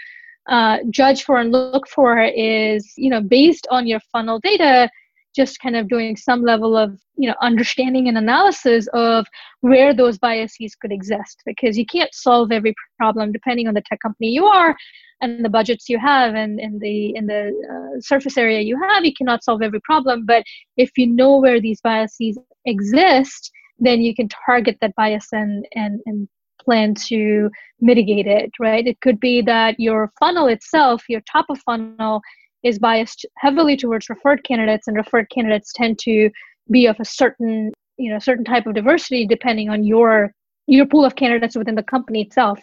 uh, 0.49 0.79
judge 0.89 1.23
for 1.23 1.37
and 1.39 1.53
look 1.53 1.87
for 1.87 2.21
is, 2.21 2.93
you 2.97 3.09
know, 3.09 3.21
based 3.21 3.65
on 3.71 3.87
your 3.87 4.01
funnel 4.11 4.39
data, 4.39 4.89
just 5.35 5.59
kind 5.59 5.75
of 5.75 5.89
doing 5.89 6.15
some 6.15 6.41
level 6.43 6.77
of, 6.77 6.97
you 7.17 7.27
know, 7.29 7.35
understanding 7.41 8.07
and 8.07 8.17
analysis 8.17 8.87
of 8.93 9.25
where 9.61 9.93
those 9.93 10.17
biases 10.17 10.75
could 10.75 10.91
exist, 10.91 11.41
because 11.45 11.77
you 11.77 11.85
can't 11.85 12.13
solve 12.13 12.51
every 12.51 12.73
problem 12.97 13.31
depending 13.31 13.67
on 13.67 13.73
the 13.73 13.81
tech 13.81 13.99
company 14.01 14.29
you 14.29 14.45
are 14.45 14.75
and 15.21 15.43
the 15.43 15.49
budgets 15.49 15.89
you 15.89 15.99
have 15.99 16.35
and 16.35 16.59
in 16.59 16.79
the 16.79 17.15
in 17.15 17.25
the 17.27 17.51
uh, 17.73 17.99
surface 18.01 18.37
area 18.37 18.61
you 18.61 18.79
have. 18.81 19.05
You 19.05 19.13
cannot 19.13 19.43
solve 19.43 19.61
every 19.61 19.81
problem 19.81 20.25
but 20.25 20.43
if 20.77 20.91
you 20.97 21.07
know 21.07 21.37
where 21.37 21.61
these 21.61 21.81
biases 21.81 22.37
exist 22.65 23.51
then 23.79 24.01
you 24.01 24.15
can 24.15 24.29
target 24.45 24.77
that 24.81 24.95
bias 24.95 25.27
and 25.31 25.65
and 25.73 25.99
and 26.05 26.27
plan 26.59 26.95
to 26.95 27.49
mitigate 27.79 28.27
it 28.27 28.51
right? 28.59 28.87
It 28.87 28.99
could 29.01 29.19
be 29.19 29.41
that 29.43 29.79
your 29.79 30.11
funnel 30.19 30.47
itself 30.47 31.03
your 31.07 31.21
top 31.31 31.45
of 31.49 31.59
funnel 31.59 32.21
is 32.65 32.79
biased 32.79 33.25
heavily 33.37 33.77
towards 33.77 34.09
referred 34.09 34.43
candidates 34.43 34.87
and 34.87 34.97
referred 34.97 35.29
candidates 35.29 35.71
tend 35.71 35.97
to 35.99 36.29
be 36.71 36.87
of 36.87 36.97
a 36.99 37.05
certain 37.05 37.71
you 37.97 38.11
know 38.11 38.19
certain 38.19 38.43
type 38.43 38.65
of 38.65 38.73
diversity 38.73 39.25
depending 39.25 39.69
on 39.69 39.83
your 39.83 40.33
your 40.67 40.85
pool 40.85 41.05
of 41.05 41.15
candidates 41.15 41.55
within 41.55 41.75
the 41.75 41.83
company 41.83 42.21
itself 42.21 42.59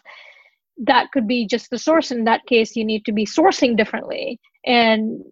that 0.78 1.10
could 1.12 1.26
be 1.26 1.46
just 1.46 1.70
the 1.70 1.78
source. 1.78 2.10
In 2.10 2.24
that 2.24 2.44
case, 2.46 2.76
you 2.76 2.84
need 2.84 3.04
to 3.04 3.12
be 3.12 3.26
sourcing 3.26 3.76
differently. 3.76 4.40
And 4.64 5.22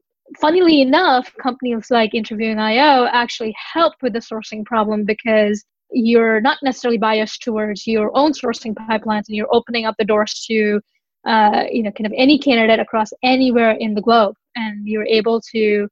funnily 0.40 0.80
enough, 0.80 1.33
companies 1.42 1.90
like 1.90 2.14
Interviewing.io 2.14 3.06
actually 3.06 3.54
help 3.72 3.94
with 4.02 4.12
the 4.12 4.20
sourcing 4.20 4.64
problem 4.64 5.04
because 5.04 5.64
you're 5.92 6.40
not 6.40 6.59
necessarily 6.62 6.98
biased 6.98 7.42
towards 7.42 7.87
your 7.87 8.16
own 8.16 8.33
sourcing 8.33 8.74
pipelines 8.74 9.24
and 9.26 9.37
you're 9.37 9.52
opening 9.52 9.87
up 9.87 9.96
the 9.98 10.04
doors 10.04 10.44
to 10.48 10.80
uh, 11.26 11.64
you 11.70 11.83
know 11.83 11.92
kind 11.92 12.06
of 12.06 12.12
any 12.16 12.38
candidate 12.38 12.80
across 12.80 13.11
anywhere 13.22 13.72
in 13.72 13.94
the 13.94 14.00
globe 14.00 14.35
and 14.56 14.87
you're 14.87 15.06
able 15.06 15.40
to 15.52 15.88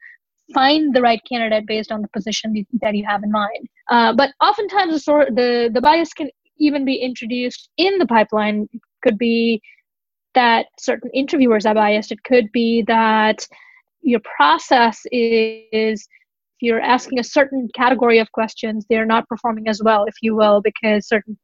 find 0.54 0.94
the 0.94 1.02
right 1.02 1.20
candidate 1.30 1.66
based 1.66 1.92
on 1.92 2.00
the 2.00 2.08
position 2.08 2.66
that 2.80 2.94
you 2.94 3.04
have 3.06 3.22
in 3.22 3.30
mind 3.30 3.68
uh, 3.90 4.12
but 4.14 4.30
oftentimes 4.42 4.92
the, 4.92 5.00
sort, 5.00 5.34
the 5.34 5.70
the 5.72 5.80
bias 5.80 6.12
can 6.12 6.30
even 6.58 6.84
be 6.84 6.96
introduced 6.96 7.68
in 7.76 7.98
the 7.98 8.06
pipeline 8.06 8.68
It 8.72 8.80
could 9.02 9.18
be 9.18 9.60
that 10.34 10.66
certain 10.78 11.10
interviewers 11.12 11.66
are 11.66 11.74
biased. 11.74 12.12
It 12.12 12.22
could 12.24 12.50
be 12.52 12.82
that 12.82 13.46
your 14.02 14.20
process 14.20 15.00
is 15.12 16.06
if 16.60 16.62
you're 16.62 16.80
asking 16.80 17.18
a 17.18 17.24
certain 17.24 17.68
category 17.74 18.18
of 18.18 18.30
questions, 18.32 18.84
they're 18.88 19.06
not 19.06 19.28
performing 19.28 19.68
as 19.68 19.80
well, 19.82 20.04
if 20.06 20.14
you 20.22 20.34
will, 20.34 20.60
because 20.60 21.06
certain 21.06 21.38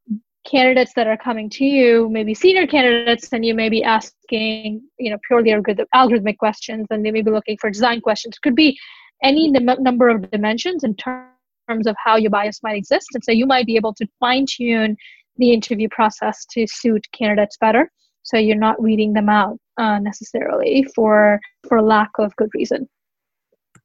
candidates 0.44 0.92
that 0.94 1.06
are 1.06 1.16
coming 1.16 1.48
to 1.50 1.64
you, 1.64 2.08
maybe 2.10 2.34
senior 2.34 2.66
candidates, 2.66 3.32
and 3.32 3.44
you 3.44 3.54
may 3.54 3.68
be 3.68 3.82
asking, 3.82 4.82
you 4.98 5.10
know, 5.10 5.18
purely 5.26 5.50
algorithmic 5.50 6.38
questions, 6.38 6.86
and 6.90 7.04
they 7.04 7.10
may 7.10 7.22
be 7.22 7.30
looking 7.30 7.56
for 7.60 7.70
design 7.70 8.00
questions. 8.00 8.38
Could 8.38 8.54
be 8.54 8.78
any 9.22 9.48
number 9.50 10.08
of 10.08 10.30
dimensions 10.30 10.84
in 10.84 10.94
terms 10.96 11.86
of 11.86 11.96
how 12.02 12.16
your 12.16 12.30
bias 12.30 12.60
might 12.62 12.76
exist. 12.76 13.08
And 13.14 13.24
so 13.24 13.32
you 13.32 13.46
might 13.46 13.66
be 13.66 13.76
able 13.76 13.94
to 13.94 14.06
fine 14.20 14.46
tune 14.46 14.96
the 15.36 15.52
interview 15.52 15.88
process 15.90 16.44
to 16.52 16.66
suit 16.66 17.06
candidates 17.12 17.56
better. 17.56 17.90
So 18.22 18.38
you're 18.38 18.56
not 18.56 18.80
weeding 18.80 19.12
them 19.12 19.28
out 19.28 19.58
uh, 19.78 19.98
necessarily 19.98 20.86
for 20.94 21.40
for 21.68 21.82
lack 21.82 22.10
of 22.18 22.34
good 22.36 22.50
reason. 22.54 22.88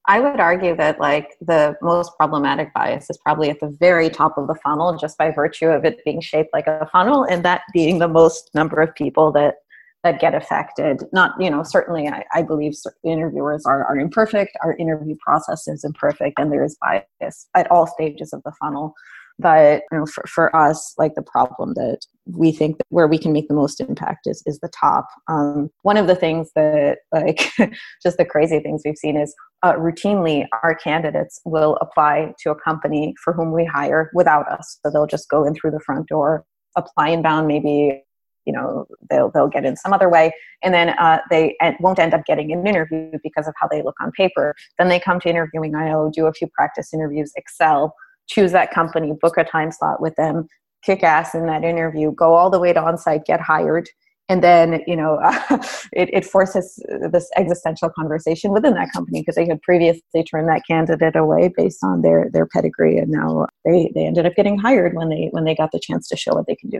I 0.07 0.19
would 0.19 0.39
argue 0.39 0.75
that 0.75 0.99
like 0.99 1.35
the 1.41 1.75
most 1.81 2.11
problematic 2.17 2.73
bias 2.73 3.09
is 3.09 3.17
probably 3.23 3.49
at 3.49 3.59
the 3.59 3.75
very 3.79 4.09
top 4.09 4.37
of 4.37 4.47
the 4.47 4.55
funnel, 4.55 4.97
just 4.97 5.17
by 5.17 5.31
virtue 5.31 5.67
of 5.67 5.85
it 5.85 6.03
being 6.03 6.21
shaped 6.21 6.49
like 6.53 6.67
a 6.67 6.87
funnel, 6.91 7.23
and 7.23 7.43
that 7.45 7.61
being 7.73 7.99
the 7.99 8.07
most 8.07 8.49
number 8.53 8.81
of 8.81 8.93
people 8.95 9.31
that 9.33 9.55
that 10.03 10.21
get 10.21 10.33
affected. 10.33 11.03
Not, 11.11 11.33
you 11.39 11.49
know, 11.49 11.61
certainly 11.61 12.07
I, 12.07 12.23
I 12.33 12.41
believe 12.41 12.73
interviewers 13.03 13.65
are, 13.65 13.83
are 13.83 13.97
imperfect, 13.97 14.57
our 14.63 14.77
interview 14.77 15.15
process 15.19 15.67
is 15.67 15.83
imperfect, 15.83 16.39
and 16.39 16.51
there 16.51 16.63
is 16.63 16.77
bias 16.81 17.49
at 17.53 17.69
all 17.69 17.85
stages 17.85 18.31
of 18.31 18.41
the 18.43 18.53
funnel 18.61 18.93
but 19.39 19.83
you 19.91 19.97
know 19.97 20.05
for, 20.05 20.23
for 20.27 20.55
us 20.55 20.93
like 20.97 21.15
the 21.15 21.21
problem 21.21 21.73
that 21.73 21.99
we 22.25 22.51
think 22.51 22.77
that 22.77 22.85
where 22.89 23.07
we 23.07 23.17
can 23.17 23.31
make 23.31 23.47
the 23.47 23.53
most 23.53 23.79
impact 23.79 24.27
is 24.27 24.43
is 24.45 24.59
the 24.59 24.69
top 24.69 25.07
um, 25.27 25.69
one 25.83 25.97
of 25.97 26.07
the 26.07 26.15
things 26.15 26.51
that 26.55 26.99
like 27.11 27.51
just 28.03 28.17
the 28.17 28.25
crazy 28.25 28.59
things 28.59 28.81
we've 28.85 28.97
seen 28.97 29.17
is 29.17 29.33
uh, 29.63 29.73
routinely 29.73 30.45
our 30.63 30.75
candidates 30.75 31.39
will 31.45 31.77
apply 31.81 32.33
to 32.39 32.51
a 32.51 32.55
company 32.55 33.13
for 33.23 33.33
whom 33.33 33.51
we 33.51 33.65
hire 33.65 34.09
without 34.13 34.49
us. 34.51 34.79
So 34.83 34.91
they'll 34.91 35.07
just 35.07 35.29
go 35.29 35.45
in 35.45 35.53
through 35.53 35.71
the 35.71 35.79
front 35.79 36.07
door 36.07 36.45
apply 36.75 37.09
inbound 37.09 37.47
maybe 37.47 38.03
you 38.45 38.53
know 38.53 38.85
they'll 39.09 39.31
they'll 39.31 39.47
get 39.47 39.65
in 39.65 39.75
some 39.75 39.91
other 39.91 40.09
way. 40.09 40.31
And 40.63 40.73
then 40.73 40.89
uh, 40.89 41.19
they 41.29 41.55
won't 41.79 41.99
end 41.99 42.13
up 42.13 42.25
getting 42.25 42.51
an 42.51 42.65
interview 42.65 43.11
because 43.23 43.47
of 43.47 43.53
how 43.57 43.67
they 43.67 43.81
look 43.81 43.95
on 43.99 44.11
paper. 44.11 44.55
Then 44.77 44.87
they 44.87 44.99
come 44.99 45.19
to 45.21 45.29
interviewing. 45.29 45.75
Io 45.75 46.09
do 46.09 46.25
a 46.25 46.33
few 46.33 46.47
practice 46.47 46.93
interviews 46.93 47.31
excel 47.35 47.93
choose 48.29 48.51
that 48.51 48.71
company, 48.71 49.13
book 49.19 49.37
a 49.37 49.43
time 49.43 49.71
slot 49.71 50.01
with 50.01 50.15
them, 50.15 50.47
kick 50.83 51.03
ass 51.03 51.35
in 51.35 51.47
that 51.47 51.63
interview, 51.63 52.11
go 52.11 52.35
all 52.35 52.49
the 52.49 52.59
way 52.59 52.71
to 52.71 52.81
on 52.81 52.97
site, 52.97 53.25
get 53.25 53.41
hired. 53.41 53.89
And 54.29 54.43
then, 54.43 54.81
you 54.85 54.95
know, 54.95 55.19
it, 55.91 56.09
it 56.13 56.25
forces 56.25 56.81
this 57.11 57.29
existential 57.35 57.89
conversation 57.89 58.51
within 58.51 58.75
that 58.75 58.91
company 58.93 59.21
because 59.21 59.35
they 59.35 59.47
had 59.47 59.59
previously 59.63 60.23
turned 60.23 60.47
that 60.47 60.61
candidate 60.67 61.15
away 61.15 61.51
based 61.57 61.83
on 61.83 62.03
their, 62.03 62.29
their 62.31 62.45
pedigree. 62.45 62.99
And 62.99 63.09
now 63.11 63.47
they, 63.65 63.91
they 63.95 64.05
ended 64.05 64.27
up 64.27 64.35
getting 64.35 64.57
hired 64.57 64.95
when 64.95 65.09
they, 65.09 65.29
when 65.31 65.45
they 65.45 65.55
got 65.55 65.71
the 65.71 65.79
chance 65.79 66.07
to 66.09 66.15
show 66.15 66.35
what 66.35 66.45
they 66.45 66.55
can 66.55 66.69
do. 66.69 66.79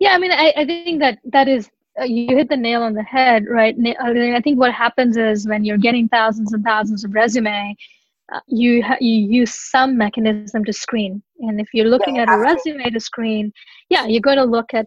Yeah. 0.00 0.10
I 0.10 0.18
mean, 0.18 0.32
I, 0.32 0.52
I 0.56 0.64
think 0.66 1.00
that 1.00 1.18
that 1.26 1.46
is, 1.46 1.70
uh, 2.00 2.04
you 2.04 2.36
hit 2.36 2.48
the 2.48 2.56
nail 2.56 2.82
on 2.82 2.94
the 2.94 3.02
head, 3.04 3.46
right? 3.48 3.74
I, 3.74 4.12
mean, 4.12 4.34
I 4.34 4.40
think 4.40 4.58
what 4.58 4.72
happens 4.72 5.16
is 5.16 5.46
when 5.46 5.64
you're 5.64 5.78
getting 5.78 6.08
thousands 6.08 6.52
and 6.52 6.64
thousands 6.64 7.04
of 7.04 7.14
resume, 7.14 7.76
you 8.46 8.82
ha- 8.82 8.96
you 9.00 9.26
use 9.26 9.52
some 9.54 9.98
mechanism 9.98 10.64
to 10.64 10.72
screen 10.72 11.20
and 11.40 11.60
if 11.60 11.66
you're 11.72 11.88
looking 11.88 12.14
yeah, 12.14 12.22
at 12.22 12.28
a 12.28 12.38
resume 12.38 12.88
to 12.88 13.00
screen 13.00 13.52
yeah 13.88 14.06
you're 14.06 14.20
going 14.20 14.36
to 14.36 14.44
look 14.44 14.72
at 14.72 14.86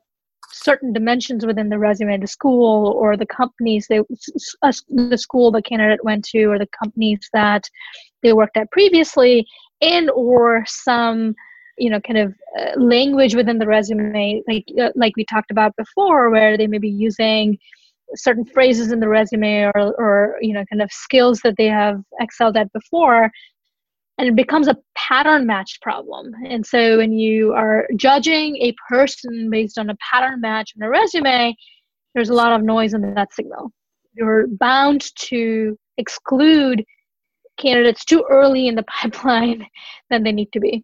certain 0.53 0.93
dimensions 0.93 1.45
within 1.45 1.69
the 1.69 1.79
resume 1.79 2.17
the 2.17 2.27
school 2.27 2.93
or 2.97 3.17
the 3.17 3.25
companies 3.25 3.87
they 3.89 3.99
the 4.61 5.17
school 5.17 5.51
the 5.51 5.61
candidate 5.61 6.03
went 6.03 6.23
to 6.23 6.45
or 6.45 6.59
the 6.59 6.69
companies 6.81 7.19
that 7.33 7.63
they 8.21 8.33
worked 8.33 8.55
at 8.55 8.71
previously 8.71 9.45
and 9.81 10.09
or 10.11 10.63
some 10.67 11.33
you 11.77 11.89
know 11.89 11.99
kind 12.01 12.19
of 12.19 12.33
uh, 12.59 12.79
language 12.79 13.35
within 13.35 13.57
the 13.57 13.67
resume 13.67 14.41
like 14.47 14.65
uh, 14.79 14.89
like 14.95 15.13
we 15.17 15.25
talked 15.25 15.51
about 15.51 15.75
before 15.75 16.29
where 16.29 16.57
they 16.57 16.67
may 16.67 16.77
be 16.77 16.89
using 16.89 17.57
certain 18.15 18.45
phrases 18.45 18.91
in 18.91 18.99
the 18.99 19.07
resume 19.07 19.63
or, 19.63 19.93
or 19.97 20.37
you 20.41 20.53
know 20.53 20.63
kind 20.71 20.81
of 20.81 20.91
skills 20.91 21.39
that 21.43 21.55
they 21.57 21.67
have 21.67 21.99
excelled 22.19 22.55
at 22.57 22.71
before 22.73 23.31
and 24.17 24.28
it 24.28 24.36
becomes 24.36 24.67
a 24.67 24.78
pattern 24.95 25.45
match 25.45 25.80
problem. 25.82 26.34
And 26.47 26.65
so 26.65 26.97
when 26.97 27.13
you 27.13 27.54
are 27.54 27.88
judging 27.95 28.58
a 28.58 28.73
person 28.88 29.49
based 29.49 29.78
on 29.78 29.89
a 29.89 29.97
pattern 30.12 30.41
match 30.41 30.73
in 30.76 30.84
a 30.84 30.89
resume 30.89 31.56
there's 32.13 32.30
a 32.30 32.34
lot 32.34 32.54
of 32.54 32.63
noise 32.63 32.93
in 32.93 33.13
that 33.15 33.34
signal. 33.34 33.71
You're 34.13 34.47
bound 34.47 35.04
to 35.15 35.78
exclude 35.97 36.86
candidates 37.58 38.06
too 38.06 38.26
early 38.30 38.67
in 38.67 38.76
the 38.76 38.84
pipeline 39.02 39.65
than 40.10 40.23
they 40.23 40.32
need 40.32 40.52
to 40.54 40.60
be 40.60 40.84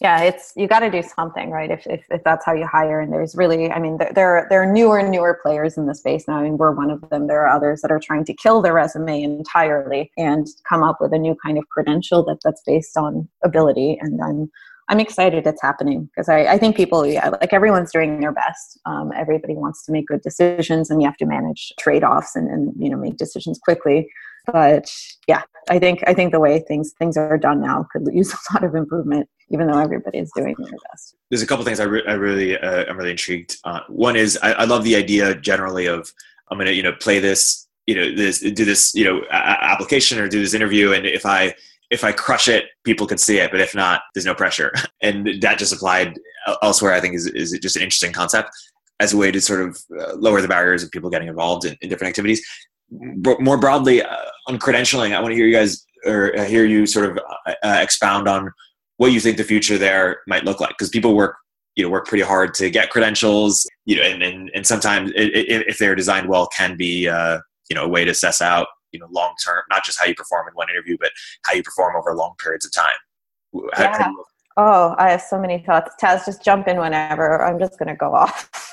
yeah 0.00 0.20
it's 0.22 0.52
you 0.56 0.66
got 0.66 0.80
to 0.80 0.90
do 0.90 1.02
something 1.02 1.50
right? 1.50 1.70
If, 1.70 1.86
if, 1.86 2.04
if 2.10 2.22
that's 2.24 2.44
how 2.44 2.52
you 2.52 2.66
hire 2.66 3.00
and 3.00 3.12
there's 3.12 3.34
really 3.34 3.70
i 3.70 3.78
mean 3.78 3.98
there, 3.98 4.12
there 4.14 4.46
there 4.50 4.62
are 4.62 4.72
newer 4.72 4.98
and 4.98 5.10
newer 5.10 5.38
players 5.42 5.76
in 5.76 5.86
the 5.86 5.94
space 5.94 6.26
now. 6.28 6.34
I 6.34 6.38
and 6.40 6.50
mean, 6.50 6.58
we're 6.58 6.72
one 6.72 6.90
of 6.90 7.08
them. 7.10 7.26
There 7.26 7.46
are 7.46 7.54
others 7.54 7.82
that 7.82 7.90
are 7.90 8.00
trying 8.00 8.24
to 8.26 8.34
kill 8.34 8.62
their 8.62 8.74
resume 8.74 9.22
entirely 9.22 10.10
and 10.16 10.46
come 10.68 10.82
up 10.82 10.98
with 11.00 11.12
a 11.12 11.18
new 11.18 11.36
kind 11.44 11.58
of 11.58 11.68
credential 11.68 12.24
that 12.26 12.38
that's 12.44 12.62
based 12.66 12.96
on 12.96 13.28
ability. 13.42 13.98
And 14.00 14.20
i'm 14.22 14.50
i'm 14.88 15.00
excited 15.00 15.46
it's 15.46 15.62
happening 15.62 16.04
because 16.04 16.28
I, 16.28 16.44
I 16.44 16.58
think 16.58 16.76
people 16.76 17.04
yeah 17.06 17.28
like 17.28 17.52
everyone's 17.52 17.92
doing 17.92 18.20
their 18.20 18.32
best. 18.32 18.78
Um, 18.86 19.12
everybody 19.16 19.54
wants 19.54 19.84
to 19.86 19.92
make 19.92 20.06
good 20.06 20.22
decisions 20.22 20.90
and 20.90 21.00
you 21.00 21.08
have 21.08 21.16
to 21.18 21.26
manage 21.26 21.72
trade-offs 21.78 22.36
and, 22.36 22.48
and 22.50 22.72
you 22.78 22.90
know 22.90 22.96
make 22.96 23.16
decisions 23.16 23.58
quickly. 23.58 24.08
But 24.52 24.88
yeah 25.26 25.42
i 25.68 25.78
think 25.78 26.02
i 26.06 26.14
think 26.14 26.32
the 26.32 26.40
way 26.40 26.60
things 26.60 26.92
things 26.98 27.16
are 27.16 27.38
done 27.38 27.60
now 27.60 27.86
could 27.92 28.06
use 28.12 28.32
a 28.50 28.54
lot 28.54 28.64
of 28.64 28.74
improvement 28.74 29.28
even 29.50 29.66
though 29.66 29.78
everybody 29.78 30.18
is 30.18 30.30
doing 30.34 30.54
their 30.58 30.72
best. 30.90 31.14
There's 31.30 31.42
a 31.42 31.46
couple 31.46 31.64
things 31.64 31.80
i, 31.80 31.84
re- 31.84 32.04
I 32.06 32.14
really 32.14 32.58
uh, 32.58 32.84
i'm 32.88 32.96
really 32.96 33.10
intrigued 33.10 33.56
uh, 33.64 33.80
one 33.88 34.16
is 34.16 34.38
I, 34.42 34.52
I, 34.52 34.64
love 34.64 34.84
the 34.84 34.96
idea 34.96 35.34
generally 35.34 35.86
of 35.86 36.12
i'm 36.50 36.58
gonna 36.58 36.72
you 36.72 36.82
know 36.82 36.92
play 36.92 37.18
this 37.18 37.66
you 37.86 37.94
know 37.94 38.14
this 38.14 38.40
do 38.40 38.64
this 38.64 38.94
you 38.94 39.04
know 39.04 39.22
a- 39.30 39.64
application 39.64 40.18
or 40.18 40.28
do 40.28 40.40
this 40.40 40.54
interview 40.54 40.92
and 40.92 41.06
if 41.06 41.26
i 41.26 41.54
if 41.90 42.04
i 42.04 42.12
crush 42.12 42.48
it 42.48 42.66
people 42.84 43.06
can 43.06 43.18
see 43.18 43.38
it 43.38 43.50
but 43.50 43.60
if 43.60 43.74
not 43.74 44.02
there's 44.14 44.26
no 44.26 44.34
pressure. 44.34 44.72
And 45.02 45.40
that 45.42 45.58
just 45.58 45.72
applied 45.72 46.18
elsewhere 46.62 46.92
i 46.92 47.00
think 47.00 47.14
is, 47.14 47.26
is 47.26 47.52
just 47.60 47.76
an 47.76 47.82
interesting 47.82 48.12
concept 48.12 48.50
as 48.98 49.12
a 49.12 49.16
way 49.16 49.30
to 49.30 49.40
sort 49.40 49.60
of 49.60 49.78
uh, 50.00 50.14
lower 50.14 50.40
the 50.40 50.48
barriers 50.48 50.82
of 50.82 50.90
people 50.90 51.10
getting 51.10 51.28
involved 51.28 51.64
in, 51.64 51.76
in 51.82 51.88
different 51.88 52.08
activities. 52.08 52.44
More 52.90 53.58
broadly 53.58 54.02
uh, 54.02 54.16
on 54.46 54.58
credentialing, 54.58 55.14
I 55.14 55.20
want 55.20 55.32
to 55.32 55.36
hear 55.36 55.46
you 55.46 55.54
guys 55.54 55.86
or 56.06 56.36
uh, 56.38 56.44
hear 56.44 56.64
you 56.64 56.86
sort 56.86 57.10
of 57.10 57.18
expound 57.62 58.28
on 58.28 58.50
what 58.96 59.12
you 59.12 59.20
think 59.20 59.36
the 59.36 59.44
future 59.44 59.78
there 59.78 60.20
might 60.26 60.44
look 60.44 60.60
like 60.60 60.70
because 60.70 60.88
people 60.88 61.14
work 61.14 61.36
you 61.74 61.84
know 61.84 61.90
work 61.90 62.06
pretty 62.06 62.24
hard 62.24 62.54
to 62.54 62.70
get 62.70 62.90
credentials 62.90 63.66
you 63.84 63.96
know 63.96 64.02
and 64.02 64.22
and, 64.22 64.50
and 64.54 64.66
sometimes 64.66 65.10
it, 65.14 65.34
it, 65.34 65.68
if 65.68 65.78
they're 65.78 65.94
designed 65.94 66.28
well 66.28 66.46
can 66.48 66.76
be 66.76 67.08
uh, 67.08 67.38
you 67.70 67.76
know 67.76 67.84
a 67.84 67.88
way 67.88 68.04
to 68.04 68.10
assess 68.10 68.40
out 68.40 68.66
you 68.92 69.00
know 69.00 69.06
long 69.10 69.34
term 69.44 69.62
not 69.70 69.84
just 69.84 69.98
how 69.98 70.06
you 70.06 70.14
perform 70.14 70.48
in 70.48 70.54
one 70.54 70.68
interview 70.70 70.96
but 70.98 71.10
how 71.44 71.52
you 71.52 71.62
perform 71.62 71.96
over 71.96 72.14
long 72.14 72.34
periods 72.42 72.64
of 72.64 72.72
time 72.72 73.68
how, 73.74 73.82
yeah. 73.82 74.02
How 74.02 74.14
Oh, 74.58 74.94
I 74.96 75.10
have 75.10 75.20
so 75.20 75.38
many 75.38 75.58
thoughts. 75.58 75.94
Taz, 76.00 76.24
just 76.24 76.42
jump 76.42 76.66
in 76.66 76.78
whenever. 76.78 77.44
I'm 77.44 77.58
just 77.58 77.78
going 77.78 77.88
to 77.88 77.94
go 77.94 78.14
off. 78.14 78.50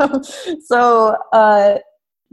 Um, 0.00 0.24
so, 0.64 1.16
uh, 1.32 1.78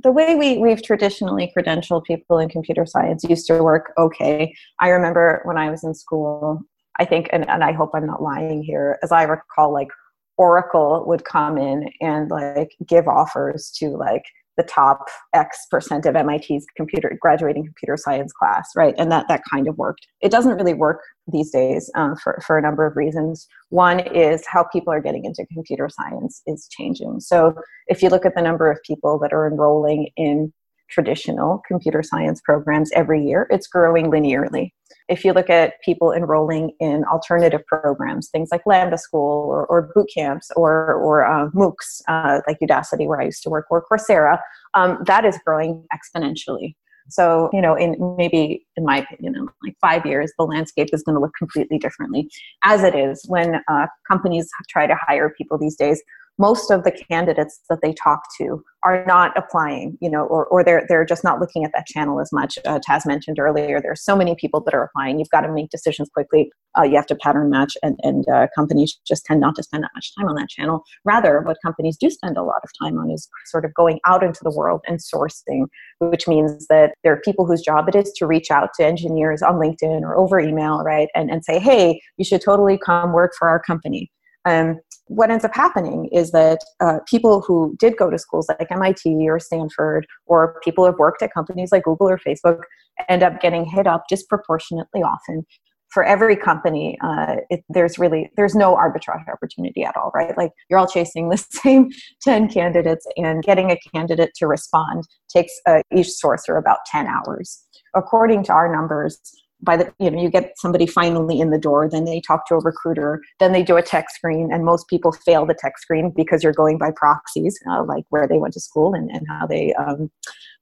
the 0.04 0.12
way 0.12 0.36
we, 0.36 0.58
we've 0.58 0.84
traditionally 0.84 1.52
credentialed 1.56 2.04
people 2.06 2.40
in 2.40 2.50
computer 2.50 2.86
science 2.86 3.24
used 3.24 3.48
to 3.48 3.64
work 3.64 3.92
okay. 3.98 4.54
I 4.80 4.90
remember 4.90 5.42
when 5.46 5.58
I 5.58 5.70
was 5.70 5.84
in 5.84 5.94
school, 5.94 6.62
I 7.00 7.06
think, 7.06 7.30
and, 7.32 7.50
and 7.50 7.64
I 7.64 7.72
hope 7.72 7.92
I'm 7.94 8.06
not 8.06 8.22
lying 8.22 8.64
here, 8.64 9.00
as 9.04 9.12
I 9.12 9.24
recall, 9.24 9.74
like 9.74 9.90
Oracle 10.38 11.04
would 11.08 11.26
come 11.26 11.58
in 11.58 11.90
and 12.02 12.30
like 12.30 12.72
give 12.88 13.08
offers 13.08 13.72
to 13.78 13.90
like 13.90 14.24
the 14.60 14.64
top 14.64 15.08
X 15.34 15.66
percent 15.72 16.06
of 16.06 16.14
MIT's 16.14 16.66
computer 16.76 17.18
graduating 17.20 17.64
computer 17.64 17.96
science 17.96 18.34
class, 18.34 18.70
right? 18.76 18.94
And 18.98 19.10
that 19.12 19.28
that 19.30 19.42
kind 19.50 19.68
of 19.68 19.78
worked. 19.78 20.06
It 20.22 20.32
doesn't 20.32 20.56
really 20.58 20.74
work 20.74 21.00
these 21.32 21.50
days 21.50 21.90
um, 21.96 22.16
for 22.18 22.40
for 22.46 22.58
a 22.58 22.62
number 22.62 22.86
of 22.86 22.98
reasons. 22.98 23.48
One 23.70 24.00
is 24.00 24.46
how 24.46 24.66
people 24.66 24.92
are 24.92 25.02
getting 25.02 25.24
into 25.24 25.46
computer 25.54 25.90
science 25.90 26.42
is 26.46 26.68
changing. 26.70 27.22
So 27.22 27.56
if 27.88 28.04
you 28.04 28.10
look 28.10 28.26
at 28.26 28.36
the 28.36 28.42
number 28.42 28.70
of 28.70 28.78
people 28.86 29.18
that 29.20 29.32
are 29.32 29.48
enrolling 29.48 30.10
in 30.18 30.52
traditional 30.90 31.62
computer 31.68 32.04
science 32.04 32.42
programs 32.42 32.92
every 32.94 33.24
year, 33.26 33.48
it's 33.50 33.68
growing 33.68 34.12
linearly. 34.12 34.72
If 35.08 35.26
you 35.26 35.34
look 35.34 35.50
at 35.50 35.74
people 35.84 36.12
enrolling 36.12 36.72
in 36.80 37.04
alternative 37.06 37.62
programs, 37.66 38.30
things 38.30 38.50
like 38.52 38.62
Lambda 38.66 38.98
School 38.98 39.48
or, 39.50 39.66
or 39.68 39.92
boot 39.94 40.10
camps 40.16 40.52
or, 40.56 40.94
or 40.94 41.26
uh, 41.26 41.50
MOOCs, 41.50 42.02
uh, 42.08 42.42
like 42.48 42.60
Udacity, 42.60 43.08
where 43.08 43.20
I 43.20 43.26
used 43.26 43.42
to 43.44 43.50
work, 43.50 43.66
or 43.70 43.84
Coursera, 43.92 44.40
um, 44.76 45.00
that 45.06 45.26
is 45.26 45.40
growing 45.46 45.86
exponentially. 45.94 46.76
So, 47.10 47.50
you 47.52 47.62
know, 47.62 47.76
in 47.76 47.96
maybe, 48.18 48.68
in 48.78 48.86
my 48.86 49.00
opinion, 49.00 49.36
in 49.36 49.48
like 49.64 49.76
five 49.82 50.06
years, 50.06 50.32
the 50.38 50.46
landscape 50.46 50.90
is 50.94 51.02
going 51.02 51.16
to 51.16 51.20
look 51.20 51.34
completely 51.38 51.80
differently. 51.80 52.30
As 52.64 52.84
it 52.84 52.96
is 52.96 53.26
when 53.28 53.62
uh, 53.68 53.88
companies 54.08 54.48
try 54.70 54.86
to 54.86 54.96
hire 54.96 55.34
people 55.36 55.58
these 55.58 55.76
days, 55.76 56.02
most 56.40 56.72
of 56.72 56.86
the 56.86 56.92
candidates 56.92 57.60
that 57.70 57.80
they 57.84 57.94
talk 57.94 58.22
to 58.38 58.64
are 58.84 59.04
not 59.06 59.38
applying, 59.38 59.98
you 60.00 60.10
know, 60.10 60.24
or, 60.24 60.46
or 60.46 60.64
they're, 60.64 60.86
they're 60.88 61.04
just 61.04 61.24
not 61.24 61.42
looking 61.42 61.66
at 61.66 61.72
that 61.74 61.86
channel 61.86 62.22
as 62.22 62.32
much. 62.32 62.58
Uh, 62.66 62.80
Taz 62.80 63.06
mentioned 63.06 63.38
earlier, 63.38 63.82
there's 63.82 64.04
so 64.04 64.16
many 64.16 64.36
people 64.40 64.62
that 64.62 64.74
are 64.74 64.84
applying. 64.84 65.20
You've 65.20 65.30
got 65.32 65.42
to 65.42 65.52
make 65.52 65.70
decisions 65.70 66.10
quickly. 66.10 66.50
Uh, 66.78 66.84
you 66.84 66.96
have 66.96 67.08
to 67.08 67.16
pattern 67.16 67.50
match, 67.50 67.76
and, 67.84 68.00
and 68.04 68.26
uh, 68.30 68.48
companies 68.56 68.98
just 69.06 69.26
tend 69.26 69.42
not 69.42 69.56
to 69.56 69.64
spend 69.64 69.84
that 69.84 69.92
much 69.94 70.16
time 70.16 70.30
on 70.30 70.36
that 70.36 70.48
channel. 70.48 70.84
Rather, 71.04 71.42
what 71.42 71.58
companies 71.64 71.98
do 72.00 72.10
spend 72.10 72.38
a 72.38 72.44
lot 72.44 72.62
of 72.64 72.70
time 72.82 72.98
on 72.98 73.12
is 73.12 73.28
sort 73.48 73.66
of 73.66 73.74
going 73.74 74.00
out 74.06 74.24
into 74.24 74.40
the 74.44 74.56
world 74.56 74.80
and 74.88 75.00
sourcing, 75.00 75.66
which 76.00 76.26
means 76.26 76.68
that 76.68 76.94
there 77.04 77.12
are 77.12 77.22
people 77.26 77.46
whose 77.46 77.62
job 77.62 77.90
it 77.90 77.96
is 77.96 78.14
to 78.14 78.26
reach 78.26 78.50
out 78.50 78.70
to 78.78 78.86
engineers 78.86 79.42
on 79.42 79.56
LinkedIn 79.56 80.02
or 80.04 80.16
over 80.16 80.40
email, 80.40 80.84
right, 80.84 81.10
and, 81.16 81.30
and 81.30 81.44
say, 81.44 81.60
hey, 81.60 82.00
you 82.18 82.24
should 82.24 82.42
totally 82.42 82.78
come 82.78 83.12
work 83.12 83.34
for 83.38 83.50
our 83.50 83.60
company 83.60 84.10
Um, 84.46 84.80
what 85.08 85.32
ends 85.32 85.44
up 85.44 85.56
happening 85.56 86.08
is 86.12 86.32
that 86.32 86.60
uh, 86.80 87.00
people 87.08 87.42
who 87.42 87.76
did 87.80 87.98
go 87.98 88.10
to 88.10 88.18
schools 88.18 88.48
like 88.48 88.72
MIT 88.72 89.28
or 89.28 89.40
Stanford, 89.40 90.06
or 90.28 90.60
people 90.64 90.84
who 90.84 90.92
have 90.92 91.00
worked 91.00 91.22
at 91.22 91.34
companies 91.34 91.72
like 91.72 91.84
Google 91.84 92.10
or 92.10 92.20
Facebook, 92.20 92.62
end 93.08 93.24
up 93.24 93.42
getting 93.42 93.66
hit 93.66 93.88
up 93.88 94.04
disproportionately 94.08 95.02
often. 95.02 95.46
For 95.92 96.04
every 96.04 96.36
company 96.36 97.00
uh, 97.04 97.38
it, 97.50 97.64
there's 97.68 97.98
really 97.98 98.30
there's 98.38 98.54
no 98.54 98.76
arbitrage 98.76 99.28
opportunity 99.28 99.84
at 99.84 99.98
all 99.98 100.12
right? 100.14 100.38
Like 100.38 100.52
you're 100.70 100.78
all 100.78 100.88
chasing 100.88 101.30
the 101.30 101.38
same 101.50 101.90
10 102.22 102.50
candidates 102.50 103.08
and 103.18 103.44
getting 103.44 103.72
a 103.72 103.78
candidate 103.92 104.32
to 104.36 104.46
respond 104.46 105.06
takes 105.34 105.54
uh, 105.66 105.82
each 105.92 106.10
sourcer 106.24 106.60
about 106.60 106.80
10 106.86 107.08
hours. 107.08 107.66
According 107.96 108.44
to 108.44 108.54
our 108.54 108.72
numbers 108.72 109.20
by 109.62 109.76
the 109.76 109.92
you 110.00 110.10
know 110.10 110.22
you 110.22 110.30
get 110.30 110.54
somebody 110.58 110.86
finally 110.86 111.40
in 111.40 111.50
the 111.50 111.58
door 111.58 111.90
then 111.90 112.06
they 112.06 112.22
talk 112.22 112.48
to 112.48 112.56
a 112.56 112.60
recruiter 112.60 113.22
then 113.40 113.52
they 113.52 113.64
do 113.64 113.78
a 113.78 113.82
tech 113.82 114.10
screen 114.10 114.50
and 114.52 114.64
most 114.64 114.88
people 114.88 115.12
fail 115.12 115.46
the 115.46 115.54
tech 115.54 115.78
screen 115.78 116.12
because 116.16 116.44
you're 116.44 116.54
going 116.54 116.78
by 116.78 116.92
proxies 116.96 117.60
uh, 117.70 117.84
like 117.84 118.06
where 118.10 118.28
they 118.28 118.38
went 118.38 118.54
to 118.54 118.60
school 118.60 118.94
and, 118.94 119.10
and 119.12 119.26
how 119.28 119.46
they 119.46 119.74
um, 119.74 120.10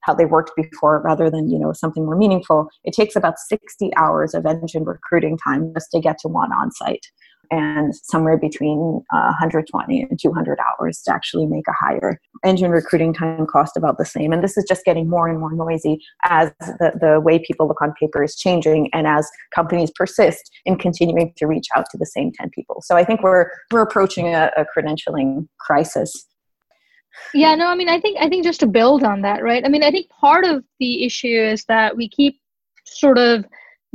how 0.02 0.14
they 0.14 0.26
worked 0.26 0.52
before 0.56 1.02
rather 1.02 1.30
than 1.30 1.50
you 1.50 1.60
know 1.60 1.74
something 1.74 2.06
more 2.06 2.16
meaningful. 2.16 2.70
It 2.84 2.94
takes 2.94 3.16
about 3.16 3.38
60 3.38 3.92
hours 3.98 4.34
of 4.34 4.46
engine 4.46 4.86
recruiting 4.86 5.38
time 5.38 5.74
just 5.74 5.92
to 5.92 6.00
get 6.00 6.18
to 6.20 6.28
one 6.28 6.52
on 6.54 6.72
site 6.72 7.08
and 7.52 7.96
somewhere 7.96 8.38
between 8.38 9.02
uh, 9.14 9.34
120 9.40 10.02
and 10.02 10.20
200 10.20 10.60
hours 10.60 11.02
to 11.04 11.14
actually 11.14 11.46
make 11.46 11.68
a 11.68 11.74
hire. 11.74 12.20
Engine 12.46 12.72
recruiting 12.72 13.14
time 13.14 13.46
cost 13.46 13.78
about 13.78 13.98
the 13.98 14.06
same. 14.06 14.32
And 14.32 14.44
this 14.44 14.58
is 14.58 14.66
just 14.68 14.86
getting 14.86 15.10
more 15.10 15.28
and 15.28 15.40
more 15.40 15.54
noisy 15.54 16.00
as 16.26 16.52
the, 16.60 16.94
the 17.00 17.20
way 17.20 17.40
people 17.40 17.68
look 17.68 17.82
on 17.82 17.94
paper 18.00 18.24
is 18.24 18.36
changing 18.36 18.90
and 18.94 19.08
as 19.08 19.30
companies 19.54 19.92
persist 19.96 20.52
in 20.66 20.78
continuing 20.78 21.34
to 21.38 21.48
reach 21.48 21.68
out 21.76 21.86
to 21.92 21.98
the 21.98 22.06
same 22.06 22.32
10 22.34 22.50
people. 22.52 22.82
So 22.86 22.96
I 22.96 23.04
think 23.04 23.24
we're, 23.24 23.50
we're 23.72 23.82
approaching 23.82 24.34
a, 24.34 24.52
a 24.58 24.66
credentialing 24.76 25.48
crisis 25.60 26.28
yeah 27.34 27.56
no 27.56 27.68
i 27.68 27.74
mean 27.74 27.90
i 27.90 28.00
think 28.00 28.16
i 28.22 28.30
think 28.30 28.44
just 28.44 28.60
to 28.60 28.68
build 28.68 29.04
on 29.04 29.22
that 29.22 29.42
right 29.42 29.66
i 29.66 29.70
mean 29.70 29.84
i 29.84 29.90
think 29.90 30.08
part 30.10 30.46
of 30.46 30.64
the 30.80 31.04
issue 31.04 31.28
is 31.28 31.66
that 31.66 31.98
we 31.98 32.08
keep 32.08 32.40
sort 32.86 33.18
of 33.18 33.44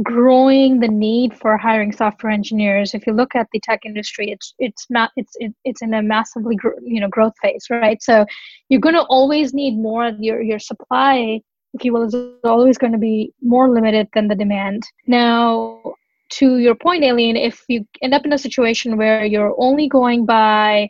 growing 0.03 0.81
the 0.81 0.89
need 0.89 1.35
for 1.35 1.57
hiring 1.57 1.93
software 1.93 2.33
engineers. 2.33 2.95
If 2.95 3.07
you 3.07 3.13
look 3.13 3.35
at 3.35 3.49
the 3.53 3.61
tech 3.61 3.81
industry 3.85 4.31
it's 4.31 4.55
it's 4.59 4.87
ma- 4.91 5.09
it's 5.17 5.33
it, 5.37 5.55
it's 5.65 5.83
in 5.83 5.95
a 5.95 6.03
massively 6.03 6.57
gr- 6.57 6.81
you 6.85 7.01
know 7.01 7.09
growth 7.09 7.35
phase 7.43 7.67
right? 7.71 8.03
So 8.03 8.27
you're 8.69 8.81
going 8.81 8.95
to 8.95 9.03
always 9.03 9.55
need 9.55 9.79
more 9.79 10.13
your 10.19 10.43
your 10.43 10.59
supply 10.59 11.41
if 11.75 11.85
you 11.85 11.93
will 11.93 12.05
is 12.05 12.15
always 12.45 12.77
going 12.77 12.93
to 12.93 12.99
be 12.99 13.33
more 13.43 13.71
limited 13.71 14.09
than 14.15 14.29
the 14.29 14.35
demand. 14.35 14.83
Now 15.07 15.95
to 16.31 16.59
your 16.59 16.75
point 16.75 17.05
Aline 17.05 17.37
if 17.37 17.63
you 17.69 17.87
end 18.03 18.15
up 18.15 18.25
in 18.25 18.33
a 18.33 18.39
situation 18.39 18.97
where 18.97 19.25
you're 19.25 19.55
only 19.59 19.89
going 19.89 20.25
by 20.27 20.89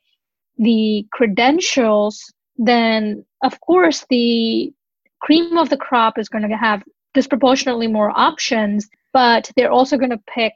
the 0.58 1.06
credentials 1.12 2.32
then 2.58 3.24
of 3.42 3.60
course 3.60 4.04
the 4.10 4.72
cream 5.22 5.56
of 5.56 5.70
the 5.70 5.76
crop 5.76 6.18
is 6.18 6.28
going 6.28 6.48
to 6.48 6.56
have 6.56 6.82
disproportionately 7.14 7.86
more 7.86 8.10
options, 8.14 8.88
but 9.12 9.50
they're 9.56 9.70
also 9.70 9.96
going 9.96 10.10
to 10.10 10.20
pick 10.26 10.52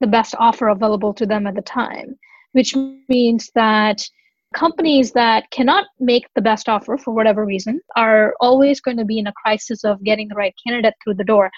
the 0.00 0.06
best 0.06 0.34
offer 0.38 0.68
available 0.68 1.14
to 1.14 1.26
them 1.26 1.46
at 1.46 1.54
the 1.54 1.62
time, 1.62 2.18
which 2.52 2.74
means 3.08 3.50
that 3.54 4.06
companies 4.54 5.12
that 5.12 5.50
cannot 5.50 5.86
make 5.98 6.26
the 6.34 6.42
best 6.42 6.68
offer 6.68 6.96
for 6.96 7.12
whatever 7.12 7.44
reason 7.44 7.80
are 7.96 8.34
always 8.40 8.80
going 8.80 8.96
to 8.96 9.04
be 9.04 9.18
in 9.18 9.26
a 9.26 9.32
crisis 9.32 9.84
of 9.84 10.02
getting 10.04 10.28
the 10.28 10.34
right 10.34 10.54
candidate 10.66 10.94
through 11.02 11.14
the 11.14 11.24
door. 11.24 11.50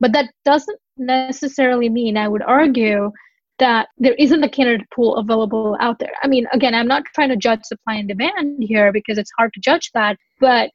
But 0.00 0.12
that 0.12 0.30
doesn't 0.44 0.78
necessarily 0.96 1.88
mean, 1.88 2.16
I 2.16 2.28
would 2.28 2.42
argue, 2.42 3.12
that 3.58 3.88
there 3.98 4.14
isn't 4.14 4.42
a 4.42 4.48
candidate 4.48 4.88
pool 4.90 5.16
available 5.16 5.76
out 5.80 5.98
there. 6.00 6.12
I 6.22 6.26
mean, 6.26 6.46
again, 6.52 6.74
I'm 6.74 6.88
not 6.88 7.04
trying 7.14 7.28
to 7.28 7.36
judge 7.36 7.60
supply 7.64 7.94
and 7.94 8.08
demand 8.08 8.56
here 8.60 8.92
because 8.92 9.16
it's 9.16 9.30
hard 9.38 9.52
to 9.54 9.60
judge 9.60 9.90
that, 9.94 10.16
but 10.40 10.70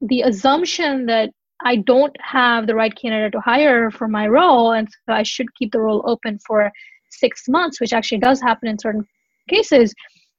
the 0.00 0.22
assumption 0.22 1.06
that 1.06 1.30
I 1.62 1.76
don't 1.76 2.16
have 2.20 2.66
the 2.66 2.74
right 2.74 2.94
candidate 2.94 3.32
to 3.32 3.40
hire 3.40 3.90
for 3.90 4.08
my 4.08 4.26
role, 4.26 4.72
and 4.72 4.88
so 5.06 5.14
I 5.14 5.22
should 5.22 5.54
keep 5.54 5.72
the 5.72 5.80
role 5.80 6.02
open 6.06 6.38
for 6.46 6.70
six 7.10 7.48
months, 7.48 7.80
which 7.80 7.92
actually 7.92 8.18
does 8.18 8.40
happen 8.40 8.68
in 8.68 8.78
certain 8.78 9.06
cases, 9.48 9.94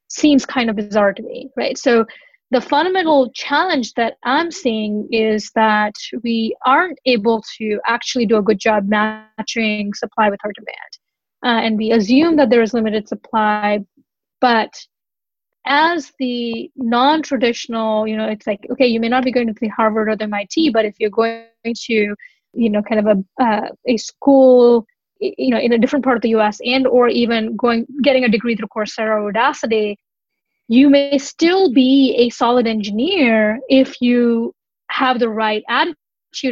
seems 0.10 0.45
kind 0.45 0.69
of 0.69 0.75
bizarre 0.75 1.13
to 1.13 1.23
me, 1.23 1.49
right? 1.56 1.78
So 1.78 2.06
the 2.51 2.62
fundamental 2.62 3.32
challenge 3.32 3.93
that 3.93 4.15
I'm 4.23 4.51
seeing 4.51 5.08
is 5.12 5.51
that 5.56 5.93
we 6.23 6.56
aren't 6.65 6.99
able 7.06 7.43
to 7.58 7.80
actually 7.88 8.25
do 8.25 8.38
a 8.38 8.41
good 8.41 8.60
job 8.60 8.88
matching 8.88 9.93
supply 9.93 10.30
with 10.30 10.39
our 10.43 10.51
demand. 10.54 10.78
Uh, 11.43 11.65
and 11.65 11.78
we 11.78 11.91
assume 11.91 12.36
that 12.38 12.49
there 12.49 12.62
is 12.62 12.73
limited 12.73 13.08
supply, 13.08 13.80
but 14.41 14.69
as 15.65 16.12
the 16.19 16.69
non-traditional 16.75 18.08
you 18.08 18.15
know 18.15 18.28
it's 18.28 18.45
like 18.45 18.65
okay 18.71 18.86
you 18.86 18.99
may 18.99 19.10
not 19.10 19.23
be 19.23 19.32
going 19.32 19.47
to 19.47 19.54
the 19.60 19.67
harvard 19.69 20.10
or 20.10 20.15
the 20.15 20.28
mit 20.28 20.71
but 20.73 20.86
if 20.86 20.95
you're 20.99 21.10
going 21.10 21.45
to 21.73 22.15
you 22.54 22.69
know 22.69 22.82
kind 22.82 23.08
of 23.08 23.17
a 23.17 23.43
uh, 23.43 23.67
a 23.88 23.97
school 23.97 24.86
you 25.19 25.49
know 25.49 25.60
in 25.60 25.73
a 25.73 25.78
different 25.78 26.04
part 26.04 26.17
of 26.17 26.21
the 26.21 26.30
us 26.30 26.60
and 26.65 26.86
or 26.88 27.08
even 27.08 27.56
going 27.56 27.86
getting 28.04 28.23
a 28.23 28.30
degree 28.30 28.56
through 28.56 28.67
coursera 28.75 29.21
or 29.21 29.32
udacity 29.32 29.95
you 30.67 30.89
may 30.89 31.17
still 31.17 31.71
be 31.71 32.15
a 32.17 32.30
solid 32.30 32.65
engineer 32.65 33.60
if 33.69 34.01
you 34.01 34.54
have 34.89 35.19
the 35.19 35.30
right 35.30 35.63
attitude 35.69 35.95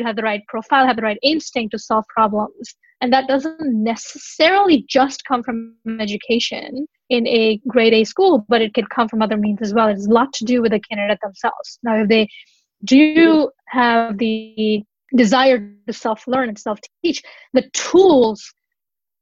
have 0.04 0.16
the 0.16 0.22
right 0.22 0.42
profile 0.48 0.86
have 0.86 0.96
the 0.96 1.02
right 1.02 1.20
instinct 1.22 1.72
to 1.72 1.80
solve 1.80 2.06
problems. 2.08 2.76
And 3.02 3.12
that 3.12 3.28
doesn't 3.28 3.60
necessarily 3.62 4.86
just 4.88 5.26
come 5.26 5.44
from 5.44 5.76
education 6.00 6.88
in 7.14 7.28
a 7.28 7.62
grade 7.68 7.94
A 7.94 8.04
school, 8.04 8.44
but 8.50 8.62
it 8.62 8.74
could 8.74 8.90
come 8.90 9.08
from 9.08 9.22
other 9.22 9.38
means 9.38 9.62
as 9.62 9.74
well. 9.74 9.88
It 9.88 9.94
has 9.94 10.08
a 10.08 10.12
lot 10.12 10.34
to 10.34 10.46
do 10.46 10.62
with 10.62 10.72
the 10.72 10.80
candidate 10.80 11.20
themselves. 11.22 11.78
Now, 11.84 12.02
if 12.02 12.08
they 12.08 12.28
do 12.84 13.52
have 13.68 14.18
the 14.18 14.82
desire 15.16 15.60
to 15.88 15.94
self 15.94 16.28
learn 16.28 16.50
and 16.50 16.58
self 16.58 16.80
teach, 17.04 17.22
the 17.54 17.70
tools 17.74 18.52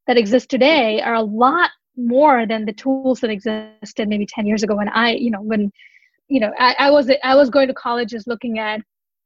that 0.08 0.18
exist 0.18 0.50
today 0.50 1.02
are 1.02 1.16
a 1.16 1.22
lot 1.22 1.70
more 1.98 2.46
than 2.48 2.66
the 2.66 2.74
tools 2.74 3.20
that 3.20 3.30
existed 3.30 4.08
maybe 4.08 4.26
10 4.26 4.46
years 4.46 4.64
ago 4.64 4.78
when 4.78 4.88
I, 4.88 5.12
you 5.12 5.30
know, 5.30 5.42
when, 5.42 5.70
you 6.30 6.40
know, 6.40 6.52
I, 6.58 6.76
I 6.80 6.92
was 6.92 7.12
I 7.24 7.36
was 7.36 7.50
going 7.50 7.68
to 7.68 7.74
colleges 7.74 8.24
looking 8.26 8.58
at 8.58 8.80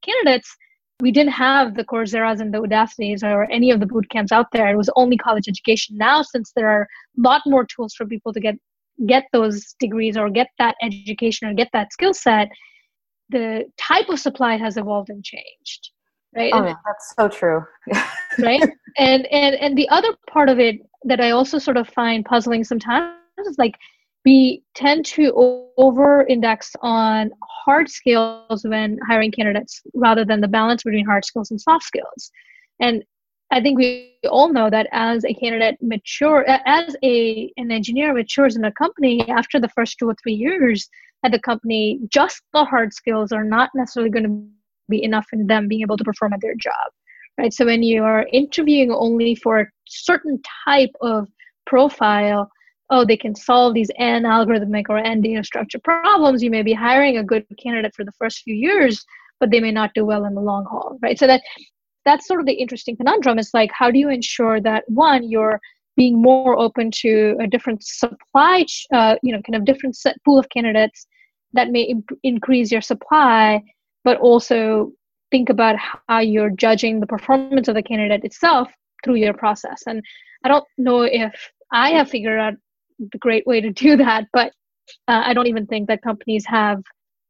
candidates 0.04 0.56
we 1.02 1.12
didn't 1.12 1.34
have 1.34 1.76
the 1.76 1.84
Coursera's 1.84 2.40
and 2.40 2.54
the 2.54 2.62
Udacities 2.62 3.24
or 3.24 3.50
any 3.52 3.72
of 3.72 3.80
the 3.80 3.86
boot 3.86 4.10
camps 4.10 4.32
out 4.32 4.48
there. 4.54 4.70
It 4.70 4.78
was 4.78 4.90
only 4.96 5.18
college 5.18 5.48
education. 5.48 5.98
Now, 5.98 6.22
since 6.22 6.52
there 6.56 6.70
are 6.70 6.84
a 6.84 7.22
lot 7.22 7.42
more 7.46 7.66
tools 7.66 7.94
for 7.94 8.06
people 8.06 8.32
to 8.34 8.40
get 8.40 8.56
get 9.06 9.26
those 9.34 9.76
degrees 9.78 10.16
or 10.16 10.30
get 10.30 10.48
that 10.58 10.76
education 10.82 11.50
or 11.50 11.54
get 11.54 11.68
that 11.74 11.92
skill 11.92 12.14
set, 12.14 12.48
the 13.30 13.66
type 13.78 14.08
of 14.08 14.20
supply 14.20 14.56
has 14.56 14.78
evolved 14.78 15.10
and 15.10 15.24
changed. 15.24 15.92
Right. 16.34 16.52
Oh, 16.54 16.64
that's 16.64 17.14
so 17.18 17.28
true. 17.28 17.66
right. 18.40 18.62
And 18.98 19.26
and 19.28 19.56
and 19.56 19.78
the 19.78 19.90
other 19.90 20.16
part 20.30 20.50
of 20.50 20.60
it 20.60 20.78
that 21.04 21.20
I 21.20 21.32
also 21.32 21.60
sort 21.60 21.78
of 21.78 21.90
find 21.90 22.24
puzzling 22.24 22.64
sometimes 22.64 23.18
is 23.46 23.58
like 23.58 23.76
we 24.26 24.64
tend 24.74 25.06
to 25.06 25.72
over 25.78 26.26
index 26.28 26.72
on 26.82 27.32
hard 27.44 27.90
skills 27.90 28.66
when 28.66 28.98
hiring 29.08 29.32
candidates 29.32 29.82
rather 29.94 30.26
than 30.26 30.42
the 30.42 30.48
balance 30.48 30.84
between 30.84 31.06
hard 31.06 31.24
skills 31.24 31.52
and 31.52 31.62
soft 31.62 31.84
skills. 31.84 32.32
And 32.80 33.04
i 33.52 33.62
think 33.62 33.78
we 33.78 34.18
all 34.32 34.52
know 34.52 34.72
that 34.72 34.88
as 34.92 35.24
a 35.24 35.34
candidate 35.36 35.78
mature 35.80 36.44
as 36.66 36.96
a 37.04 37.52
an 37.58 37.70
engineer 37.72 38.12
matures 38.12 38.56
in 38.56 38.66
a 38.66 38.72
company 38.72 39.24
after 39.30 39.60
the 39.60 39.70
first 39.70 40.00
two 40.00 40.10
or 40.10 40.16
three 40.16 40.34
years 40.34 40.90
at 41.24 41.32
the 41.32 41.40
company 41.40 42.00
just 42.10 42.42
the 42.54 42.66
hard 42.66 42.92
skills 42.92 43.32
are 43.32 43.44
not 43.44 43.70
necessarily 43.76 44.10
going 44.10 44.24
to 44.24 44.36
be 44.90 45.04
enough 45.04 45.28
in 45.32 45.46
them 45.46 45.68
being 45.68 45.82
able 45.82 45.96
to 45.96 46.04
perform 46.04 46.34
at 46.34 46.42
their 46.42 46.56
job 46.56 46.90
right? 47.38 47.54
So 47.54 47.66
when 47.66 47.84
you 47.84 48.04
are 48.04 48.28
interviewing 48.32 48.92
only 48.92 49.36
for 49.36 49.60
a 49.60 49.68
certain 49.88 50.42
type 50.66 50.92
of 51.02 51.28
profile 51.66 52.50
oh, 52.90 53.06
they 53.06 53.18
can 53.18 53.36
solve 53.36 53.74
these 53.74 53.90
n 53.98 54.24
algorithmic 54.24 54.86
or 54.90 54.98
n 54.98 55.22
data 55.22 55.44
structure 55.44 55.80
problems, 55.80 56.44
you 56.44 56.52
may 56.52 56.64
be 56.64 56.74
hiring 56.74 57.18
a 57.18 57.24
good 57.24 57.46
candidate 57.62 57.94
for 57.96 58.06
the 58.06 58.12
first 58.14 58.42
few 58.44 58.56
years, 58.56 59.04
but 59.40 59.52
they 59.52 59.60
may 59.60 59.72
not 59.72 59.92
do 59.96 60.06
well 60.06 60.26
in 60.26 60.36
the 60.36 60.42
long 60.42 60.66
haul, 60.66 60.98
right? 61.02 61.18
So 61.18 61.28
that 61.28 61.42
that's 62.06 62.28
sort 62.28 62.40
of 62.40 62.46
the 62.46 62.54
interesting 62.54 62.96
conundrum. 62.96 63.40
Is 63.40 63.52
like, 63.54 63.72
how 63.74 63.90
do 63.90 63.98
you 63.98 64.10
ensure 64.10 64.62
that 64.62 64.84
one, 64.88 65.30
you're 65.30 65.60
being 65.98 66.22
more 66.22 66.58
open 66.60 66.92
to 66.92 67.38
a 67.40 67.48
different 67.48 67.84
supply, 67.84 68.66
uh, 68.94 69.16
you 69.24 69.32
know, 69.32 69.42
kind 69.42 69.56
of 69.56 69.66
different 69.66 69.96
set, 69.96 70.18
pool 70.24 70.38
of 70.38 70.50
candidates 70.50 71.08
that 71.54 71.70
may 71.70 71.84
imp- 71.84 72.20
increase 72.24 72.72
your 72.72 72.82
supply, 72.82 73.62
but 74.04 74.18
also 74.18 74.92
think 75.32 75.50
about 75.50 75.76
how 76.08 76.20
you're 76.20 76.50
judging 76.52 77.00
the 77.00 77.08
performance 77.08 77.68
of 77.68 77.76
the 77.76 77.82
candidate 77.82 78.24
itself 78.24 78.72
through 79.04 79.16
your 79.16 79.34
process. 79.34 79.84
And 79.88 80.04
I 80.44 80.50
don't 80.50 80.66
know 80.78 81.02
if 81.02 81.34
I 81.72 81.92
have 81.92 82.10
figured 82.10 82.40
out 82.40 82.54
the 83.00 83.18
great 83.18 83.46
way 83.46 83.62
to 83.62 83.72
do 83.72 83.98
that 83.98 84.26
but 84.34 84.52
uh, 85.08 85.22
i 85.26 85.34
don't 85.34 85.48
even 85.48 85.66
think 85.66 85.88
that 85.88 86.02
companies 86.02 86.46
have 86.46 86.82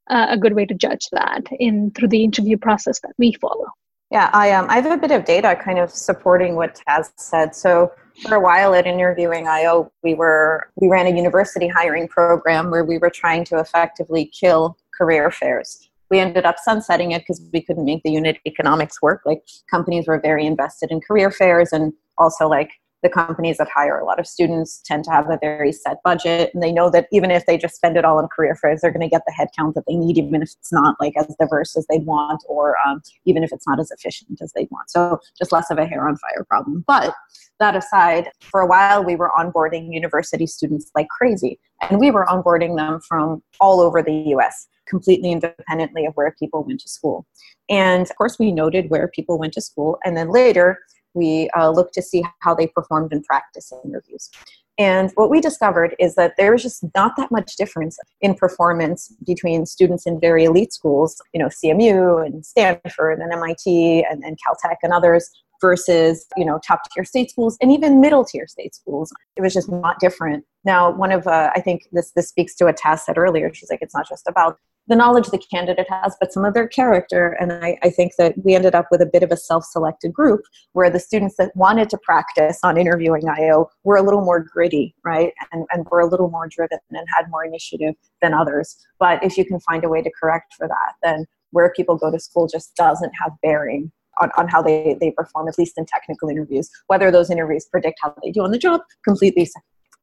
uh, 0.10 0.28
a 0.30 0.38
good 0.38 0.54
way 0.54 0.66
to 0.66 0.74
judge 0.74 1.08
that 1.12 1.44
in 1.60 1.92
through 1.92 2.08
the 2.08 2.24
interview 2.24 2.58
process 2.58 3.00
that 3.02 3.14
we 3.18 3.34
follow 3.34 3.66
Yeah, 4.12 4.30
I 4.34 4.52
um, 4.52 4.68
I 4.70 4.76
have 4.80 4.92
a 4.92 4.98
bit 4.98 5.12
of 5.12 5.26
data 5.26 5.56
kind 5.56 5.80
of 5.80 5.90
supporting 5.90 6.56
what 6.56 6.80
Taz 6.88 7.12
said. 7.18 7.56
So 7.56 7.92
for 8.22 8.36
a 8.36 8.40
while 8.40 8.74
at 8.76 8.86
Interviewing 8.86 9.48
IO, 9.48 9.92
we 10.04 10.14
were 10.14 10.70
we 10.76 10.88
ran 10.88 11.08
a 11.08 11.10
university 11.10 11.68
hiring 11.68 12.08
program 12.08 12.70
where 12.70 12.86
we 12.86 12.98
were 12.98 13.10
trying 13.10 13.44
to 13.46 13.60
effectively 13.60 14.32
kill 14.40 14.78
career 14.98 15.32
fairs. 15.32 15.90
We 16.12 16.20
ended 16.20 16.46
up 16.46 16.58
sunsetting 16.60 17.12
it 17.12 17.22
because 17.24 17.42
we 17.52 17.62
couldn't 17.62 17.86
make 17.86 18.04
the 18.04 18.12
unit 18.12 18.38
economics 18.46 19.02
work. 19.02 19.22
Like 19.26 19.44
companies 19.70 20.08
were 20.08 20.20
very 20.20 20.46
invested 20.46 20.92
in 20.92 21.02
career 21.02 21.32
fairs 21.32 21.74
and 21.74 21.92
also 22.18 22.48
like 22.48 22.72
the 23.06 23.10
companies 23.10 23.58
that 23.58 23.70
hire 23.70 24.00
a 24.00 24.04
lot 24.04 24.20
of 24.20 24.26
students 24.26 24.82
tend 24.84 25.04
to 25.04 25.12
have 25.12 25.30
a 25.30 25.38
very 25.40 25.72
set 25.72 25.98
budget 26.04 26.50
and 26.56 26.64
they 26.64 26.72
know 26.72 26.90
that 26.90 27.08
even 27.12 27.30
if 27.30 27.46
they 27.46 27.56
just 27.56 27.76
spend 27.76 27.96
it 27.96 28.04
all 28.04 28.18
on 28.18 28.28
career 28.28 28.56
fairs 28.56 28.82
they're 28.82 28.92
going 28.92 29.00
to 29.00 29.08
get 29.08 29.22
the 29.28 29.34
headcount 29.40 29.76
that 29.76 29.84
they 29.88 29.96
need 29.96 30.18
even 30.18 30.42
if 30.42 30.50
it's 30.58 30.74
not 30.74 30.96
like 31.00 31.14
as 31.16 31.36
diverse 31.40 31.78
as 31.78 31.86
they'd 31.86 32.04
want 32.08 32.44
or 32.50 32.76
um, 32.84 33.00
even 33.26 33.44
if 33.44 33.54
it's 33.54 33.68
not 33.68 33.80
as 33.80 33.92
efficient 33.92 34.42
as 34.42 34.52
they'd 34.54 34.70
want. 34.72 34.90
So 34.90 35.20
just 35.38 35.52
less 35.52 35.70
of 35.70 35.78
a 35.78 35.86
hair 35.86 36.08
on 36.08 36.18
fire 36.18 36.44
problem. 36.50 36.84
But 36.88 37.14
that 37.60 37.76
aside 37.76 38.32
for 38.40 38.60
a 38.60 38.66
while 38.66 39.04
we 39.04 39.16
were 39.16 39.32
onboarding 39.38 39.94
university 39.94 40.48
students 40.48 40.90
like 40.96 41.08
crazy 41.10 41.60
and 41.88 42.00
we 42.00 42.10
were 42.10 42.26
onboarding 42.26 42.76
them 42.76 43.02
from 43.08 43.44
all 43.60 43.82
over 43.82 44.02
the 44.02 44.12
us 44.34 44.68
completely 44.88 45.32
independently 45.32 46.08
of 46.08 46.14
where 46.16 46.36
people 46.40 46.64
went 46.64 46.80
to 46.80 46.90
school. 46.90 47.28
And 47.70 48.02
of 48.10 48.16
course 48.16 48.40
we 48.40 48.52
noted 48.52 48.90
where 48.90 49.08
people 49.08 49.38
went 49.38 49.54
to 49.54 49.62
school 49.62 50.00
and 50.04 50.18
then 50.18 50.32
later 50.32 50.80
we 51.16 51.50
uh, 51.58 51.70
looked 51.70 51.94
to 51.96 52.02
see 52.02 52.24
how 52.40 52.54
they 52.54 52.68
performed 52.68 53.12
in 53.12 53.24
practice 53.24 53.72
interviews. 53.84 54.30
And 54.78 55.12
what 55.16 55.30
we 55.30 55.40
discovered 55.40 55.96
is 56.00 56.16
that 56.16 56.34
there 56.38 56.52
was 56.52 56.62
just 56.62 56.84
not 56.94 57.16
that 57.16 57.32
much 57.32 57.56
difference 57.56 57.98
in 58.20 58.36
performance 58.36 59.14
between 59.26 59.66
students 59.66 60.06
in 60.06 60.20
very 60.20 60.44
elite 60.44 60.74
schools, 60.74 61.22
you 61.34 61.40
know, 61.40 61.48
CMU 61.48 62.26
and 62.26 62.46
Stanford 62.46 63.20
and 63.20 63.32
MIT 63.32 64.06
and, 64.10 64.22
and 64.24 64.38
Caltech 64.46 64.76
and 64.84 64.92
others, 64.92 65.30
versus, 65.62 66.26
you 66.38 66.46
know, 66.46 66.60
top 66.66 66.82
tier 66.92 67.04
state 67.04 67.32
schools 67.32 67.58
and 67.62 67.72
even 67.72 68.02
middle 68.02 68.26
tier 68.26 68.48
state 68.48 68.76
schools. 68.76 69.12
It 69.36 69.42
was 69.42 69.54
just 69.54 69.72
not 69.72 70.00
different. 70.00 70.46
Now, 70.64 70.92
one 70.92 71.12
of, 71.12 71.28
uh, 71.28 71.52
I 71.56 71.62
think 71.62 71.88
this, 71.92 72.12
this 72.12 72.28
speaks 72.28 72.56
to 72.56 72.68
a 72.68 72.74
Taz 72.74 73.00
said 73.00 73.18
earlier. 73.18 73.54
She's 73.54 73.70
like, 73.70 73.80
it's 73.82 73.96
not 73.96 74.08
just 74.08 74.28
about 74.28 74.60
the 74.88 74.96
knowledge 74.96 75.28
the 75.28 75.38
candidate 75.38 75.88
has, 75.90 76.16
but 76.20 76.32
some 76.32 76.46
of 76.46 76.54
their 76.54 76.68
character. 76.68 77.36
And 77.40 77.52
I, 77.54 77.78
I 77.84 77.90
think 77.90 78.14
that 78.18 78.36
we 78.44 78.56
ended 78.56 78.76
up 78.76 78.88
with 78.92 79.02
a 79.02 79.06
bit 79.06 79.24
of 79.24 79.32
a 79.32 79.38
self 79.38 79.66
selected 79.66 80.14
group 80.14 80.42
where 80.74 80.90
the 80.90 81.00
students 81.00 81.36
that 81.38 81.56
wanted 81.56 81.90
to 81.90 81.98
practice 82.00 82.60
on 82.64 82.78
interviewing 82.78 83.28
IO 83.28 83.70
were 83.84 83.98
a 83.98 84.04
little 84.04 84.22
more 84.22 84.40
gritty, 84.40 84.96
right? 85.04 85.34
And, 85.52 85.66
and 85.72 85.88
were 85.90 86.02
a 86.02 86.08
little 86.08 86.30
more 86.30 86.48
driven 86.48 86.80
and 86.92 87.08
had 87.16 87.30
more 87.30 87.46
initiative 87.46 87.96
than 88.22 88.34
others. 88.34 88.78
But 89.00 89.24
if 89.24 89.38
you 89.38 89.46
can 89.46 89.60
find 89.60 89.84
a 89.84 89.90
way 89.90 90.02
to 90.02 90.12
correct 90.20 90.54
for 90.58 90.68
that, 90.68 90.94
then 91.02 91.26
where 91.52 91.72
people 91.76 91.96
go 91.96 92.12
to 92.12 92.20
school 92.20 92.48
just 92.48 92.76
doesn't 92.76 93.12
have 93.22 93.32
bearing 93.42 93.92
on, 94.22 94.30
on 94.38 94.48
how 94.48 94.62
they, 94.62 94.98
they 95.00 95.12
perform, 95.12 95.48
at 95.48 95.58
least 95.58 95.78
in 95.78 95.86
technical 95.86 96.30
interviews. 96.30 96.70
Whether 96.88 97.12
those 97.12 97.30
interviews 97.30 97.66
predict 97.66 98.00
how 98.02 98.16
they 98.24 98.32
do 98.32 98.42
on 98.42 98.52
the 98.52 98.58
job, 98.58 98.82
completely 99.04 99.50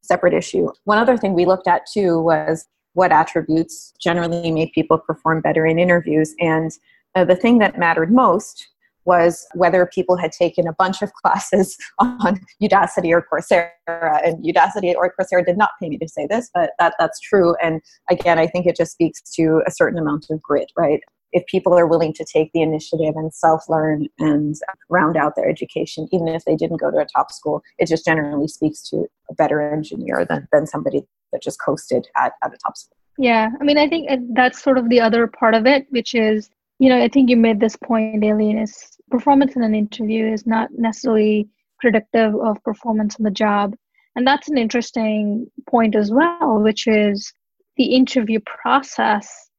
separate 0.02 0.34
issue. 0.34 0.68
One 0.84 0.98
other 0.98 1.16
thing 1.16 1.34
we 1.34 1.46
looked 1.46 1.68
at 1.68 1.82
too 1.92 2.20
was 2.20 2.66
what 2.94 3.12
attributes 3.12 3.92
generally 4.00 4.50
made 4.50 4.72
people 4.72 4.98
perform 4.98 5.40
better 5.40 5.66
in 5.66 5.78
interviews. 5.78 6.34
And 6.40 6.70
uh, 7.14 7.24
the 7.24 7.36
thing 7.36 7.58
that 7.58 7.78
mattered 7.78 8.12
most 8.12 8.68
was 9.04 9.46
whether 9.54 9.84
people 9.86 10.16
had 10.16 10.30
taken 10.32 10.68
a 10.68 10.72
bunch 10.74 11.02
of 11.02 11.12
classes 11.24 11.76
on 11.98 12.40
Udacity 12.62 13.10
or 13.10 13.26
Coursera. 13.32 13.70
And 13.88 14.44
Udacity 14.44 14.94
or 14.94 15.12
Coursera 15.18 15.44
did 15.44 15.58
not 15.58 15.70
pay 15.80 15.88
me 15.88 15.98
to 15.98 16.08
say 16.08 16.26
this, 16.28 16.50
but 16.54 16.70
that, 16.78 16.94
that's 16.98 17.18
true. 17.20 17.54
And 17.62 17.80
again, 18.10 18.38
I 18.38 18.46
think 18.46 18.66
it 18.66 18.76
just 18.76 18.92
speaks 18.92 19.20
to 19.34 19.62
a 19.66 19.70
certain 19.70 19.98
amount 19.98 20.26
of 20.30 20.40
grit, 20.40 20.70
right? 20.76 21.00
If 21.32 21.46
people 21.46 21.74
are 21.78 21.86
willing 21.86 22.12
to 22.14 22.24
take 22.24 22.50
the 22.52 22.62
initiative 22.62 23.14
and 23.16 23.32
self 23.32 23.68
learn 23.68 24.08
and 24.18 24.54
round 24.88 25.16
out 25.16 25.34
their 25.36 25.48
education, 25.48 26.08
even 26.12 26.28
if 26.28 26.44
they 26.44 26.56
didn't 26.56 26.78
go 26.78 26.90
to 26.90 26.98
a 26.98 27.06
top 27.06 27.32
school, 27.32 27.62
it 27.78 27.88
just 27.88 28.04
generally 28.04 28.48
speaks 28.48 28.82
to 28.90 29.06
a 29.30 29.34
better 29.34 29.60
engineer 29.60 30.24
than, 30.24 30.46
than 30.52 30.66
somebody 30.66 31.02
that 31.32 31.42
just 31.42 31.60
coasted 31.60 32.06
at, 32.16 32.32
at 32.44 32.54
a 32.54 32.58
top 32.58 32.76
school. 32.76 32.96
Yeah, 33.18 33.50
I 33.60 33.64
mean, 33.64 33.78
I 33.78 33.88
think 33.88 34.10
uh, 34.10 34.16
that's 34.34 34.62
sort 34.62 34.78
of 34.78 34.88
the 34.88 35.00
other 35.00 35.26
part 35.26 35.54
of 35.54 35.66
it, 35.66 35.86
which 35.90 36.14
is, 36.14 36.50
you 36.78 36.88
know, 36.88 37.02
I 37.02 37.08
think 37.08 37.30
you 37.30 37.36
made 37.36 37.60
this 37.60 37.76
point, 37.76 38.24
Aline, 38.24 38.58
is 38.58 38.96
performance 39.10 39.54
in 39.56 39.62
an 39.62 39.74
interview 39.74 40.32
is 40.32 40.46
not 40.46 40.70
necessarily 40.72 41.48
predictive 41.78 42.34
of 42.34 42.62
performance 42.62 43.16
on 43.18 43.24
the 43.24 43.30
job. 43.30 43.74
And 44.16 44.26
that's 44.26 44.48
an 44.48 44.58
interesting 44.58 45.50
point 45.68 45.94
as 45.94 46.10
well, 46.10 46.60
which 46.62 46.86
is 46.86 47.32
the 47.76 47.94
interview 47.94 48.40
process 48.40 49.50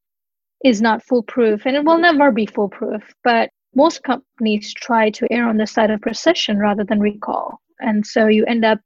is 0.64 0.80
not 0.80 1.04
foolproof 1.04 1.66
and 1.66 1.76
it 1.76 1.84
will 1.84 1.98
never 1.98 2.32
be 2.32 2.46
foolproof. 2.46 3.02
But 3.22 3.50
most 3.76 4.02
companies 4.02 4.72
try 4.72 5.10
to 5.10 5.26
err 5.30 5.48
on 5.48 5.58
the 5.58 5.66
side 5.66 5.90
of 5.90 6.00
precision 6.00 6.58
rather 6.58 6.84
than 6.84 7.00
recall. 7.00 7.60
And 7.80 8.04
so 8.04 8.26
you 8.26 8.44
end 8.46 8.64
up 8.64 8.80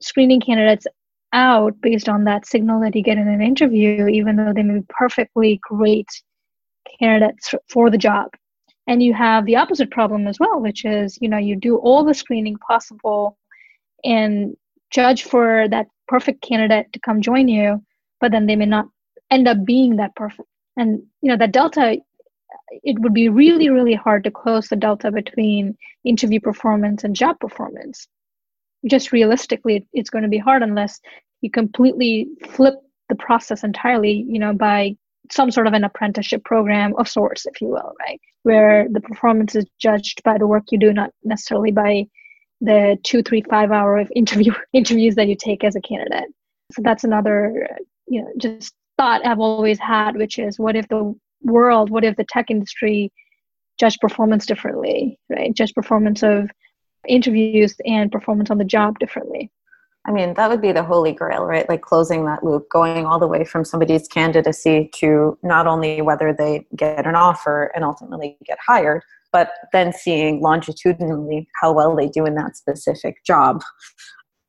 screening 0.00 0.40
candidates 0.40 0.86
out 1.32 1.80
based 1.80 2.08
on 2.08 2.24
that 2.24 2.46
signal 2.46 2.80
that 2.80 2.94
you 2.94 3.02
get 3.02 3.18
in 3.18 3.28
an 3.28 3.40
interview, 3.40 4.06
even 4.08 4.36
though 4.36 4.52
they 4.52 4.62
may 4.62 4.80
be 4.80 4.86
perfectly 4.88 5.60
great 5.62 6.08
candidates 6.98 7.54
for 7.70 7.88
the 7.88 7.98
job. 7.98 8.30
And 8.88 9.02
you 9.02 9.14
have 9.14 9.46
the 9.46 9.56
opposite 9.56 9.90
problem 9.90 10.26
as 10.26 10.40
well, 10.40 10.60
which 10.60 10.84
is, 10.84 11.16
you 11.20 11.28
know, 11.28 11.38
you 11.38 11.54
do 11.54 11.76
all 11.76 12.04
the 12.04 12.14
screening 12.14 12.56
possible 12.56 13.38
and 14.02 14.56
judge 14.90 15.22
for 15.22 15.68
that 15.68 15.86
perfect 16.08 16.42
candidate 16.42 16.92
to 16.92 16.98
come 16.98 17.22
join 17.22 17.46
you, 17.46 17.82
but 18.20 18.32
then 18.32 18.46
they 18.46 18.56
may 18.56 18.66
not 18.66 18.86
end 19.30 19.46
up 19.46 19.64
being 19.64 19.96
that 19.96 20.14
perfect. 20.16 20.48
And, 20.76 21.02
you 21.20 21.28
know, 21.28 21.36
that 21.36 21.52
delta, 21.52 21.98
it 22.82 22.98
would 23.00 23.14
be 23.14 23.28
really, 23.28 23.68
really 23.68 23.94
hard 23.94 24.24
to 24.24 24.30
close 24.30 24.68
the 24.68 24.76
delta 24.76 25.10
between 25.10 25.76
interview 26.04 26.40
performance 26.40 27.04
and 27.04 27.14
job 27.14 27.38
performance. 27.40 28.08
Just 28.88 29.12
realistically 29.12 29.86
it's 29.92 30.10
going 30.10 30.24
to 30.24 30.28
be 30.28 30.38
hard 30.38 30.62
unless 30.62 31.00
you 31.42 31.50
completely 31.50 32.28
flip 32.48 32.74
the 33.08 33.14
process 33.16 33.62
entirely 33.62 34.24
you 34.26 34.38
know 34.38 34.54
by 34.54 34.96
some 35.30 35.50
sort 35.50 35.66
of 35.66 35.72
an 35.74 35.84
apprenticeship 35.84 36.44
program 36.44 36.94
of 36.96 37.08
sorts 37.08 37.46
if 37.46 37.60
you 37.60 37.68
will 37.68 37.92
right? 38.00 38.20
Where 38.44 38.88
the 38.90 39.00
performance 39.00 39.54
is 39.54 39.66
judged 39.78 40.22
by 40.24 40.38
the 40.38 40.46
work 40.46 40.64
you 40.70 40.78
do 40.78 40.92
not 40.92 41.10
necessarily 41.22 41.70
by 41.70 42.06
the 42.60 42.96
two 43.04 43.22
three 43.22 43.42
five 43.42 43.70
hour 43.70 43.98
of 43.98 44.10
interview 44.16 44.52
interviews 44.72 45.16
that 45.16 45.28
you 45.28 45.36
take 45.36 45.62
as 45.62 45.76
a 45.76 45.80
candidate. 45.80 46.32
So 46.72 46.82
that's 46.82 47.04
another 47.04 47.68
you 48.08 48.22
know 48.22 48.32
just 48.38 48.72
thought 49.02 49.26
i've 49.26 49.40
always 49.40 49.78
had 49.78 50.16
which 50.16 50.38
is 50.38 50.58
what 50.58 50.76
if 50.76 50.86
the 50.88 51.14
world 51.42 51.90
what 51.90 52.04
if 52.04 52.16
the 52.16 52.26
tech 52.28 52.50
industry 52.50 53.12
judge 53.80 53.98
performance 53.98 54.46
differently 54.46 55.18
right 55.28 55.54
judge 55.54 55.74
performance 55.74 56.22
of 56.22 56.48
interviews 57.08 57.76
and 57.86 58.10
performance 58.10 58.50
on 58.50 58.58
the 58.58 58.64
job 58.64 58.98
differently. 58.98 59.50
I 60.04 60.10
mean, 60.10 60.34
that 60.34 60.50
would 60.50 60.60
be 60.60 60.72
the 60.72 60.82
holy 60.82 61.12
grail, 61.12 61.44
right? 61.44 61.68
Like 61.68 61.80
closing 61.80 62.24
that 62.24 62.42
loop, 62.42 62.68
going 62.70 63.06
all 63.06 63.20
the 63.20 63.28
way 63.28 63.44
from 63.44 63.64
somebody's 63.64 64.08
candidacy 64.08 64.90
to 64.96 65.38
not 65.44 65.68
only 65.68 66.02
whether 66.02 66.32
they 66.32 66.66
get 66.74 67.06
an 67.06 67.14
offer 67.14 67.70
and 67.74 67.84
ultimately 67.84 68.36
get 68.44 68.58
hired, 68.66 69.02
but 69.32 69.52
then 69.72 69.92
seeing 69.92 70.40
longitudinally 70.40 71.48
how 71.60 71.72
well 71.72 71.94
they 71.94 72.08
do 72.08 72.26
in 72.26 72.34
that 72.34 72.56
specific 72.56 73.24
job. 73.24 73.62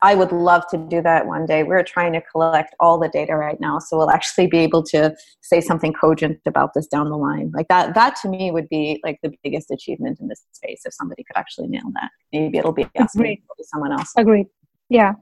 I 0.03 0.15
would 0.15 0.33
love 0.33 0.67
to 0.71 0.77
do 0.77 1.01
that 1.01 1.25
one 1.25 1.45
day. 1.45 1.63
We're 1.63 1.81
trying 1.81 2.11
to 2.11 2.21
collect 2.21 2.75
all 2.81 2.99
the 2.99 3.07
data 3.07 3.37
right 3.37 3.57
now, 3.61 3.79
so 3.79 3.97
we'll 3.97 4.11
actually 4.11 4.47
be 4.47 4.57
able 4.59 4.83
to 4.83 5.15
say 5.41 5.61
something 5.61 5.93
cogent 5.93 6.41
about 6.45 6.73
this 6.73 6.87
down 6.87 7.09
the 7.09 7.17
line. 7.17 7.51
Like 7.55 7.69
that, 7.69 7.95
that 7.95 8.17
to 8.17 8.27
me 8.27 8.51
would 8.51 8.67
be 8.67 8.99
like 9.01 9.19
the 9.23 9.33
biggest 9.43 9.71
achievement 9.71 10.19
in 10.19 10.27
this 10.27 10.43
space 10.51 10.81
if 10.85 10.93
somebody 10.93 11.23
could 11.23 11.37
actually 11.37 11.67
nail 11.69 11.89
that. 11.93 12.11
Maybe 12.33 12.57
it'll 12.57 12.73
be 12.73 12.85
us, 12.99 13.15
maybe 13.15 13.41
it'll 13.45 13.55
be 13.57 13.63
someone 13.63 13.93
else. 13.93 14.11
Agreed. 14.17 14.47
Yeah. 14.89 15.13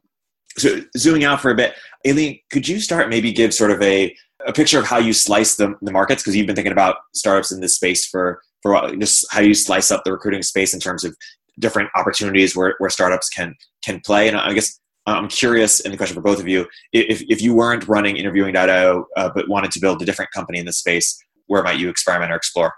So 0.58 0.82
zooming 0.98 1.26
out 1.26 1.42
for 1.42 1.52
a 1.52 1.56
bit, 1.56 1.76
Aline, 2.04 2.40
could 2.52 2.68
you 2.68 2.80
start 2.80 3.08
maybe 3.08 3.32
give 3.32 3.54
sort 3.54 3.70
of 3.70 3.82
a 3.84 4.14
a 4.48 4.52
picture 4.52 4.80
of 4.80 4.86
how 4.86 4.98
you 4.98 5.14
slice 5.14 5.56
the, 5.56 5.76
the 5.84 5.92
markets 5.92 6.24
because 6.24 6.36
you've 6.36 6.48
been 6.48 6.56
thinking 6.56 6.72
about 6.72 6.98
startups 7.14 7.52
in 7.52 7.62
this 7.62 7.76
space 7.76 8.08
for 8.08 8.42
for 8.64 8.96
just 8.98 9.26
how 9.32 9.42
you 9.42 9.54
slice 9.54 9.92
up 9.92 10.04
the 10.04 10.12
recruiting 10.12 10.42
space 10.44 10.74
in 10.74 10.80
terms 10.80 11.04
of 11.04 11.16
different 11.60 11.90
opportunities 11.96 12.56
where, 12.56 12.76
where 12.80 12.90
startups 12.90 13.30
can 13.30 13.56
can 13.84 14.00
play. 14.02 14.28
And 14.28 14.38
I 14.38 14.54
guess 14.54 14.80
I'm 15.06 15.28
curious, 15.28 15.80
and 15.82 15.94
the 15.94 15.98
question 15.98 16.16
for 16.16 16.22
both 16.22 16.40
of 16.40 16.48
you: 16.48 16.68
if 16.94 17.22
if 17.30 17.42
you 17.42 17.54
weren't 17.54 17.88
running 17.88 18.18
interviewing.io 18.18 19.06
uh, 19.18 19.30
but 19.34 19.50
wanted 19.50 19.72
to 19.72 19.80
build 19.80 20.02
a 20.02 20.06
different 20.06 20.32
company 20.32 20.60
in 20.60 20.66
this 20.66 20.78
space, 20.78 21.18
where 21.48 21.64
might 21.64 21.80
you 21.80 21.90
experiment 21.90 22.32
or 22.32 22.36
explore? 22.36 22.74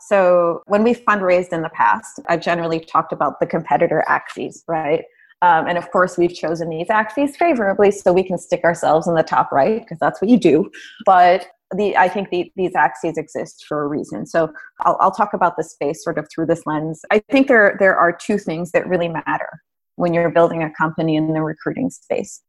So 0.00 0.62
when 0.66 0.82
we 0.82 0.94
fundraised 0.94 1.52
in 1.52 1.62
the 1.62 1.68
past, 1.70 2.20
I've 2.28 2.40
generally 2.40 2.80
talked 2.80 3.12
about 3.12 3.40
the 3.40 3.46
competitor 3.46 4.02
axes, 4.06 4.64
right? 4.66 5.04
Um, 5.42 5.68
and 5.68 5.78
of 5.78 5.90
course, 5.90 6.18
we've 6.18 6.34
chosen 6.34 6.68
these 6.68 6.90
axes 6.90 7.36
favorably 7.36 7.90
so 7.90 8.12
we 8.12 8.24
can 8.24 8.38
stick 8.38 8.64
ourselves 8.64 9.06
in 9.06 9.14
the 9.14 9.22
top 9.22 9.52
right 9.52 9.80
because 9.80 9.98
that's 9.98 10.20
what 10.20 10.28
you 10.30 10.38
do. 10.38 10.70
But 11.04 11.46
the, 11.76 11.96
I 11.96 12.08
think 12.08 12.30
the, 12.30 12.50
these 12.56 12.74
axes 12.74 13.18
exist 13.18 13.64
for 13.68 13.82
a 13.82 13.86
reason. 13.86 14.26
So 14.26 14.50
I'll, 14.80 14.96
I'll 15.00 15.10
talk 15.10 15.34
about 15.34 15.56
the 15.56 15.64
space 15.64 16.02
sort 16.02 16.18
of 16.18 16.26
through 16.32 16.46
this 16.46 16.62
lens. 16.66 17.02
I 17.10 17.20
think 17.30 17.48
there, 17.48 17.76
there 17.78 17.96
are 17.96 18.12
two 18.12 18.38
things 18.38 18.72
that 18.72 18.88
really 18.88 19.08
matter 19.08 19.62
when 19.96 20.14
you're 20.14 20.30
building 20.30 20.62
a 20.62 20.72
company 20.74 21.16
in 21.16 21.34
the 21.34 21.42
recruiting 21.42 21.90
space. 21.90 22.42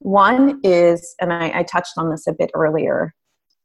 One 0.00 0.60
is, 0.64 1.14
and 1.20 1.32
I, 1.32 1.60
I 1.60 1.62
touched 1.62 1.92
on 1.96 2.10
this 2.10 2.26
a 2.26 2.32
bit 2.32 2.50
earlier, 2.54 3.14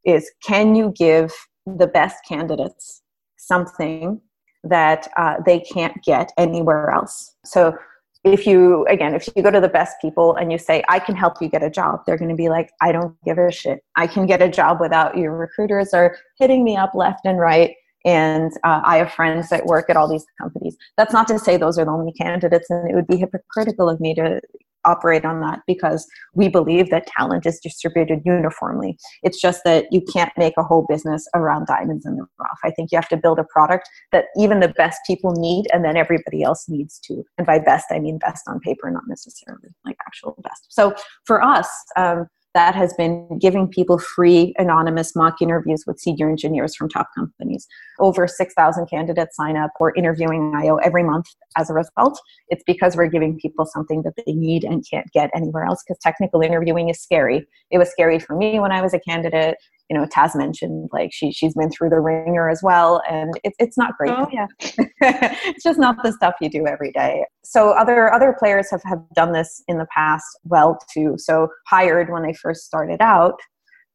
is 0.05 0.29
can 0.45 0.75
you 0.75 0.93
give 0.95 1.31
the 1.65 1.87
best 1.87 2.17
candidates 2.27 3.01
something 3.37 4.21
that 4.63 5.07
uh, 5.17 5.35
they 5.45 5.59
can't 5.59 5.95
get 6.03 6.31
anywhere 6.37 6.89
else. 6.89 7.35
So 7.45 7.77
if 8.23 8.45
you 8.45 8.85
again 8.87 9.15
if 9.15 9.29
you 9.35 9.41
go 9.41 9.49
to 9.49 9.61
the 9.61 9.69
best 9.69 9.95
people 10.01 10.35
and 10.35 10.51
you 10.51 10.57
say 10.57 10.83
i 10.89 10.99
can 10.99 11.15
help 11.15 11.41
you 11.41 11.47
get 11.47 11.63
a 11.63 11.69
job 11.69 12.01
they're 12.05 12.17
going 12.17 12.29
to 12.29 12.35
be 12.35 12.49
like 12.49 12.71
i 12.81 12.91
don't 12.91 13.15
give 13.23 13.37
a 13.37 13.51
shit. 13.51 13.83
I 13.95 14.07
can 14.07 14.25
get 14.25 14.41
a 14.41 14.49
job 14.49 14.79
without 14.81 15.17
you 15.17 15.29
recruiters 15.29 15.93
are 15.93 16.17
hitting 16.37 16.63
me 16.63 16.75
up 16.75 16.93
left 16.93 17.25
and 17.25 17.39
right 17.39 17.75
and 18.05 18.51
uh, 18.63 18.81
i 18.83 18.97
have 18.97 19.13
friends 19.13 19.49
that 19.49 19.65
work 19.65 19.89
at 19.89 19.95
all 19.95 20.09
these 20.09 20.25
companies. 20.39 20.75
That's 20.97 21.13
not 21.13 21.27
to 21.29 21.39
say 21.39 21.55
those 21.55 21.79
are 21.79 21.85
the 21.85 21.91
only 21.91 22.11
candidates 22.13 22.69
and 22.69 22.89
it 22.89 22.95
would 22.95 23.07
be 23.07 23.17
hypocritical 23.17 23.89
of 23.89 23.99
me 24.01 24.13
to 24.15 24.41
operate 24.85 25.25
on 25.25 25.41
that 25.41 25.59
because 25.67 26.07
we 26.33 26.47
believe 26.47 26.89
that 26.89 27.07
talent 27.07 27.45
is 27.45 27.59
distributed 27.59 28.21
uniformly. 28.25 28.97
It's 29.23 29.39
just 29.39 29.63
that 29.65 29.85
you 29.91 30.01
can't 30.01 30.31
make 30.37 30.53
a 30.57 30.63
whole 30.63 30.85
business 30.87 31.27
around 31.35 31.67
diamonds 31.67 32.05
in 32.05 32.15
the 32.15 32.25
rough. 32.39 32.59
I 32.63 32.71
think 32.71 32.91
you 32.91 32.97
have 32.97 33.09
to 33.09 33.17
build 33.17 33.39
a 33.39 33.43
product 33.43 33.89
that 34.11 34.25
even 34.37 34.59
the 34.59 34.69
best 34.69 34.99
people 35.05 35.31
need 35.31 35.65
and 35.73 35.83
then 35.83 35.97
everybody 35.97 36.43
else 36.43 36.67
needs 36.67 36.99
to. 37.05 37.23
And 37.37 37.45
by 37.45 37.59
best, 37.59 37.87
I 37.91 37.99
mean 37.99 38.17
best 38.19 38.43
on 38.47 38.59
paper, 38.59 38.89
not 38.89 39.03
necessarily 39.07 39.69
like 39.85 39.97
actual 40.05 40.35
best. 40.43 40.67
So 40.69 40.93
for 41.25 41.43
us, 41.43 41.69
um, 41.95 42.27
that 42.53 42.73
has 42.75 42.93
been 42.97 43.37
giving 43.39 43.67
people 43.67 43.99
free 43.99 44.53
anonymous 44.57 45.15
mock 45.15 45.41
interviews 45.41 45.83
with 45.85 45.99
senior 45.99 46.29
engineers 46.29 46.75
from 46.75 46.89
top 46.89 47.07
companies. 47.15 47.67
Over 47.99 48.27
6,000 48.27 48.87
candidates 48.87 49.35
sign 49.35 49.55
up 49.55 49.71
for 49.77 49.93
interviewing 49.95 50.53
IO 50.55 50.77
every 50.77 51.03
month 51.03 51.27
as 51.57 51.69
a 51.69 51.73
result. 51.73 52.19
It's 52.47 52.63
because 52.65 52.95
we're 52.95 53.07
giving 53.07 53.37
people 53.37 53.65
something 53.65 54.01
that 54.03 54.13
they 54.25 54.33
need 54.33 54.63
and 54.63 54.83
can't 54.89 55.05
get 55.13 55.29
anywhere 55.35 55.65
else 55.65 55.83
because 55.87 55.99
technical 56.01 56.41
interviewing 56.41 56.89
is 56.89 56.99
scary. 56.99 57.45
It 57.69 57.77
was 57.77 57.91
scary 57.91 58.19
for 58.19 58.35
me 58.35 58.59
when 58.59 58.71
I 58.71 58.81
was 58.81 58.93
a 58.93 58.99
candidate 58.99 59.57
you 59.89 59.97
know 59.97 60.05
Taz 60.05 60.35
mentioned 60.35 60.89
like 60.93 61.11
she 61.11 61.31
she's 61.31 61.53
been 61.55 61.71
through 61.71 61.89
the 61.89 61.99
ringer 61.99 62.49
as 62.49 62.61
well 62.61 63.01
and 63.09 63.33
it's 63.43 63.55
it's 63.59 63.77
not 63.77 63.97
great. 63.97 64.11
Oh 64.11 64.27
yeah. 64.31 64.47
it's 64.59 65.63
just 65.63 65.79
not 65.79 65.97
the 66.03 66.11
stuff 66.11 66.35
you 66.41 66.49
do 66.49 66.67
every 66.67 66.91
day. 66.91 67.25
So 67.43 67.71
other 67.71 68.13
other 68.13 68.35
players 68.37 68.69
have 68.71 68.83
have 68.85 69.01
done 69.15 69.33
this 69.33 69.63
in 69.67 69.77
the 69.77 69.87
past 69.93 70.25
well 70.43 70.77
too. 70.93 71.15
So 71.17 71.49
hired 71.67 72.09
when 72.11 72.23
they 72.23 72.33
first 72.33 72.65
started 72.65 73.01
out 73.01 73.39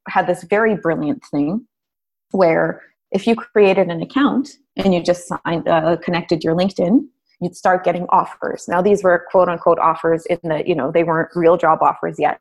had 0.09 0.27
this 0.27 0.45
very 0.45 0.77
brilliant 0.77 1.23
thing 1.31 1.67
where 2.33 2.83
if 3.13 3.27
you 3.27 3.37
created 3.37 3.89
an 3.89 4.03
account 4.03 4.51
and 4.77 4.93
you 4.93 5.03
just 5.03 5.29
signed 5.29 5.69
uh, 5.69 5.97
connected 6.03 6.43
your 6.43 6.55
LinkedIn 6.55 7.07
you'd 7.41 7.57
start 7.57 7.85
getting 7.85 8.07
offers. 8.09 8.67
Now, 8.69 8.83
these 8.83 9.03
were 9.03 9.27
quote 9.31 9.49
unquote 9.49 9.79
offers 9.79 10.27
in 10.27 10.39
the, 10.43 10.63
you 10.67 10.75
know, 10.75 10.91
they 10.91 11.05
weren't 11.05 11.31
real 11.35 11.57
job 11.57 11.79
offers 11.83 12.17
yet 12.19 12.41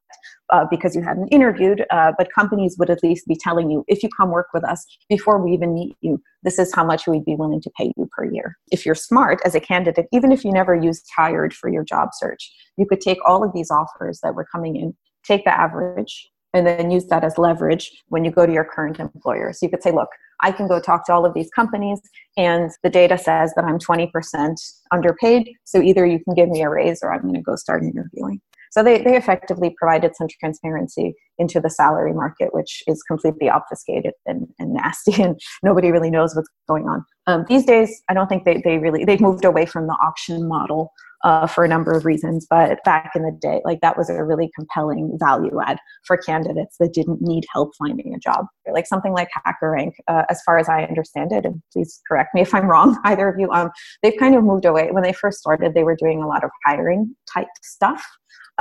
uh, 0.52 0.66
because 0.70 0.96
you 0.96 1.02
hadn't 1.02 1.28
interviewed, 1.30 1.86
uh, 1.90 2.12
but 2.18 2.32
companies 2.34 2.76
would 2.78 2.90
at 2.90 3.04
least 3.04 3.28
be 3.28 3.36
telling 3.36 3.70
you 3.70 3.84
if 3.88 4.04
you 4.04 4.10
come 4.16 4.30
work 4.30 4.48
with 4.54 4.64
us 4.64 4.86
before 5.10 5.44
we 5.44 5.52
even 5.52 5.74
meet 5.74 5.96
you, 6.02 6.22
this 6.44 6.60
is 6.60 6.74
how 6.74 6.84
much 6.84 7.08
we'd 7.08 7.26
be 7.26 7.36
willing 7.36 7.62
to 7.62 7.72
pay 7.78 7.92
you 7.98 8.10
per 8.12 8.26
year. 8.26 8.58
If 8.72 8.86
you're 8.86 8.96
smart 8.96 9.40
as 9.46 9.56
a 9.56 9.60
candidate, 9.60 10.08
even 10.12 10.32
if 10.32 10.44
you 10.44 10.52
never 10.52 10.76
used 10.76 11.10
Hired 11.16 11.54
for 11.54 11.70
your 11.70 11.84
job 11.84 12.10
search, 12.14 12.52
you 12.78 12.86
could 12.86 13.02
take 13.02 13.18
all 13.26 13.44
of 13.44 13.54
these 13.54 13.72
offers 13.72 14.20
that 14.22 14.36
were 14.36 14.46
coming 14.52 14.76
in, 14.76 14.96
take 15.24 15.46
the 15.46 15.58
average, 15.58 16.30
and 16.54 16.66
then 16.66 16.92
use 16.92 17.06
that 17.08 17.24
as 17.24 17.38
leverage 17.38 17.92
when 18.10 18.24
you 18.24 18.32
go 18.32 18.46
to 18.46 18.54
your 18.54 18.64
current 18.64 19.00
employer. 19.00 19.52
So 19.54 19.66
you 19.66 19.70
could 19.70 19.84
say, 19.84 19.92
look, 19.92 20.10
I 20.42 20.52
can 20.52 20.68
go 20.68 20.80
talk 20.80 21.06
to 21.06 21.14
all 21.14 21.26
of 21.26 21.34
these 21.34 21.50
companies, 21.52 22.00
and 22.38 22.72
the 22.84 22.90
data 22.90 23.18
says 23.18 23.54
that 23.56 23.66
I'm 23.66 23.80
20% 23.80 24.56
underpaid. 24.92 25.50
So 25.64 25.82
either 25.82 26.06
you 26.06 26.20
can 26.24 26.34
give 26.34 26.50
me 26.50 26.62
a 26.62 26.70
raise 26.70 27.00
or 27.02 27.14
I'm 27.14 27.22
going 27.22 27.36
to 27.36 27.42
go 27.42 27.56
start 27.56 27.84
interviewing. 27.84 28.42
So 28.74 28.82
they, 28.82 29.04
they 29.04 29.16
effectively 29.16 29.76
provided 29.78 30.16
some 30.16 30.28
transparency 30.40 31.14
into 31.38 31.60
the 31.60 31.70
salary 31.70 32.12
market, 32.12 32.56
which 32.56 32.82
is 32.88 33.04
completely 33.04 33.48
obfuscated 33.48 34.14
and, 34.26 34.48
and 34.58 34.74
nasty, 34.74 35.14
and 35.22 35.40
nobody 35.62 35.92
really 35.92 36.10
knows 36.10 36.36
what's 36.36 36.50
going 36.68 36.88
on. 36.90 37.06
Um, 37.28 37.46
these 37.48 37.66
days, 37.66 38.02
I 38.10 38.16
don't 38.16 38.28
think 38.28 38.46
they, 38.46 38.62
they 38.66 38.80
really, 38.80 39.06
they've 39.06 39.22
moved 39.22 39.46
away 39.46 39.68
from 39.68 39.86
the 39.86 39.94
auction 39.94 40.48
model 40.48 40.92
uh, 41.24 41.46
for 41.46 41.64
a 41.64 41.68
number 41.68 41.92
of 41.92 42.04
reasons. 42.04 42.48
But 42.50 42.84
back 42.84 43.12
in 43.16 43.22
the 43.22 43.38
day, 43.40 43.62
like 43.64 43.80
that 43.82 43.96
was 43.96 44.10
a 44.10 44.24
really 44.24 44.50
compelling 44.58 45.18
value 45.20 45.62
add 45.64 45.78
for 46.08 46.18
candidates 46.18 46.78
that 46.80 46.94
didn't 46.94 47.22
need 47.22 47.46
help 47.54 47.74
finding 47.78 48.14
a 48.16 48.20
job. 48.20 48.48
Like 48.72 48.88
something 48.88 49.14
like 49.14 49.30
HackerRank, 49.46 49.92
uh, 50.08 50.24
as 50.30 50.42
far 50.42 50.58
as 50.58 50.68
I 50.68 50.84
understand 50.84 51.32
it, 51.32 51.46
and 51.46 51.62
please 51.72 52.02
correct 52.08 52.34
me 52.34 52.42
if 52.42 52.56
I'm 52.56 52.66
wrong, 52.66 53.00
either 53.06 53.30
of 53.30 53.40
you, 53.40 53.52
um, 53.52 53.70
they've 54.02 54.18
kind 54.20 54.36
of 54.36 54.44
moved 54.44 54.66
away. 54.66 54.90
When 54.92 55.04
they 55.04 55.14
first 55.14 55.38
started, 55.38 55.76
they 55.76 55.84
were 55.84 55.96
doing 55.96 56.24
a 56.24 56.28
lot 56.28 56.44
of 56.44 56.50
hiring 56.66 57.16
type 57.32 57.48
stuff 57.62 58.04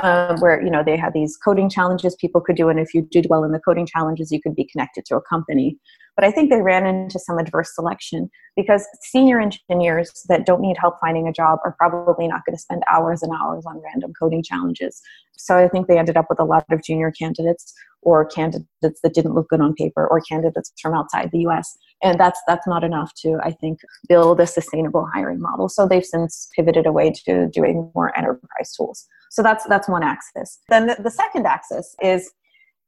um, 0.01 0.39
where 0.39 0.61
you 0.63 0.71
know 0.71 0.83
they 0.83 0.97
had 0.97 1.13
these 1.13 1.37
coding 1.37 1.69
challenges 1.69 2.15
people 2.15 2.41
could 2.41 2.55
do 2.55 2.69
and 2.69 2.79
if 2.79 2.93
you 2.93 3.01
did 3.01 3.27
well 3.29 3.43
in 3.43 3.51
the 3.51 3.59
coding 3.59 3.85
challenges 3.85 4.31
you 4.31 4.41
could 4.41 4.55
be 4.55 4.65
connected 4.65 5.05
to 5.05 5.15
a 5.15 5.21
company. 5.21 5.77
But 6.15 6.25
i 6.25 6.31
think 6.31 6.49
they 6.49 6.61
ran 6.61 6.85
into 6.85 7.19
some 7.19 7.37
adverse 7.37 7.73
selection 7.75 8.29
because 8.55 8.87
senior 9.01 9.39
engineers 9.39 10.11
that 10.29 10.45
don't 10.45 10.61
need 10.61 10.77
help 10.79 10.95
finding 10.99 11.27
a 11.27 11.33
job 11.33 11.59
are 11.63 11.75
probably 11.77 12.27
not 12.27 12.41
going 12.45 12.55
to 12.55 12.61
spend 12.61 12.83
hours 12.91 13.21
and 13.21 13.31
hours 13.33 13.65
on 13.65 13.81
random 13.83 14.13
coding 14.19 14.43
challenges. 14.43 15.01
So 15.37 15.57
i 15.57 15.67
think 15.67 15.87
they 15.87 15.99
ended 15.99 16.17
up 16.17 16.25
with 16.29 16.39
a 16.39 16.45
lot 16.45 16.65
of 16.71 16.83
junior 16.83 17.11
candidates 17.11 17.73
or 18.01 18.25
candidates 18.25 18.99
that 19.01 19.13
didn't 19.13 19.33
look 19.33 19.47
good 19.49 19.61
on 19.61 19.73
paper 19.73 20.07
or 20.07 20.21
candidates 20.21 20.73
from 20.81 20.93
outside 20.93 21.29
the 21.31 21.39
US 21.47 21.77
and 22.03 22.19
that's 22.19 22.41
that's 22.47 22.67
not 22.67 22.83
enough 22.83 23.13
to 23.15 23.39
I 23.43 23.51
think 23.51 23.79
build 24.09 24.39
a 24.39 24.47
sustainable 24.47 25.07
hiring 25.13 25.39
model. 25.39 25.69
So 25.69 25.87
they've 25.87 26.05
since 26.05 26.49
pivoted 26.55 26.85
away 26.85 27.13
to 27.25 27.47
doing 27.47 27.91
more 27.95 28.15
enterprise 28.17 28.73
tools 28.75 29.07
so 29.33 29.41
that's 29.41 29.65
that's 29.65 29.89
one 29.89 30.03
axis. 30.03 30.59
Then 30.69 30.85
the, 30.85 30.95
the 31.01 31.09
second 31.09 31.47
axis 31.47 31.95
is 32.03 32.31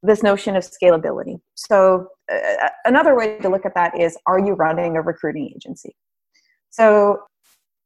this 0.04 0.22
notion 0.22 0.56
of 0.56 0.64
scalability. 0.64 1.40
So 1.56 2.10
uh, 2.32 2.70
another 2.86 3.16
way 3.16 3.40
to 3.40 3.50
look 3.50 3.66
at 3.66 3.74
that 3.74 4.00
is 4.00 4.16
are 4.28 4.38
you 4.38 4.54
running 4.54 4.96
a 4.96 5.02
recruiting 5.02 5.52
agency? 5.56 5.96
So 6.70 7.24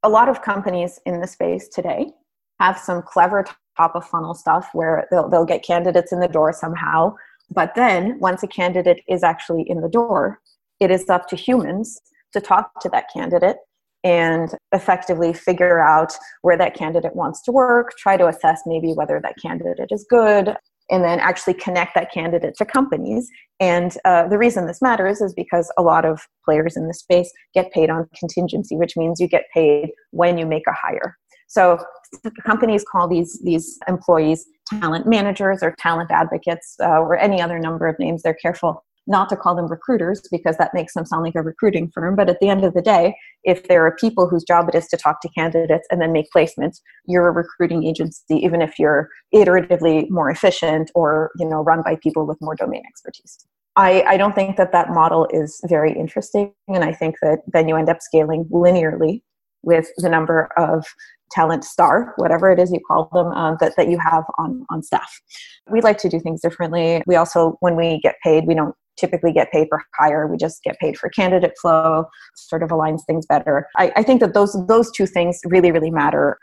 a 0.03 0.10
lot 0.10 0.28
of 0.28 0.41
companies 0.41 0.99
in 1.05 1.22
the 1.22 1.28
space 1.28 1.70
today 1.70 2.12
have 2.60 2.78
some 2.78 3.01
clever 3.01 3.45
top 3.78 3.95
of 3.95 4.05
funnel 4.05 4.34
stuff 4.34 4.68
where 4.74 5.07
they'll, 5.10 5.30
they'll 5.30 5.45
get 5.45 5.64
candidates 5.64 6.12
in 6.12 6.20
the 6.20 6.28
door 6.28 6.51
somehow. 6.51 7.16
But 7.49 7.76
then 7.76 8.20
once 8.20 8.43
a 8.43 8.47
candidate 8.47 9.01
is 9.07 9.24
actually 9.24 9.64
in 9.70 9.80
the 9.80 9.88
door, 9.88 10.41
it 10.82 10.91
is 10.91 11.07
up 11.10 11.30
to 11.30 11.38
humans 11.38 12.01
to 12.34 12.41
talk 12.41 12.82
to 12.82 12.89
that 12.89 13.05
candidate 13.14 13.55
and 14.04 14.50
effectively 14.74 15.34
figure 15.34 15.80
out 15.80 16.14
where 16.41 16.58
that 16.58 16.76
candidate 16.76 17.16
wants 17.16 17.41
to 17.43 17.52
work, 17.52 17.91
try 17.97 18.18
to 18.18 18.28
assess 18.28 18.62
maybe 18.66 18.93
whether 18.93 19.20
that 19.22 19.36
candidate 19.41 19.89
is 19.91 20.06
good, 20.10 20.56
and 20.89 21.04
then 21.04 21.20
actually 21.20 21.54
connect 21.54 21.95
that 21.95 22.12
candidate 22.12 22.56
to 22.58 22.66
companies. 22.66 23.30
And 23.60 23.95
uh, 24.06 24.28
the 24.28 24.38
reason 24.38 24.66
this 24.66 24.82
matters 24.82 25.22
is 25.22 25.34
because 25.34 25.72
a 25.78 25.82
lot 25.82 26.06
of 26.06 26.22
players 26.43 26.76
in 26.76 26.88
the 26.88 26.93
space 26.93 27.32
get 27.54 27.72
paid 27.72 27.89
on 27.89 28.08
contingency, 28.18 28.76
which 28.76 28.97
means 28.97 29.20
you 29.20 29.28
get 29.28 29.43
paid 29.54 29.89
when 30.12 30.38
you 30.38 30.45
make 30.45 30.64
a 30.68 30.74
hire. 30.74 31.18
So 31.47 31.80
companies 32.45 32.86
call 32.89 33.08
these 33.08 33.39
these 33.43 33.80
employees 33.88 34.45
talent 34.68 35.08
managers 35.08 35.64
or 35.64 35.76
talent 35.80 36.12
advocates 36.12 36.76
uh, 36.82 37.00
or 37.00 37.18
any 37.18 37.41
other 37.41 37.60
number 37.60 37.88
of 37.88 37.97
names. 38.00 38.22
They're 38.22 38.36
careful 38.36 38.84
not 39.10 39.28
to 39.30 39.36
call 39.36 39.55
them 39.55 39.68
recruiters 39.68 40.22
because 40.32 40.55
that 40.57 40.74
makes 40.74 40.93
them 40.93 41.05
sound 41.05 41.24
like 41.24 41.36
a 41.36 41.41
recruiting 41.41 41.89
firm. 41.89 42.16
But 42.16 42.30
at 42.30 42.39
the 42.39 42.47
end 42.47 42.64
of 42.64 42.74
the 42.74 42.82
day, 42.82 43.16
if 43.43 43.68
there 43.68 43.86
are 43.86 43.95
people 43.95 44.30
whose 44.30 44.43
job 44.43 44.70
it 44.70 44.76
is 44.76 44.88
to 44.89 44.97
talk 44.97 45.20
to 45.22 45.30
candidates 45.30 45.88
and 45.89 45.99
then 45.99 46.14
make 46.14 46.28
placements, 46.34 46.80
you're 47.05 47.28
a 47.28 47.32
recruiting 47.32 47.84
agency, 47.86 48.36
even 48.36 48.62
if 48.62 48.78
you're 48.78 49.10
iteratively 49.34 50.10
more 50.10 50.30
efficient 50.30 50.91
or 50.95 51.32
you 51.38 51.47
know 51.47 51.62
run 51.64 51.82
by 51.84 51.97
people 52.01 52.26
with 52.26 52.38
more 52.39 52.55
domain 52.55 52.84
expertise. 52.88 53.45
I, 53.76 54.03
I 54.03 54.18
don't 54.18 54.36
think 54.36 54.57
that 54.57 54.72
that 54.74 54.89
model 54.89 55.28
is 55.32 55.60
very 55.68 55.93
interesting, 55.93 56.53
and 56.68 56.84
I 56.84 56.93
think 56.93 57.16
that 57.22 57.39
then 57.47 57.68
you 57.68 57.76
end 57.76 57.89
up 57.89 58.01
scaling 58.01 58.45
linearly 58.45 59.22
with 59.64 59.89
the 59.97 60.10
number 60.10 60.49
of 60.57 60.86
talent 61.32 61.64
star, 61.64 62.14
whatever 62.18 62.51
it 62.51 62.60
is 62.60 62.72
you 62.72 62.80
call 62.88 63.10
them, 63.14 63.28
uh, 63.28 63.55
that, 63.60 63.74
that 63.78 63.89
you 63.89 63.99
have 63.99 64.24
on, 64.38 64.66
on 64.70 64.82
staff. 64.82 65.22
We 65.70 65.82
like 65.82 65.97
to 65.99 66.10
do 66.10 66.20
things 66.20 66.41
differently. 66.41 67.03
We 67.05 67.16
also, 67.16 67.57
when 67.60 67.76
we 67.76 67.99
get 68.01 68.16
paid, 68.24 68.45
we 68.47 68.55
don't 68.55 68.76
typically 69.00 69.32
get 69.32 69.52
paid 69.52 69.68
for 69.70 69.82
hire. 69.97 70.28
We 70.28 70.38
just 70.38 70.64
get 70.64 70.78
paid 70.80 70.97
for 70.97 71.10
candidate 71.10 71.54
flow, 71.62 72.06
sort 72.36 72.64
of 72.64 72.70
aligns 72.70 73.02
things 73.06 73.26
better. 73.26 73.68
I, 73.78 73.91
I 73.95 74.04
think 74.04 74.20
that 74.22 74.34
those 74.34 74.56
those 74.68 74.91
two 74.91 75.06
things 75.06 75.39
really, 75.45 75.72
really 75.72 75.91
matter. 75.91 76.38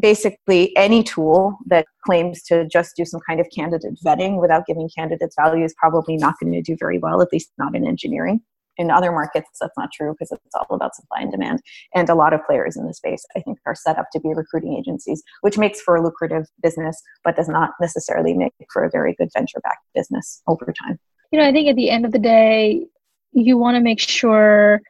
Basically, 0.00 0.74
any 0.76 1.02
tool 1.02 1.58
that 1.66 1.86
claims 2.04 2.42
to 2.44 2.66
just 2.66 2.96
do 2.96 3.04
some 3.04 3.20
kind 3.28 3.40
of 3.40 3.46
candidate 3.54 3.98
vetting 4.04 4.40
without 4.40 4.66
giving 4.66 4.88
candidates 4.96 5.36
value 5.38 5.64
is 5.64 5.74
probably 5.78 6.16
not 6.16 6.34
going 6.40 6.52
to 6.52 6.62
do 6.62 6.76
very 6.78 6.98
well, 6.98 7.20
at 7.20 7.28
least 7.32 7.52
not 7.58 7.74
in 7.76 7.86
engineering. 7.86 8.40
In 8.78 8.90
other 8.90 9.12
markets, 9.12 9.50
that's 9.60 9.76
not 9.76 9.90
true 9.92 10.14
because 10.14 10.32
it's 10.32 10.54
all 10.54 10.74
about 10.74 10.96
supply 10.96 11.20
and 11.20 11.30
demand. 11.30 11.60
And 11.94 12.08
a 12.08 12.14
lot 12.14 12.32
of 12.32 12.40
players 12.46 12.74
in 12.74 12.86
the 12.86 12.94
space, 12.94 13.22
I 13.36 13.40
think, 13.40 13.58
are 13.66 13.74
set 13.74 13.98
up 13.98 14.06
to 14.12 14.20
be 14.20 14.32
recruiting 14.34 14.78
agencies, 14.78 15.22
which 15.42 15.58
makes 15.58 15.82
for 15.82 15.96
a 15.96 16.02
lucrative 16.02 16.46
business, 16.62 17.00
but 17.22 17.36
does 17.36 17.48
not 17.48 17.72
necessarily 17.82 18.32
make 18.32 18.54
for 18.72 18.82
a 18.82 18.90
very 18.90 19.14
good 19.18 19.28
venture 19.36 19.60
backed 19.62 19.84
business 19.94 20.42
over 20.46 20.72
time 20.72 20.98
you 21.32 21.38
know, 21.38 21.46
I 21.46 21.52
think 21.52 21.68
at 21.68 21.76
the 21.76 21.90
end 21.90 22.04
of 22.04 22.12
the 22.12 22.18
day, 22.18 22.86
you 23.32 23.56
want 23.56 23.76
to 23.76 23.80
make 23.80 23.98
sure 23.98 24.82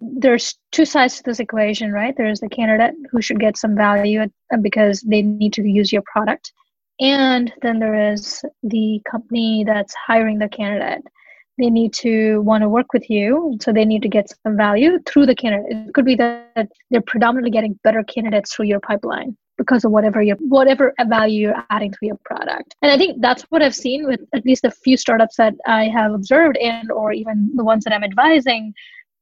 there's 0.00 0.56
two 0.70 0.84
sides 0.84 1.16
to 1.16 1.22
this 1.24 1.40
equation, 1.40 1.92
right? 1.92 2.16
There's 2.16 2.40
the 2.40 2.48
candidate 2.48 2.94
who 3.10 3.20
should 3.20 3.40
get 3.40 3.56
some 3.56 3.76
value 3.76 4.22
uh, 4.22 4.56
because 4.60 5.00
they 5.00 5.22
need 5.22 5.52
to 5.54 5.62
use 5.62 5.92
your 5.92 6.02
product. 6.02 6.52
And 7.00 7.52
then 7.62 7.78
there 7.78 8.12
is 8.12 8.42
the 8.62 9.00
company 9.10 9.64
that's 9.66 9.94
hiring 9.94 10.38
the 10.38 10.48
candidate 10.48 11.02
they 11.58 11.70
need 11.70 11.92
to 11.92 12.40
want 12.40 12.62
to 12.62 12.68
work 12.68 12.92
with 12.92 13.08
you 13.10 13.56
so 13.60 13.72
they 13.72 13.84
need 13.84 14.02
to 14.02 14.08
get 14.08 14.32
some 14.42 14.56
value 14.56 14.98
through 15.06 15.26
the 15.26 15.34
candidate 15.34 15.66
it 15.70 15.94
could 15.94 16.04
be 16.04 16.14
that 16.14 16.68
they're 16.90 17.02
predominantly 17.02 17.50
getting 17.50 17.78
better 17.84 18.02
candidates 18.04 18.54
through 18.54 18.64
your 18.64 18.80
pipeline 18.80 19.36
because 19.58 19.84
of 19.84 19.92
whatever 19.92 20.22
your 20.22 20.36
whatever 20.36 20.94
value 21.06 21.48
you're 21.48 21.64
adding 21.70 21.90
to 21.90 21.98
your 22.02 22.18
product. 22.24 22.74
And 22.82 22.90
i 22.90 22.96
think 22.96 23.20
that's 23.20 23.42
what 23.50 23.62
i've 23.62 23.74
seen 23.74 24.06
with 24.06 24.20
at 24.34 24.44
least 24.44 24.64
a 24.64 24.70
few 24.70 24.96
startups 24.96 25.36
that 25.36 25.54
i 25.66 25.84
have 25.84 26.12
observed 26.12 26.56
and 26.56 26.90
or 26.90 27.12
even 27.12 27.50
the 27.54 27.64
ones 27.64 27.84
that 27.84 27.92
i'm 27.92 28.04
advising. 28.04 28.74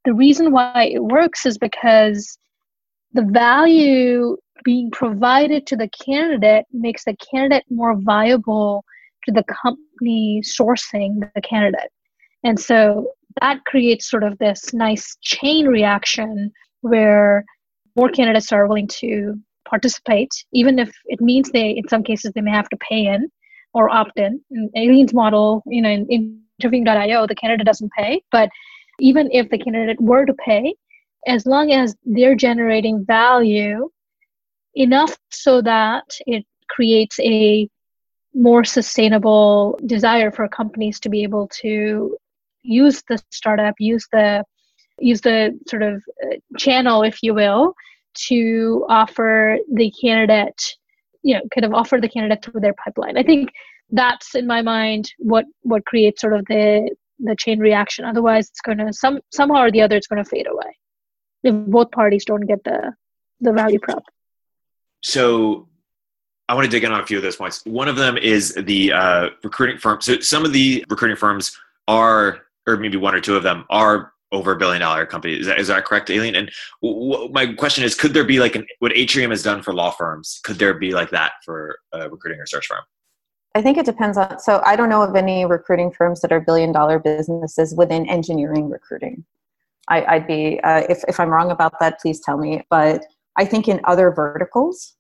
The 0.05 0.15
reason 0.15 0.53
why 0.53 0.91
it 0.93 1.03
works 1.05 1.45
is 1.45 1.59
because 1.59 2.39
the 3.13 3.23
value 3.23 4.37
being 4.65 4.91
provided 4.91 5.67
to 5.67 5.77
the 5.77 5.89
candidate 5.89 6.65
makes 6.73 7.05
the 7.05 7.17
candidate 7.17 7.65
more 7.71 7.97
viable 8.01 8.85
to 9.25 9.33
the 9.33 9.45
company 9.45 10.43
sourcing 10.45 11.29
the 11.35 11.41
candidate. 11.43 11.91
And 12.45 12.59
so 12.59 13.13
that 13.41 13.65
creates 13.67 14.09
sort 14.09 14.25
of 14.25 14.39
this 14.39 14.73
nice 14.73 15.17
chain 15.21 15.67
reaction 15.67 16.53
where 16.81 17.45
more 17.97 18.09
candidates 18.09 18.53
are 18.53 18.67
willing 18.67 18.89
to 18.89 19.39
participate, 19.71 20.33
even 20.53 20.79
if 20.79 20.91
it 21.07 21.21
means 21.21 21.51
they, 21.51 21.71
in 21.71 21.89
some 21.89 22.03
cases, 22.03 22.33
they 22.33 22.41
may 22.41 22.51
have 22.51 22.69
to 22.71 22.77
pay 22.77 23.07
in 23.07 23.31
or 23.73 23.89
opt 23.89 24.19
in. 24.19 24.41
In 24.51 24.71
Aline's 24.77 25.15
model, 25.15 25.63
you 25.67 25.81
know, 25.81 25.91
in 25.91 26.43
interviewing.io, 26.59 27.27
the 27.27 27.35
candidate 27.35 27.67
doesn't 27.67 27.93
pay. 27.93 28.23
But 28.33 28.51
even 28.99 29.31
if 29.33 29.49
the 29.49 29.59
candidate 29.59 30.01
were 30.01 30.27
to 30.27 30.35
pay, 30.35 30.75
as 31.27 31.47
long 31.47 31.73
as 31.73 31.95
they're 32.05 32.35
generating 32.35 33.05
value 33.05 33.89
enough 34.75 35.17
so 35.31 35.63
that 35.63 36.05
it 36.27 36.45
creates 36.69 37.19
a 37.21 37.69
more 38.35 38.65
sustainable 38.65 39.79
desire 39.87 40.31
for 40.31 40.49
companies 40.49 41.01
to 41.01 41.09
be 41.09 41.23
able 41.23 41.49
to 41.63 42.17
use 42.63 43.03
the 43.09 43.19
startup, 43.31 43.75
use 43.79 44.07
the 44.13 44.45
use 44.99 45.21
the 45.23 45.59
sort 45.67 45.83
of 45.83 46.03
uh, 46.25 46.37
channel, 46.59 47.03
if 47.03 47.23
you 47.23 47.33
will, 47.33 47.75
to 48.15 48.85
offer 48.89 49.59
the 49.73 49.93
candidate, 50.01 50.77
you 51.23 51.35
know, 51.35 51.41
kind 51.55 51.65
of 51.65 51.75
offer 51.75 52.01
the 52.01 52.09
candidate 52.09 52.45
through 52.45 52.61
their 52.61 52.75
pipeline. 52.75 53.17
I 53.17 53.23
think 53.23 53.51
that's 53.91 54.35
in 54.35 54.47
my 54.47 54.63
mind 54.63 55.11
what 55.19 55.45
what 55.63 55.85
creates 55.85 56.21
sort 56.21 56.35
of 56.35 56.45
the 56.47 56.95
the 57.19 57.37
chain 57.37 57.59
reaction. 57.59 58.05
Otherwise, 58.05 58.49
it's 58.49 58.61
going 58.61 58.79
to 58.79 58.93
some 58.93 59.21
somehow 59.33 59.63
or 59.63 59.71
the 59.71 59.83
other, 59.83 59.97
it's 59.97 60.07
going 60.07 60.23
to 60.23 60.29
fade 60.29 60.47
away 60.47 60.77
if 61.43 61.55
both 61.67 61.91
parties 61.91 62.25
don't 62.25 62.47
get 62.47 62.63
the 62.65 62.93
the 63.41 63.53
value 63.53 63.79
prop. 63.79 64.05
So 65.03 65.69
I 66.49 66.55
want 66.55 66.65
to 66.65 66.71
dig 66.71 66.85
in 66.85 66.93
on 66.93 67.01
a 67.01 67.07
few 67.07 67.17
of 67.17 67.23
those 67.23 67.37
points. 67.37 67.65
One 67.65 67.89
of 67.89 67.97
them 67.97 68.19
is 68.19 68.55
the 68.55 68.93
uh, 68.93 69.29
recruiting 69.43 69.79
firm. 69.79 70.01
So 70.01 70.21
some 70.21 70.45
of 70.45 70.53
the 70.53 70.85
recruiting 70.89 71.17
firms 71.17 71.57
are 71.89 72.43
or 72.67 72.77
maybe 72.77 72.97
one 72.97 73.15
or 73.15 73.21
two 73.21 73.37
of 73.37 73.43
them 73.43 73.65
are 73.71 74.13
over 74.33 74.53
a 74.53 74.57
billion 74.57 74.81
dollar 74.81 75.07
company. 75.07 75.35
Is 75.35 75.47
that, 75.47 75.59
is 75.59 75.69
that 75.69 75.85
correct, 75.85 76.11
Aline? 76.11 76.37
And 76.37 76.51
w- 76.83 77.11
w- 77.13 77.33
my 77.33 77.53
question 77.55 77.85
is, 77.85 77.95
could 77.95 78.15
there 78.15 78.25
be 78.25 78.39
like 78.39 78.55
an, 78.55 78.67
what 78.79 78.97
Atrium 78.97 79.31
has 79.31 79.43
done 79.43 79.63
for 79.63 79.75
law 79.75 79.91
firms? 79.91 80.41
Could 80.45 80.59
there 80.59 80.75
be 80.75 80.93
like 80.93 81.11
that 81.11 81.33
for 81.45 81.79
a 81.93 82.09
recruiting 82.09 82.41
or 82.41 82.47
search 82.47 82.67
firm? 82.67 82.83
I 83.55 83.63
think 83.63 83.79
it 83.79 83.87
depends 83.87 84.17
on. 84.17 84.39
So 84.39 84.63
I 84.65 84.77
don't 84.77 84.89
know 84.89 85.03
of 85.03 85.17
any 85.17 85.45
recruiting 85.45 85.91
firms 85.91 86.21
that 86.21 86.31
are 86.31 86.41
billion 86.41 86.71
dollar 86.73 86.99
businesses 86.99 87.75
within 87.75 88.09
engineering 88.09 88.71
recruiting. 88.71 89.25
I, 89.89 90.19
would 90.19 90.29
be 90.29 90.61
uh, 90.63 90.85
if 90.89 91.03
if 91.09 91.19
I'm 91.19 91.31
wrong 91.31 91.51
about 91.51 91.75
that, 91.81 91.99
please 91.99 92.21
tell 92.21 92.39
me. 92.39 92.63
But 92.71 93.05
I 93.37 93.45
think 93.45 93.67
in 93.67 93.81
other 93.85 94.13
verticals, 94.13 94.95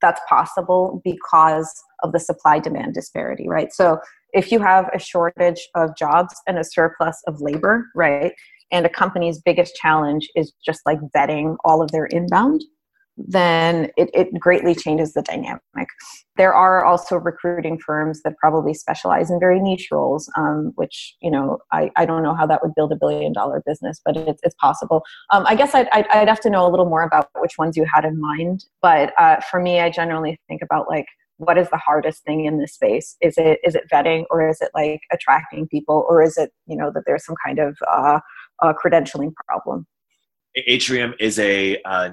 that's 0.00 0.20
possible 0.26 1.02
because 1.04 1.82
of 2.02 2.12
the 2.12 2.18
supply 2.18 2.58
demand 2.58 2.94
disparity, 2.94 3.46
right? 3.48 3.72
So 3.72 4.00
if 4.32 4.50
you 4.50 4.58
have 4.60 4.88
a 4.94 4.98
shortage 4.98 5.68
of 5.74 5.96
jobs 5.96 6.34
and 6.46 6.58
a 6.58 6.64
surplus 6.64 7.22
of 7.26 7.40
labor, 7.40 7.86
right, 7.94 8.32
and 8.72 8.86
a 8.86 8.88
company's 8.88 9.40
biggest 9.40 9.76
challenge 9.76 10.28
is 10.34 10.52
just 10.64 10.80
like 10.86 10.98
vetting 11.14 11.56
all 11.64 11.82
of 11.82 11.90
their 11.92 12.06
inbound, 12.06 12.62
then 13.16 13.90
it, 13.96 14.10
it 14.14 14.38
greatly 14.38 14.74
changes 14.74 15.12
the 15.12 15.22
dynamic. 15.22 15.60
There 16.36 16.54
are 16.54 16.84
also 16.84 17.16
recruiting 17.16 17.78
firms 17.78 18.22
that 18.22 18.38
probably 18.38 18.72
specialize 18.72 19.30
in 19.30 19.38
very 19.38 19.60
niche 19.60 19.88
roles, 19.92 20.30
um, 20.36 20.72
which, 20.76 21.14
you 21.20 21.30
know, 21.30 21.58
I, 21.72 21.90
I 21.96 22.06
don't 22.06 22.22
know 22.22 22.34
how 22.34 22.46
that 22.46 22.62
would 22.62 22.74
build 22.74 22.90
a 22.92 22.96
billion 22.96 23.34
dollar 23.34 23.62
business, 23.66 24.00
but 24.02 24.16
it's, 24.16 24.40
it's 24.42 24.54
possible. 24.54 25.02
Um, 25.30 25.44
I 25.46 25.54
guess 25.54 25.74
I'd, 25.74 25.88
I'd, 25.92 26.06
I'd, 26.08 26.28
have 26.28 26.40
to 26.40 26.50
know 26.50 26.66
a 26.66 26.70
little 26.70 26.88
more 26.88 27.02
about 27.02 27.28
which 27.38 27.58
ones 27.58 27.76
you 27.76 27.84
had 27.92 28.06
in 28.06 28.18
mind. 28.18 28.64
But 28.80 29.12
uh, 29.18 29.40
for 29.50 29.60
me, 29.60 29.80
I 29.80 29.90
generally 29.90 30.40
think 30.48 30.62
about 30.62 30.88
like, 30.88 31.06
what 31.36 31.58
is 31.58 31.68
the 31.70 31.76
hardest 31.76 32.24
thing 32.24 32.44
in 32.44 32.58
this 32.58 32.74
space 32.74 33.16
is 33.20 33.34
it 33.36 33.58
is 33.64 33.74
it 33.74 33.84
vetting 33.92 34.24
or 34.30 34.48
is 34.48 34.60
it 34.60 34.70
like 34.74 35.00
attracting 35.10 35.66
people 35.66 36.06
or 36.08 36.22
is 36.22 36.36
it 36.36 36.52
you 36.66 36.76
know 36.76 36.92
that 36.94 37.02
there's 37.04 37.24
some 37.24 37.34
kind 37.44 37.58
of 37.58 37.76
uh, 37.90 38.20
uh, 38.62 38.72
credentialing 38.72 39.32
problem 39.48 39.86
atrium 40.66 41.14
is 41.20 41.38
a 41.38 41.80
uh, 41.82 42.10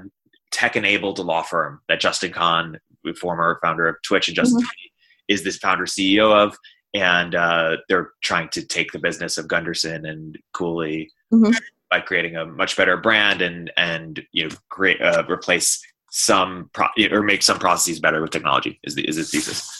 tech 0.51 0.75
enabled 0.75 1.19
law 1.19 1.41
firm 1.41 1.81
that 1.87 1.99
justin 1.99 2.31
kan 2.31 2.79
former 3.19 3.59
founder 3.61 3.87
of 3.87 3.95
twitch 4.03 4.27
and 4.27 4.35
justin 4.35 4.61
mm-hmm. 4.61 5.33
is 5.33 5.43
this 5.43 5.57
founder 5.57 5.85
ceo 5.85 6.31
of 6.31 6.55
and 6.95 7.35
uh, 7.35 7.77
they're 7.87 8.11
trying 8.23 8.49
to 8.49 8.65
take 8.65 8.91
the 8.91 8.99
business 8.99 9.37
of 9.37 9.47
gunderson 9.47 10.05
and 10.05 10.37
cooley 10.53 11.09
mm-hmm. 11.31 11.51
by 11.89 11.99
creating 11.99 12.35
a 12.35 12.45
much 12.45 12.75
better 12.75 12.97
brand 12.97 13.41
and 13.41 13.71
and 13.77 14.23
you 14.31 14.47
know 14.47 14.55
create 14.69 15.01
uh, 15.01 15.23
replace 15.29 15.81
some 16.11 16.69
pro- 16.73 16.87
or 17.11 17.21
make 17.21 17.43
some 17.43 17.59
processes 17.59 17.99
better 17.99 18.21
with 18.21 18.31
technology 18.31 18.79
is 18.83 18.95
the 18.95 19.07
is 19.07 19.17
the 19.17 19.23
thesis 19.23 19.78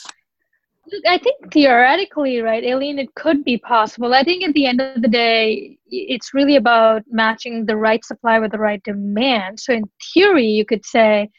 i 1.05 1.17
think 1.17 1.53
theoretically 1.53 2.39
right 2.39 2.63
Aline 2.63 2.99
it 2.99 3.13
could 3.15 3.43
be 3.43 3.57
possible. 3.57 4.13
I 4.13 4.23
think 4.23 4.43
at 4.43 4.53
the 4.53 4.65
end 4.65 4.81
of 4.81 5.01
the 5.01 5.07
day 5.07 5.77
it's 5.87 6.33
really 6.33 6.55
about 6.55 7.03
matching 7.09 7.65
the 7.65 7.77
right 7.77 8.03
supply 8.03 8.39
with 8.39 8.51
the 8.51 8.59
right 8.59 8.81
demand. 8.83 9.59
So 9.59 9.73
in 9.73 9.83
theory 10.13 10.47
you 10.47 10.65
could 10.65 10.85
say 10.85 11.29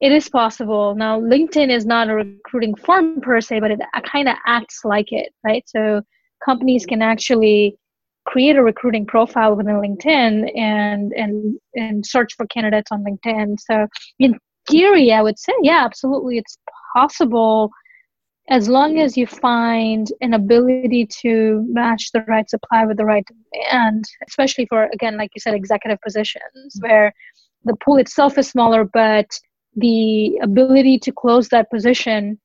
it 0.00 0.12
is 0.12 0.28
possible. 0.28 0.94
Now 0.94 1.20
linkedin 1.20 1.70
is 1.70 1.86
not 1.86 2.08
a 2.08 2.14
recruiting 2.14 2.74
firm 2.74 3.20
per 3.20 3.40
se 3.40 3.60
but 3.60 3.70
it 3.70 3.80
uh, 3.94 4.00
kind 4.00 4.28
of 4.28 4.36
acts 4.46 4.80
like 4.84 5.12
it 5.12 5.32
right? 5.44 5.64
So 5.66 6.02
companies 6.44 6.86
can 6.86 7.02
actually 7.02 7.76
create 8.26 8.56
a 8.56 8.62
recruiting 8.62 9.06
profile 9.06 9.56
within 9.56 9.76
LinkedIn 9.76 10.56
and 10.56 11.12
and 11.12 11.58
and 11.74 12.06
search 12.06 12.34
for 12.36 12.46
candidates 12.46 12.90
on 12.92 13.04
LinkedIn. 13.04 13.58
So 13.60 13.86
in 14.18 14.38
theory, 14.68 15.12
I 15.12 15.22
would 15.22 15.38
say, 15.38 15.52
yeah, 15.62 15.84
absolutely, 15.84 16.38
it's 16.38 16.58
possible 16.94 17.70
as 18.48 18.68
long 18.68 18.98
as 18.98 19.16
you 19.16 19.26
find 19.26 20.08
an 20.20 20.34
ability 20.34 21.06
to 21.22 21.64
match 21.68 22.10
the 22.12 22.24
right 22.26 22.48
supply 22.48 22.84
with 22.84 22.96
the 22.96 23.04
right 23.04 23.24
demand, 23.26 24.04
especially 24.26 24.66
for 24.66 24.88
again, 24.92 25.16
like 25.16 25.30
you 25.34 25.40
said, 25.40 25.54
executive 25.54 26.00
positions 26.00 26.76
where 26.80 27.12
the 27.64 27.76
pool 27.84 27.98
itself 27.98 28.38
is 28.38 28.48
smaller, 28.48 28.84
but 28.84 29.26
the 29.76 30.36
ability 30.42 30.98
to 30.98 31.12
close 31.12 31.48
that 31.48 31.70
position 31.70 32.40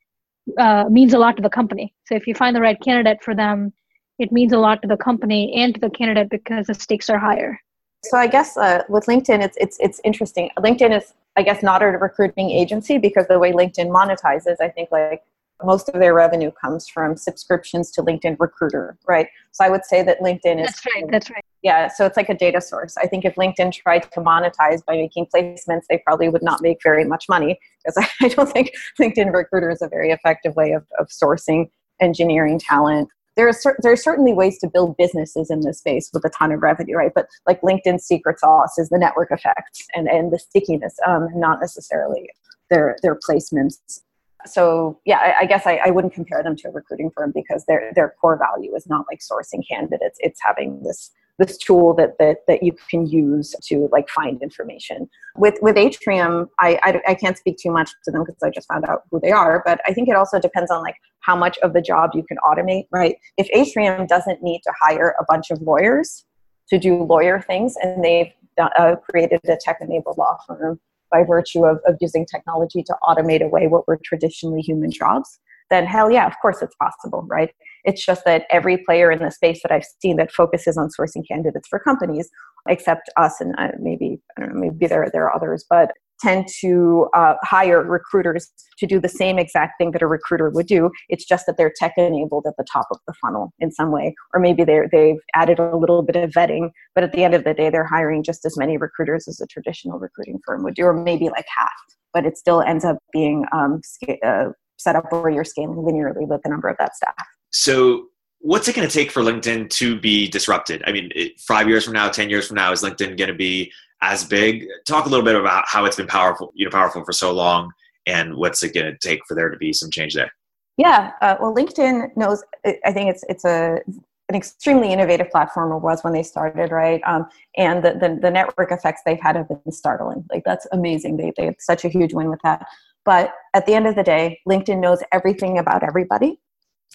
uh, 0.60 0.86
means 0.90 1.14
a 1.14 1.18
lot 1.18 1.36
to 1.38 1.42
the 1.42 1.50
company. 1.50 1.94
So 2.06 2.16
if 2.16 2.28
you 2.28 2.36
find 2.36 2.56
the 2.56 2.62
right 2.62 2.80
candidate 2.80 3.24
for 3.24 3.34
them, 3.34 3.74
it 4.20 4.32
means 4.32 4.54
a 4.54 4.60
lot 4.60 4.82
to 4.82 4.88
the 4.88 4.98
company 4.98 5.54
and 5.56 5.74
to 5.74 5.80
the 5.80 5.90
candidate 5.90 6.30
because 6.30 6.68
the 6.68 6.74
stakes 6.74 7.10
are 7.10 7.18
higher. 7.18 7.60
So 8.04 8.18
I 8.18 8.28
guess 8.28 8.56
uh, 8.56 8.84
with 8.88 9.06
LinkedIn, 9.06 9.44
it's 9.44 9.58
it's 9.58 9.78
it's 9.80 10.00
interesting. 10.04 10.52
LinkedIn 10.60 10.96
is, 10.96 11.14
I 11.36 11.42
guess, 11.42 11.64
not 11.64 11.82
a 11.82 11.88
recruiting 11.88 12.52
agency 12.52 13.00
because 13.00 13.28
the 13.28 13.40
way 13.40 13.52
LinkedIn 13.52 13.88
monetizes, 13.88 14.58
I 14.62 14.70
think, 14.70 14.92
like 14.92 15.24
most 15.64 15.90
of 15.90 16.00
their 16.00 16.14
revenue 16.14 16.52
comes 16.52 16.88
from 16.88 17.16
subscriptions 17.16 17.92
to 17.92 18.02
LinkedIn 18.02 18.38
Recruiter, 18.40 18.98
right? 19.08 19.28
So 19.52 19.64
I 19.64 19.70
would 19.70 19.86
say 19.86 20.04
that 20.04 20.20
LinkedIn 20.20 20.62
is. 20.62 20.68
That's 20.68 20.86
right. 20.94 21.06
That's 21.10 21.30
right. 21.30 21.44
Yeah, 21.62 21.88
so 21.88 22.06
it's 22.06 22.18
like 22.18 22.30
a 22.30 22.36
data 22.36 22.62
source. 22.62 22.96
I 22.98 23.08
think 23.08 23.26
if 23.26 23.36
LinkedIn 23.36 23.74
tried 23.74 24.04
to 24.12 24.22
monetize 24.22 24.86
by 24.86 24.98
making 24.98 25.28
placements, 25.34 25.86
they 25.90 25.98
probably 26.06 26.30
would 26.30 26.44
not 26.44 26.62
make 26.62 26.78
very 26.84 27.06
much 27.06 27.28
money 27.28 27.60
because 27.84 28.08
I, 28.22 28.28
don't 28.28 28.52
think 28.52 28.72
LinkedIn 29.00 29.34
Recruiter 29.34 29.72
is 29.72 29.82
a 29.82 29.88
very 29.88 30.12
effective 30.12 30.56
way 30.56 30.74
of, 30.74 30.86
of 31.00 31.08
sourcing 31.08 31.70
engineering 32.02 32.60
talent 32.60 33.10
there 33.36 33.48
are 33.48 33.54
cer- 33.54 33.78
there 33.82 33.92
are 33.92 33.98
certainly 33.98 34.34
ways 34.34 34.58
to 34.60 34.68
build 34.68 34.98
businesses 34.98 35.50
in 35.50 35.62
this 35.62 35.80
space 35.80 36.10
with 36.14 36.24
a 36.26 36.30
ton 36.30 36.52
of 36.52 36.62
revenue, 36.62 36.96
right? 36.96 37.12
But 37.14 37.28
like 37.46 37.62
LinkedIn's 37.62 38.06
secret 38.06 38.40
sauce 38.40 38.78
is 38.78 38.90
the 38.90 38.98
network 38.98 39.32
effect 39.32 39.84
and, 39.94 40.08
and 40.08 40.32
the 40.32 40.40
stickiness, 40.40 40.96
um, 41.06 41.28
not 41.36 41.60
necessarily 41.60 42.30
their 42.70 42.96
their 43.02 43.16
placements. 43.16 44.02
So 44.46 45.00
yeah, 45.06 45.18
I, 45.18 45.44
I 45.44 45.46
guess 45.46 45.66
I, 45.66 45.80
I 45.86 45.90
wouldn't 45.92 46.14
compare 46.14 46.44
them 46.44 46.56
to 46.58 46.70
a 46.70 46.72
recruiting 46.72 47.12
firm 47.16 47.32
because 47.34 47.66
their 47.66 47.92
their 47.96 48.16
core 48.22 48.38
value 48.38 48.76
is 48.76 48.88
not 48.88 49.06
like 49.10 49.20
sourcing 49.20 49.62
candidates; 49.68 50.18
it's 50.20 50.40
having 50.44 50.82
this 50.84 51.12
this 51.38 51.58
tool 51.58 51.94
that 51.96 52.18
that 52.20 52.38
that 52.48 52.64
you 52.64 52.74
can 52.90 53.06
use 53.06 53.56
to 53.64 53.90
like 53.92 54.10
find 54.10 54.42
information. 54.42 55.10
With 55.38 55.56
with 55.62 55.78
Atrium, 55.78 56.50
I 56.60 56.80
I, 56.84 57.02
I 57.10 57.16
can't 57.16 57.38
speak 57.38 57.58
too 57.58 57.72
much 57.72 57.92
to 58.06 58.12
them 58.12 58.24
because 58.24 58.42
I 58.44 58.50
just 58.50 58.68
found 58.68 58.86
out 58.86 59.04
who 59.12 59.20
they 59.20 59.32
are. 59.32 59.62
But 59.66 59.82
I 59.86 59.94
think 59.94 60.10
it 60.10 60.16
also 60.16 60.40
depends 60.40 60.72
on 60.72 60.82
like 60.82 60.96
how 61.20 61.36
much 61.36 61.58
of 61.60 61.74
the 61.74 61.82
job 61.82 62.12
you 62.14 62.24
can 62.24 62.38
automate. 62.38 62.88
Right? 62.92 63.18
If 63.38 63.50
Atrium 63.54 64.08
doesn't 64.08 64.44
need 64.44 64.62
to 64.64 64.74
hire 64.80 65.16
a 65.20 65.26
bunch 65.28 65.52
of 65.52 65.62
lawyers 65.62 66.26
to 66.70 66.80
do 66.80 67.04
lawyer 67.04 67.42
things, 67.42 67.76
and 67.82 68.04
they've 68.04 68.32
uh, 68.58 68.96
created 69.10 69.40
a 69.48 69.58
tech-enabled 69.58 70.18
law 70.18 70.38
firm 70.48 70.80
by 71.12 71.24
virtue 71.24 71.66
of, 71.66 71.78
of 71.88 71.96
using 72.02 72.26
technology 72.26 72.84
to 72.84 72.96
automate 73.04 73.44
away 73.44 73.68
what 73.68 73.88
were 73.88 74.00
traditionally 74.04 74.62
human 74.62 74.92
jobs, 74.92 75.40
then 75.70 75.86
hell 75.86 76.12
yeah, 76.12 76.28
of 76.28 76.34
course 76.42 76.62
it's 76.62 76.76
possible, 76.76 77.26
right? 77.30 77.50
It's 77.84 78.06
just 78.06 78.24
that 78.26 78.46
every 78.50 78.78
player 78.78 79.12
in 79.12 79.20
the 79.20 79.32
space 79.32 79.62
that 79.64 79.72
I've 79.72 79.86
seen 80.02 80.18
that 80.18 80.32
focuses 80.32 80.78
on 80.78 80.90
sourcing 80.90 81.28
candidates 81.28 81.68
for 81.68 81.80
companies, 81.80 82.30
except 82.68 83.10
us 83.18 83.40
and 83.40 83.56
uh, 83.58 83.70
maybe 83.80 84.20
I 84.38 84.42
don't 84.42 84.56
know, 84.56 84.62
maybe 84.62 84.88
there 84.88 85.10
there 85.12 85.26
are 85.26 85.36
others, 85.36 85.66
but 85.70 85.92
tend 86.22 86.48
to 86.62 87.08
uh, 87.14 87.36
hire 87.44 87.84
recruiters 87.84 88.52
to 88.78 88.86
do 88.86 89.00
the 89.00 89.10
same 89.10 89.38
exact 89.40 89.74
thing 89.78 89.92
that 89.92 90.02
a 90.02 90.08
recruiter 90.08 90.50
would 90.50 90.68
do. 90.68 90.90
It's 91.10 91.26
just 91.26 91.46
that 91.46 91.58
they're 91.58 91.74
tech 91.76 91.94
enabled 91.98 92.46
at 92.48 92.56
the 92.58 92.66
top 92.72 92.88
of 92.92 93.00
the 93.08 93.14
funnel 93.22 93.54
in 93.60 93.72
some 93.72 93.92
way, 93.92 94.16
or 94.34 94.40
maybe 94.40 94.64
they've 94.64 95.18
added 95.34 95.60
a 95.60 95.76
little 95.76 96.02
bit 96.02 96.16
of 96.16 96.32
vetting, 96.32 96.72
but 96.94 97.04
at 97.04 97.12
the 97.12 97.24
end 97.24 97.34
of 97.34 97.44
the 97.44 97.54
day, 97.54 97.70
they're 97.70 97.86
hiring 97.86 98.24
just 98.24 98.46
as 98.46 98.58
many 98.58 98.78
recruiters 98.78 99.28
as 99.28 99.40
a 99.40 99.48
traditional 99.48 100.00
recruiting 100.00 100.40
firm 100.46 100.64
would 100.64 100.76
do, 100.76 100.84
or 100.84 100.94
maybe 100.94 101.30
like 101.30 101.46
half. 101.56 101.70
But 102.14 102.26
it 102.26 102.38
still 102.38 102.62
ends 102.62 102.86
up 102.86 102.98
being 103.12 103.46
um, 103.52 103.82
uh, 104.24 104.50
set 104.78 104.96
up 104.96 105.12
where 105.12 105.30
you're 105.30 105.44
scaling 105.44 105.78
linearly 105.78 106.28
with 106.28 106.42
the 106.44 106.50
number 106.50 106.70
of 106.70 106.78
that 106.80 106.96
staff. 106.96 107.14
So 107.52 108.08
what's 108.40 108.68
it 108.68 108.76
going 108.76 108.88
to 108.88 108.94
take 108.94 109.12
for 109.12 109.22
LinkedIn 109.22 109.70
to 109.72 110.00
be 110.00 110.28
disrupted? 110.28 110.84
I 110.86 110.92
mean, 110.92 111.12
five 111.40 111.68
years 111.68 111.84
from 111.84 111.94
now, 111.94 112.10
10 112.10 112.30
years 112.30 112.48
from 112.48 112.56
now, 112.56 112.72
is 112.72 112.84
LinkedIn 112.84 113.18
going 113.18 113.30
to 113.30 113.34
be 113.34 113.72
as 114.02 114.24
big. 114.24 114.68
Talk 114.86 115.06
a 115.06 115.10
little 115.10 115.26
bit 115.26 115.36
about 115.36 115.66
how 115.68 115.86
it's 115.86 115.98
been 115.98 116.08
powerful, 116.08 116.52
you 116.56 116.66
know, 116.66 116.72
powerful 116.72 117.04
for 117.04 117.14
so 117.14 117.32
long, 117.32 117.72
and 118.06 118.36
what's 118.36 118.64
it 118.64 118.74
going 118.74 118.86
to 118.86 118.98
take 118.98 119.22
for 119.28 119.36
there 119.36 119.50
to 119.50 119.58
be 119.58 119.74
some 119.74 119.90
change 119.90 120.14
there. 120.14 120.32
Yeah, 120.78 121.12
uh, 121.22 121.36
well, 121.40 121.54
LinkedIn 121.54 122.16
knows. 122.18 122.44
I 122.66 122.92
think 122.92 123.10
it's 123.10 123.24
it's 123.30 123.46
a 123.46 123.80
an 124.28 124.36
extremely 124.36 124.92
innovative 124.92 125.30
platform 125.30 125.72
or 125.72 125.78
was 125.78 126.04
when 126.04 126.12
they 126.12 126.24
started, 126.24 126.72
right? 126.72 127.00
Um, 127.06 127.28
and 127.58 127.84
the, 127.84 127.92
the, 127.92 128.18
the 128.20 128.32
network 128.32 128.72
effects 128.72 129.02
they've 129.06 129.22
had 129.22 129.36
have 129.36 129.48
been 129.48 129.72
startling. 129.72 130.26
Like 130.32 130.44
that's 130.44 130.66
amazing. 130.72 131.18
They 131.18 131.32
they 131.38 131.46
have 131.46 131.56
such 131.60 131.86
a 131.86 131.90
huge 131.90 132.14
win 132.14 132.30
with 132.30 132.40
that. 132.44 132.66
But 133.06 133.34
at 133.54 133.68
the 133.68 133.76
end 133.76 133.86
of 133.86 133.96
the 133.96 134.04
day, 134.04 134.40
LinkedIn 134.48 134.80
knows 134.80 135.00
everything 135.12 135.60
about 135.60 135.84
everybody, 135.84 136.40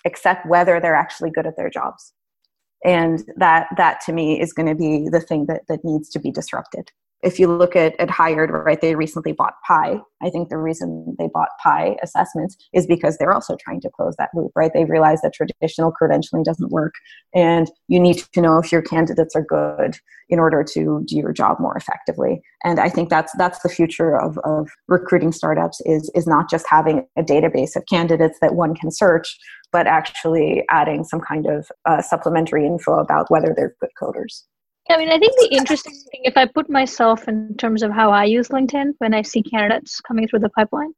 except 0.04 0.44
whether 0.46 0.80
they're 0.80 0.96
actually 0.96 1.30
good 1.30 1.46
at 1.46 1.56
their 1.56 1.70
jobs 1.70 2.12
and 2.84 3.24
that 3.36 3.68
that 3.76 4.00
to 4.06 4.12
me 4.12 4.40
is 4.40 4.52
going 4.52 4.68
to 4.68 4.74
be 4.74 5.08
the 5.08 5.20
thing 5.20 5.46
that, 5.46 5.62
that 5.68 5.84
needs 5.84 6.08
to 6.10 6.18
be 6.18 6.30
disrupted 6.30 6.90
if 7.22 7.38
you 7.38 7.46
look 7.46 7.76
at, 7.76 7.98
at 8.00 8.10
hired 8.10 8.50
right 8.50 8.80
they 8.80 8.94
recently 8.94 9.32
bought 9.32 9.54
pi. 9.66 9.98
I 10.22 10.30
think 10.30 10.48
the 10.48 10.58
reason 10.58 11.16
they 11.18 11.28
bought 11.32 11.48
pi 11.62 11.96
assessments 12.02 12.56
is 12.72 12.86
because 12.86 13.16
they're 13.18 13.32
also 13.32 13.56
trying 13.56 13.80
to 13.82 13.90
close 13.90 14.14
that 14.18 14.30
loop 14.34 14.52
right? 14.54 14.72
They 14.72 14.84
realize 14.84 15.20
that 15.22 15.34
traditional 15.34 15.92
credentialing 15.92 16.44
doesn't 16.44 16.70
work 16.70 16.94
and 17.34 17.70
you 17.88 18.00
need 18.00 18.18
to 18.32 18.40
know 18.40 18.58
if 18.58 18.72
your 18.72 18.82
candidates 18.82 19.34
are 19.34 19.44
good 19.44 19.96
in 20.28 20.38
order 20.38 20.62
to 20.62 21.02
do 21.06 21.16
your 21.16 21.32
job 21.32 21.58
more 21.58 21.76
effectively. 21.76 22.40
And 22.64 22.78
i 22.78 22.88
think 22.88 23.08
that's 23.08 23.32
that's 23.36 23.60
the 23.60 23.68
future 23.68 24.16
of, 24.16 24.38
of 24.44 24.68
recruiting 24.88 25.32
startups 25.32 25.80
is 25.84 26.10
is 26.14 26.26
not 26.26 26.50
just 26.50 26.66
having 26.68 27.06
a 27.16 27.22
database 27.22 27.76
of 27.76 27.84
candidates 27.86 28.38
that 28.40 28.54
one 28.54 28.74
can 28.74 28.90
search 28.90 29.36
but 29.72 29.86
actually 29.86 30.64
adding 30.70 31.04
some 31.04 31.20
kind 31.20 31.46
of 31.46 31.70
uh, 31.86 32.02
supplementary 32.02 32.66
info 32.66 32.98
about 32.98 33.30
whether 33.30 33.54
they're 33.56 33.76
good 33.80 33.90
coders. 34.00 34.42
I 34.90 34.98
mean, 34.98 35.10
I 35.10 35.18
think 35.18 35.32
the 35.38 35.56
interesting 35.56 35.92
thing, 35.92 36.22
if 36.24 36.36
I 36.36 36.46
put 36.46 36.68
myself 36.68 37.28
in 37.28 37.56
terms 37.56 37.82
of 37.82 37.90
how 37.92 38.10
I 38.10 38.24
use 38.24 38.48
LinkedIn 38.48 38.94
when 38.98 39.14
I 39.14 39.22
see 39.22 39.42
candidates 39.42 40.00
coming 40.00 40.26
through 40.26 40.40
the 40.40 40.48
pipeline, 40.50 40.92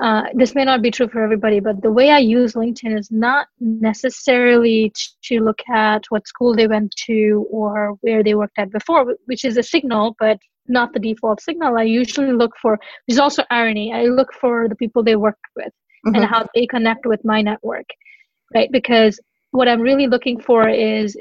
uh, 0.00 0.24
this 0.34 0.54
may 0.54 0.64
not 0.64 0.82
be 0.82 0.90
true 0.90 1.08
for 1.08 1.22
everybody, 1.22 1.58
but 1.60 1.80
the 1.82 1.90
way 1.90 2.10
I 2.10 2.18
use 2.18 2.52
LinkedIn 2.52 2.98
is 2.98 3.10
not 3.10 3.48
necessarily 3.60 4.92
to 5.24 5.40
look 5.40 5.60
at 5.72 6.04
what 6.10 6.28
school 6.28 6.54
they 6.54 6.66
went 6.66 6.94
to 7.06 7.46
or 7.50 7.96
where 8.02 8.22
they 8.22 8.34
worked 8.34 8.58
at 8.58 8.70
before, 8.70 9.14
which 9.24 9.44
is 9.44 9.56
a 9.56 9.62
signal, 9.62 10.14
but 10.18 10.38
not 10.68 10.92
the 10.92 11.00
default 11.00 11.40
signal. 11.40 11.78
I 11.78 11.84
usually 11.84 12.32
look 12.32 12.52
for, 12.60 12.72
which 13.06 13.14
is 13.14 13.18
also 13.18 13.44
irony, 13.50 13.92
I 13.94 14.04
look 14.04 14.34
for 14.34 14.68
the 14.68 14.76
people 14.76 15.02
they 15.02 15.16
worked 15.16 15.46
with 15.54 15.72
mm-hmm. 16.06 16.14
and 16.16 16.24
how 16.24 16.46
they 16.54 16.66
connect 16.66 17.06
with 17.06 17.24
my 17.24 17.40
network 17.40 17.86
right? 18.54 18.70
Because 18.70 19.20
what 19.50 19.68
I'm 19.68 19.80
really 19.80 20.06
looking 20.06 20.40
for 20.40 20.68
is 20.68 21.16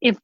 if 0.00 0.16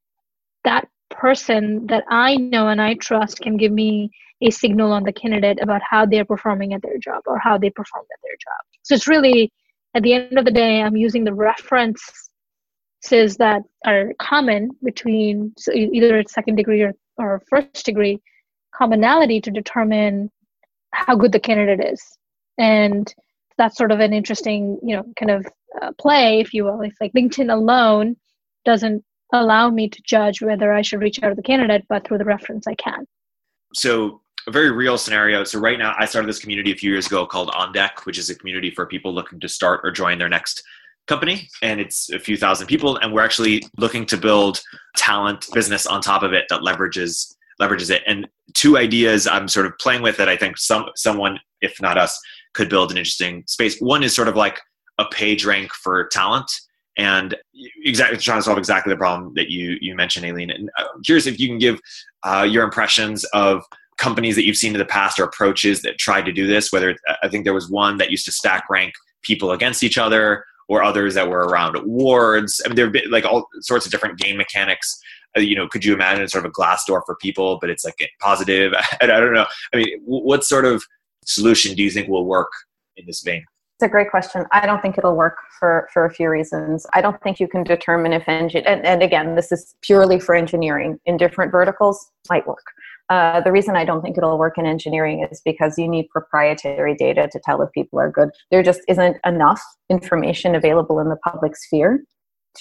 that 0.65 0.89
person 1.19 1.87
that 1.87 2.05
I 2.09 2.37
know 2.37 2.69
and 2.69 2.81
I 2.81 2.95
trust 2.95 3.41
can 3.41 3.57
give 3.57 3.73
me 3.73 4.11
a 4.43 4.51
signal 4.51 4.93
on 4.93 5.05
the 5.05 5.13
candidate 5.13 5.59
about 5.63 5.81
how 5.89 6.07
they're 6.07 6.25
performing 6.25 6.75
at 6.75 6.83
their 6.83 6.99
job 6.99 7.23
or 7.27 7.39
how 7.39 7.57
they 7.59 7.71
performed 7.71 8.09
at 8.13 8.21
their 8.23 8.37
job. 8.37 8.61
So 8.83 8.95
it's 8.95 9.09
really, 9.09 9.53
at 9.95 10.03
the 10.03 10.13
end 10.13 10.39
of 10.39 10.45
the 10.45 10.51
day, 10.51 10.83
I'm 10.83 10.97
using 10.97 11.25
the 11.25 11.35
references 11.35 12.29
that 13.39 13.63
are 13.87 14.13
common 14.19 14.71
between 14.83 15.53
so 15.57 15.73
either 15.73 16.19
it's 16.19 16.33
second 16.35 16.57
degree 16.57 16.83
or, 16.83 16.93
or 17.17 17.43
first 17.49 17.85
degree 17.85 18.21
commonality 18.75 19.41
to 19.41 19.51
determine 19.51 20.31
how 20.93 21.15
good 21.17 21.33
the 21.33 21.41
candidate 21.41 21.93
is. 21.93 22.03
And 22.59 23.13
that's 23.57 23.77
sort 23.77 23.93
of 23.93 24.01
an 24.01 24.13
interesting, 24.13 24.79
you 24.83 24.97
know, 24.97 25.05
kind 25.19 25.31
of 25.31 25.47
uh, 25.81 25.93
play, 25.99 26.41
if 26.41 26.53
you 26.53 26.65
will. 26.65 26.81
If 26.81 26.95
like 27.01 27.13
LinkedIn 27.13 27.53
alone 27.53 28.17
doesn't 28.65 29.05
allow 29.41 29.71
me 29.71 29.89
to 29.89 30.03
judge 30.03 30.41
whether 30.41 30.73
I 30.73 30.83
should 30.83 31.01
reach 31.01 31.23
out 31.23 31.31
to 31.31 31.35
the 31.35 31.43
candidate, 31.43 31.85
but 31.89 32.07
through 32.07 32.19
the 32.19 32.25
reference 32.25 32.67
I 32.67 32.75
can. 32.75 33.07
So 33.75 34.21
a 34.47 34.51
very 34.51 34.71
real 34.71 34.99
scenario. 34.99 35.45
So 35.45 35.59
right 35.59 35.79
now, 35.79 35.95
I 35.99 36.05
started 36.05 36.29
this 36.29 36.39
community 36.39 36.73
a 36.73 36.77
few 36.77 36.91
years 36.91 37.07
ago 37.07 37.27
called 37.27 37.51
On 37.55 37.73
Deck, 37.73 38.07
which 38.07 38.19
is 38.19 38.31
a 38.31 38.35
community 38.35 38.71
for 38.71 38.87
people 38.87 39.13
looking 39.13 39.41
to 39.41 39.49
start 39.49 39.81
or 39.83 39.91
join 39.91 40.19
their 40.19 40.29
next 40.29 40.63
company, 41.07 41.49
and 41.63 41.81
it's 41.81 42.11
a 42.11 42.19
few 42.19 42.37
thousand 42.37 42.67
people. 42.67 42.97
And 42.97 43.13
we're 43.13 43.25
actually 43.25 43.63
looking 43.77 44.07
to 44.07 44.17
build 44.17 44.63
talent 44.97 45.47
business 45.53 45.87
on 45.87 46.01
top 46.01 46.23
of 46.23 46.33
it 46.33 46.45
that 46.49 46.61
leverages 46.61 47.35
leverages 47.61 47.91
it. 47.91 48.03
And 48.07 48.27
two 48.55 48.77
ideas 48.77 49.27
I'm 49.27 49.49
sort 49.49 49.67
of 49.67 49.79
playing 49.79 50.03
with 50.03 50.17
that 50.17 50.29
I 50.29 50.37
think 50.37 50.59
some 50.59 50.87
someone, 50.97 51.39
if 51.61 51.81
not 51.81 51.99
us, 51.99 52.19
could 52.55 52.69
build 52.69 52.91
an 52.91 52.99
interesting 52.99 53.45
space. 53.47 53.81
One 53.81 54.03
is 54.03 54.15
sort 54.15 54.29
of 54.29 54.37
like 54.37 54.61
a 54.99 55.05
page 55.07 55.45
rank 55.45 55.73
for 55.73 56.07
talent 56.09 56.51
and 56.97 57.37
exactly 57.85 58.19
trying 58.19 58.39
to 58.39 58.43
solve 58.43 58.59
exactly 58.59 58.93
the 58.93 58.97
problem 58.97 59.33
that 59.35 59.51
you 59.51 59.77
you 59.81 59.95
mentioned, 59.95 60.27
Aline. 60.27 60.51
And 60.51 60.71
I'm 60.79 61.03
curious 61.03 61.27
if 61.27 61.39
you 61.41 61.49
can 61.49 61.59
give 61.59 61.81
uh, 62.23 62.47
your 62.49 62.65
impressions 62.65 63.25
of 63.33 63.63
companies 63.97 64.35
that 64.37 64.45
you've 64.45 64.57
seen 64.57 64.73
in 64.73 64.79
the 64.79 64.85
past 64.85 65.19
or 65.19 65.25
approaches 65.25 65.83
that 65.83 65.99
tried 65.99 66.25
to 66.27 66.33
do 66.33 66.47
this. 66.47 66.73
Whether 66.73 66.97
I 67.23 67.29
think 67.29 67.45
there 67.45 67.55
was 67.55 67.71
one 67.71 67.99
that 67.99 68.11
used 68.11 68.25
to 68.27 68.33
stack 68.33 68.69
rank 68.71 68.95
people 69.23 69.53
against 69.53 69.83
each 69.83 69.99
other, 69.99 70.45
or 70.69 70.83
others 70.83 71.15
that 71.15 71.29
were 71.29 71.47
around 71.47 71.77
awards. 71.77 72.61
I 72.65 72.69
mean, 72.69 72.77
there 72.77 72.87
have 72.87 72.93
been 72.93 73.11
like 73.11 73.25
all 73.25 73.49
sorts 73.61 73.87
of 73.87 73.93
different 73.93 74.19
game 74.19 74.37
mechanics. 74.37 74.99
Uh, 75.37 75.41
you 75.41 75.57
know, 75.57 75.69
could 75.69 75.85
you 75.85 75.93
imagine 75.93 76.27
sort 76.29 76.45
of 76.45 76.51
a 76.51 76.53
Glassdoor 76.53 77.03
for 77.05 77.17
people, 77.21 77.59
but 77.61 77.71
it's 77.71 77.85
like 77.85 77.97
positive? 78.21 78.73
I, 78.77 78.87
I 79.03 79.07
don't 79.07 79.35
know. 79.35 79.47
I 79.73 79.79
mean, 79.79 80.01
what 80.05 80.45
sort 80.45 80.65
of 80.65 80.85
solution 81.25 81.75
do 81.75 81.83
you 81.83 81.91
think 81.91 82.09
will 82.09 82.27
work 82.27 82.51
in 82.97 83.07
this 83.07 83.23
vein? 83.23 83.45
A 83.85 83.89
great 83.89 84.11
question. 84.11 84.47
I 84.51 84.65
don't 84.65 84.81
think 84.81 84.97
it'll 84.97 85.15
work 85.15 85.37
for, 85.59 85.91
for 85.93 86.07
a 86.07 86.11
few 86.11 86.31
reasons. 86.31 86.87
I 86.95 87.03
don't 87.03 87.21
think 87.23 87.39
you 87.39 87.47
can 87.47 87.63
determine 87.65 88.15
if 88.15 88.27
engine, 88.27 88.65
and, 88.67 88.83
and 88.83 89.03
again, 89.03 89.35
this 89.35 89.53
is 89.53 89.75
purely 89.83 90.19
for 90.19 90.35
engineering 90.35 90.99
in 91.05 91.19
different 91.19 91.53
verticals, 91.53 92.11
might 92.31 92.47
work. 92.47 92.65
Uh, 93.11 93.43
the 93.43 93.53
reason 93.53 93.77
I 93.77 93.85
don't 93.85 94.01
think 94.01 94.17
it'll 94.17 94.39
work 94.39 94.57
in 94.57 94.65
engineering 94.65 95.29
is 95.31 95.43
because 95.45 95.77
you 95.77 95.87
need 95.87 96.09
proprietary 96.09 96.95
data 96.95 97.29
to 97.31 97.39
tell 97.45 97.61
if 97.61 97.71
people 97.73 98.01
are 98.01 98.11
good. 98.11 98.31
There 98.51 98.63
just 98.63 98.81
isn't 98.89 99.19
enough 99.27 99.63
information 99.91 100.55
available 100.55 100.99
in 100.99 101.11
the 101.11 101.17
public 101.17 101.55
sphere 101.55 102.03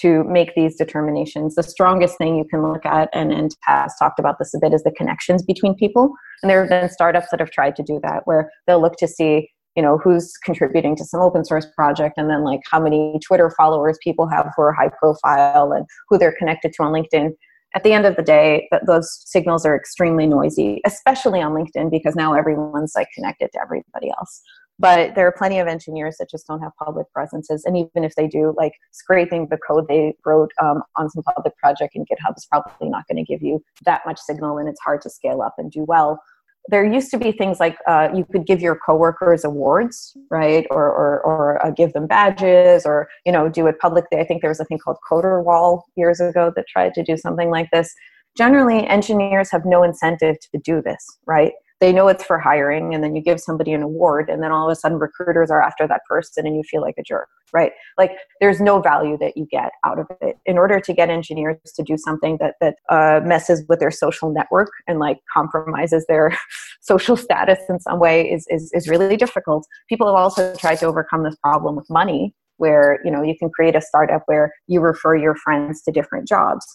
to 0.00 0.24
make 0.24 0.54
these 0.54 0.76
determinations. 0.76 1.54
The 1.54 1.62
strongest 1.62 2.18
thing 2.18 2.36
you 2.36 2.44
can 2.44 2.62
look 2.62 2.84
at, 2.84 3.08
and, 3.14 3.32
and 3.32 3.56
Taz 3.66 3.92
talked 3.98 4.18
about 4.18 4.38
this 4.38 4.52
a 4.52 4.58
bit, 4.58 4.74
is 4.74 4.82
the 4.82 4.90
connections 4.90 5.42
between 5.42 5.74
people. 5.74 6.12
And 6.42 6.50
there 6.50 6.60
have 6.60 6.68
been 6.68 6.90
startups 6.90 7.28
that 7.30 7.40
have 7.40 7.50
tried 7.50 7.76
to 7.76 7.82
do 7.82 7.98
that, 8.02 8.26
where 8.26 8.50
they'll 8.66 8.82
look 8.82 8.96
to 8.98 9.08
see 9.08 9.48
you 9.76 9.82
know 9.82 9.98
who's 9.98 10.32
contributing 10.44 10.96
to 10.96 11.04
some 11.04 11.20
open 11.20 11.44
source 11.44 11.66
project 11.74 12.14
and 12.16 12.30
then 12.30 12.44
like 12.44 12.60
how 12.70 12.80
many 12.80 13.18
twitter 13.26 13.50
followers 13.56 13.98
people 14.02 14.28
have 14.28 14.50
who 14.56 14.62
are 14.62 14.72
high 14.72 14.90
profile 14.98 15.72
and 15.72 15.86
who 16.08 16.18
they're 16.18 16.36
connected 16.38 16.72
to 16.72 16.82
on 16.82 16.92
linkedin. 16.92 17.30
At 17.74 17.82
the 17.82 17.92
end 17.92 18.06
of 18.06 18.16
the 18.16 18.22
day 18.22 18.68
those 18.86 19.22
signals 19.26 19.66
are 19.66 19.76
extremely 19.76 20.26
noisy 20.26 20.80
especially 20.86 21.40
on 21.40 21.52
linkedin 21.52 21.90
because 21.90 22.14
now 22.14 22.34
everyone's 22.34 22.92
like 22.94 23.08
connected 23.14 23.50
to 23.52 23.60
everybody 23.60 24.10
else. 24.10 24.40
But 24.76 25.14
there 25.14 25.24
are 25.28 25.34
plenty 25.38 25.60
of 25.60 25.68
engineers 25.68 26.16
that 26.18 26.28
just 26.28 26.48
don't 26.48 26.60
have 26.60 26.72
public 26.84 27.06
presences 27.12 27.64
and 27.64 27.76
even 27.76 28.02
if 28.02 28.14
they 28.16 28.26
do 28.26 28.54
like 28.56 28.72
scraping 28.92 29.46
the 29.48 29.58
code 29.58 29.86
they 29.88 30.14
wrote 30.26 30.50
um, 30.60 30.82
on 30.96 31.08
some 31.10 31.22
public 31.22 31.56
project 31.58 31.94
in 31.94 32.02
github 32.02 32.36
is 32.36 32.46
probably 32.46 32.88
not 32.88 33.06
going 33.08 33.24
to 33.24 33.32
give 33.32 33.40
you 33.42 33.62
that 33.84 34.02
much 34.04 34.18
signal 34.18 34.58
and 34.58 34.68
it's 34.68 34.80
hard 34.80 35.00
to 35.02 35.10
scale 35.10 35.42
up 35.42 35.54
and 35.58 35.70
do 35.70 35.84
well 35.86 36.20
there 36.68 36.84
used 36.84 37.10
to 37.10 37.18
be 37.18 37.32
things 37.32 37.60
like 37.60 37.76
uh, 37.86 38.08
you 38.14 38.24
could 38.24 38.46
give 38.46 38.60
your 38.60 38.76
coworkers 38.76 39.44
awards, 39.44 40.16
right, 40.30 40.66
or 40.70 40.86
or, 40.86 41.20
or 41.20 41.66
uh, 41.66 41.70
give 41.70 41.92
them 41.92 42.06
badges, 42.06 42.86
or 42.86 43.08
you 43.26 43.32
know 43.32 43.48
do 43.48 43.66
it 43.66 43.78
publicly. 43.78 44.18
I 44.18 44.24
think 44.24 44.40
there 44.40 44.50
was 44.50 44.60
a 44.60 44.64
thing 44.64 44.78
called 44.78 44.96
Coderwall 45.10 45.82
years 45.96 46.20
ago 46.20 46.52
that 46.56 46.66
tried 46.68 46.94
to 46.94 47.02
do 47.02 47.16
something 47.16 47.50
like 47.50 47.70
this. 47.70 47.94
Generally, 48.36 48.86
engineers 48.86 49.50
have 49.50 49.64
no 49.64 49.82
incentive 49.82 50.36
to 50.40 50.58
do 50.58 50.82
this, 50.82 51.18
right? 51.26 51.52
They 51.84 51.92
know 51.92 52.08
it's 52.08 52.24
for 52.24 52.38
hiring 52.38 52.94
and 52.94 53.04
then 53.04 53.14
you 53.14 53.22
give 53.22 53.38
somebody 53.38 53.72
an 53.72 53.82
award 53.82 54.30
and 54.30 54.42
then 54.42 54.52
all 54.52 54.68
of 54.68 54.72
a 54.72 54.76
sudden 54.76 54.98
recruiters 54.98 55.50
are 55.50 55.62
after 55.62 55.86
that 55.86 56.00
person 56.08 56.46
and 56.46 56.56
you 56.56 56.62
feel 56.62 56.80
like 56.80 56.94
a 56.98 57.02
jerk 57.02 57.28
right? 57.54 57.72
Like 57.96 58.10
there's 58.40 58.60
no 58.60 58.80
value 58.80 59.16
that 59.18 59.36
you 59.36 59.46
get 59.50 59.70
out 59.84 59.98
of 59.98 60.06
it. 60.20 60.36
In 60.44 60.58
order 60.58 60.80
to 60.80 60.92
get 60.92 61.08
engineers 61.08 61.56
to 61.76 61.82
do 61.82 61.96
something 61.96 62.36
that 62.40 62.56
that 62.60 62.74
uh, 62.90 63.20
messes 63.24 63.64
with 63.68 63.78
their 63.78 63.92
social 63.92 64.30
network 64.30 64.70
and 64.88 64.98
like 64.98 65.18
compromises 65.32 66.04
their 66.06 66.36
social 66.82 67.16
status 67.16 67.60
in 67.70 67.80
some 67.80 68.00
way 68.00 68.28
is, 68.30 68.46
is 68.50 68.70
is 68.74 68.88
really 68.88 69.16
difficult. 69.16 69.66
People 69.88 70.08
have 70.08 70.16
also 70.16 70.54
tried 70.56 70.80
to 70.80 70.86
overcome 70.86 71.22
this 71.22 71.36
problem 71.36 71.76
with 71.76 71.86
money 71.88 72.34
where 72.56 72.98
you 73.04 73.10
know 73.10 73.22
you 73.22 73.36
can 73.38 73.48
create 73.48 73.76
a 73.76 73.80
startup 73.80 74.22
where 74.26 74.52
you 74.66 74.80
refer 74.80 75.16
your 75.16 75.36
friends 75.36 75.80
to 75.82 75.92
different 75.92 76.28
jobs. 76.28 76.66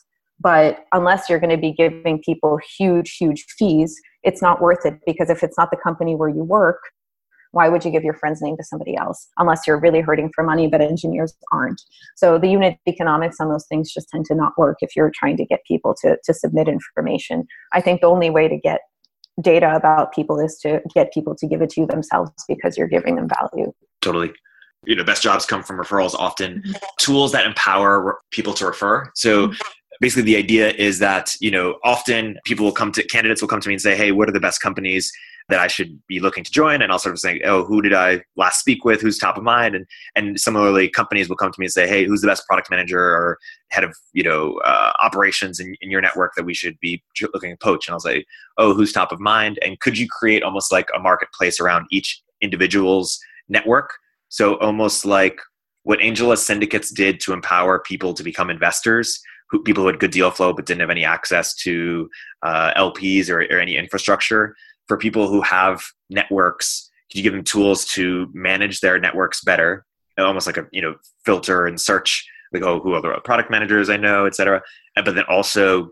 But 0.42 0.86
unless 0.94 1.30
you're 1.30 1.40
going 1.40 1.50
to 1.50 1.58
be 1.58 1.74
giving 1.74 2.22
people 2.24 2.58
huge 2.78 3.18
huge 3.18 3.46
fees 3.58 4.00
it's 4.24 4.42
not 4.42 4.62
worth 4.62 4.86
it 4.86 5.00
because 5.06 5.30
if 5.30 5.44
it's 5.44 5.58
not 5.58 5.72
the 5.72 5.78
company 5.78 6.16
where 6.16 6.30
you 6.30 6.44
work 6.44 6.80
why 7.52 7.68
would 7.68 7.84
you 7.84 7.92
give 7.92 8.04
your 8.04 8.14
friend's 8.14 8.42
name 8.42 8.56
to 8.58 8.64
somebody 8.64 8.96
else? 8.96 9.28
Unless 9.38 9.62
you're 9.66 9.80
really 9.80 10.02
hurting 10.02 10.32
for 10.34 10.44
money 10.44 10.68
but 10.68 10.82
engineers 10.82 11.34
aren't. 11.52 11.82
So 12.16 12.38
the 12.38 12.48
unit 12.48 12.78
economics 12.88 13.38
on 13.40 13.50
those 13.50 13.66
things 13.68 13.92
just 13.92 14.10
tend 14.10 14.26
to 14.26 14.36
not 14.36 14.54
work 14.58 14.78
if 14.82 14.96
you're 14.96 15.12
trying 15.14 15.38
to 15.38 15.46
get 15.46 15.62
people 15.68 15.96
to, 16.02 16.18
to 16.24 16.34
submit 16.34 16.68
information. 16.68 17.48
I 17.74 17.82
think 17.82 18.02
the 18.02 18.08
only 18.08 18.30
way 18.30 18.48
to 18.48 18.58
get 18.58 18.82
data 19.42 19.74
about 19.76 20.14
people 20.14 20.40
is 20.40 20.58
to 20.62 20.82
get 20.94 21.14
people 21.14 21.36
to 21.36 21.48
give 21.48 21.62
it 21.62 21.70
to 21.72 21.82
you 21.82 21.88
themselves 21.88 22.32
because 22.48 22.78
you're 22.78 22.88
giving 22.88 23.16
them 23.16 23.28
value. 23.30 23.72
Totally. 24.02 24.32
You 24.86 24.96
know 24.96 25.04
best 25.04 25.24
jobs 25.24 25.46
come 25.46 25.64
from 25.64 25.78
referrals 25.78 26.14
often. 26.14 26.62
Mm-hmm. 26.62 26.72
tools 27.00 27.32
that 27.34 27.46
empower 27.46 28.20
people 28.32 28.54
to 28.54 28.66
refer. 28.66 29.10
So 29.16 29.48
mm-hmm. 29.48 29.62
Basically 30.00 30.24
the 30.24 30.38
idea 30.38 30.72
is 30.72 31.00
that 31.00 31.34
you 31.40 31.52
know 31.52 31.78
often 31.84 32.38
people 32.46 32.66
will 32.66 32.72
come 32.72 32.92
to 32.92 33.04
candidates 33.04 33.42
will 33.42 33.48
come 33.48 33.62
to 33.62 33.68
me 33.68 33.76
and 33.76 33.82
say 33.82 33.96
hey 33.96 34.12
what 34.12 34.30
are 34.30 34.34
the 34.34 34.40
best 34.40 34.62
companies 34.62 35.12
that 35.50 35.60
I 35.60 35.68
should 35.68 36.00
be 36.06 36.20
looking 36.20 36.44
to 36.44 36.52
join? 36.52 36.84
And 36.84 36.92
I'll 36.92 37.00
sort 37.00 37.14
of 37.14 37.20
say 37.20 37.42
oh 37.44 37.64
who 37.66 37.82
did 37.82 37.94
I 37.94 38.22
last 38.36 38.60
speak 38.60 38.86
with? 38.86 39.02
Who's 39.02 39.18
top 39.18 39.38
of 39.38 39.44
mind? 39.44 39.76
And 39.76 39.86
and 40.16 40.40
similarly 40.40 40.90
companies 40.90 41.28
will 41.28 41.36
come 41.36 41.52
to 41.52 41.60
me 41.60 41.66
and 41.66 41.74
say 41.74 41.88
hey 41.88 42.06
who's 42.06 42.22
the 42.22 42.28
best 42.28 42.46
product 42.48 42.70
manager 42.70 43.00
or 43.00 43.40
head 43.70 43.84
of 43.84 43.96
you 44.14 44.24
know 44.24 44.60
uh, 44.64 44.94
operations 45.02 45.60
in, 45.60 45.76
in 45.82 45.90
your 45.90 46.02
network 46.02 46.34
that 46.36 46.46
we 46.46 46.54
should 46.54 46.80
be 46.80 47.04
looking 47.34 47.52
to 47.52 47.58
poach? 47.58 47.88
And 47.88 47.94
I'll 47.94 48.00
say 48.00 48.26
oh 48.58 48.74
who's 48.74 48.94
top 48.94 49.12
of 49.12 49.20
mind? 49.20 49.60
And 49.64 49.80
could 49.80 49.98
you 49.98 50.08
create 50.08 50.44
almost 50.44 50.72
like 50.72 50.88
a 50.96 51.00
marketplace 51.00 51.60
around 51.60 51.88
each 51.92 52.22
individual's 52.42 53.20
network? 53.50 53.92
So 54.30 54.58
almost 54.60 55.06
like 55.06 55.40
what 55.84 56.00
AngelList 56.00 56.40
syndicates 56.40 56.92
did 56.92 57.20
to 57.22 57.34
empower 57.34 57.80
people 57.80 58.14
to 58.14 58.24
become 58.24 58.52
investors, 58.52 59.20
who, 59.50 59.64
people 59.64 59.84
who 59.84 59.88
had 59.88 60.00
good 60.00 60.12
deal 60.12 60.32
flow 60.32 60.54
but 60.54 60.66
didn't 60.66 60.82
have 60.82 60.90
any 60.90 61.06
access 61.06 61.56
to 61.56 62.10
uh, 62.44 62.74
LPs 62.76 63.30
or, 63.30 63.42
or 63.42 63.60
any 63.60 63.76
infrastructure. 63.76 64.56
For 64.88 64.98
people 64.98 65.28
who 65.28 65.42
have 65.42 65.84
networks, 66.10 66.90
could 67.12 67.18
you 67.18 67.24
give 67.24 67.34
them 67.34 67.44
tools 67.44 67.86
to 67.88 68.30
manage 68.34 68.80
their 68.80 69.00
networks 69.00 69.44
better? 69.44 69.86
Almost 70.18 70.48
like 70.48 70.58
a 70.58 70.68
you 70.72 70.82
know 70.82 70.96
filter 71.26 71.66
and 71.66 71.80
search, 71.80 72.28
like 72.52 72.64
oh 72.64 72.80
who 72.80 72.94
are 72.94 73.02
the 73.02 73.22
product 73.24 73.50
managers 73.50 73.90
I 73.90 73.98
know, 73.98 74.26
et 74.26 74.36
cetera. 74.36 74.62
But 74.96 75.16
then 75.16 75.24
also 75.30 75.92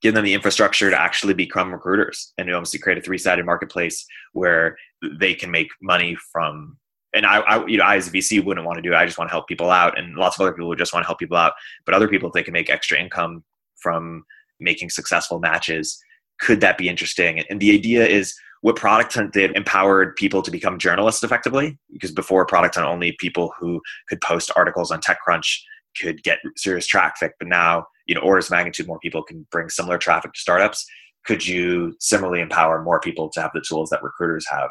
give 0.00 0.14
them 0.14 0.24
the 0.24 0.34
infrastructure 0.34 0.90
to 0.90 1.00
actually 1.00 1.34
become 1.34 1.72
recruiters 1.72 2.32
and 2.36 2.52
almost 2.52 2.80
create 2.82 2.98
a 2.98 3.00
three-sided 3.00 3.46
marketplace 3.46 4.04
where 4.32 4.76
they 5.18 5.32
can 5.32 5.50
make 5.50 5.68
money 5.80 6.16
from 6.32 6.76
and 7.14 7.26
I, 7.26 7.40
I, 7.40 7.66
you 7.66 7.78
know, 7.78 7.84
I 7.84 7.96
as 7.96 8.08
a 8.08 8.10
VC 8.10 8.44
wouldn't 8.44 8.66
want 8.66 8.76
to 8.76 8.82
do 8.82 8.92
it. 8.92 8.96
I 8.96 9.04
just 9.04 9.18
want 9.18 9.28
to 9.28 9.32
help 9.32 9.48
people 9.48 9.70
out, 9.70 9.98
and 9.98 10.16
lots 10.16 10.36
of 10.36 10.42
other 10.42 10.52
people 10.52 10.68
would 10.68 10.78
just 10.78 10.92
want 10.92 11.04
to 11.04 11.06
help 11.06 11.18
people 11.18 11.36
out. 11.36 11.52
But 11.84 11.94
other 11.94 12.08
people, 12.08 12.28
if 12.28 12.32
they 12.32 12.42
can 12.42 12.52
make 12.52 12.70
extra 12.70 12.98
income 12.98 13.44
from 13.76 14.24
making 14.60 14.90
successful 14.90 15.38
matches, 15.38 15.98
could 16.40 16.60
that 16.60 16.78
be 16.78 16.88
interesting? 16.88 17.40
And 17.50 17.60
the 17.60 17.74
idea 17.74 18.06
is 18.06 18.34
what 18.62 18.76
Product 18.76 19.12
Hunt 19.12 19.32
did 19.32 19.56
empowered 19.56 20.16
people 20.16 20.40
to 20.42 20.50
become 20.50 20.78
journalists 20.78 21.22
effectively. 21.22 21.78
Because 21.92 22.12
before 22.12 22.46
Product 22.46 22.74
Hunt, 22.76 22.86
only 22.86 23.12
people 23.18 23.52
who 23.58 23.80
could 24.08 24.20
post 24.20 24.50
articles 24.56 24.90
on 24.90 25.00
TechCrunch 25.00 25.58
could 26.00 26.22
get 26.22 26.38
serious 26.56 26.86
traffic. 26.86 27.34
But 27.38 27.48
now, 27.48 27.86
you 28.06 28.14
know, 28.14 28.20
orders 28.22 28.46
of 28.46 28.52
magnitude 28.52 28.86
more 28.86 29.00
people 29.00 29.22
can 29.22 29.46
bring 29.50 29.68
similar 29.68 29.98
traffic 29.98 30.32
to 30.32 30.40
startups. 30.40 30.86
Could 31.24 31.46
you 31.46 31.94
similarly 32.00 32.40
empower 32.40 32.82
more 32.82 33.00
people 33.00 33.28
to 33.30 33.42
have 33.42 33.50
the 33.52 33.64
tools 33.66 33.90
that 33.90 34.02
recruiters 34.02 34.46
have? 34.50 34.70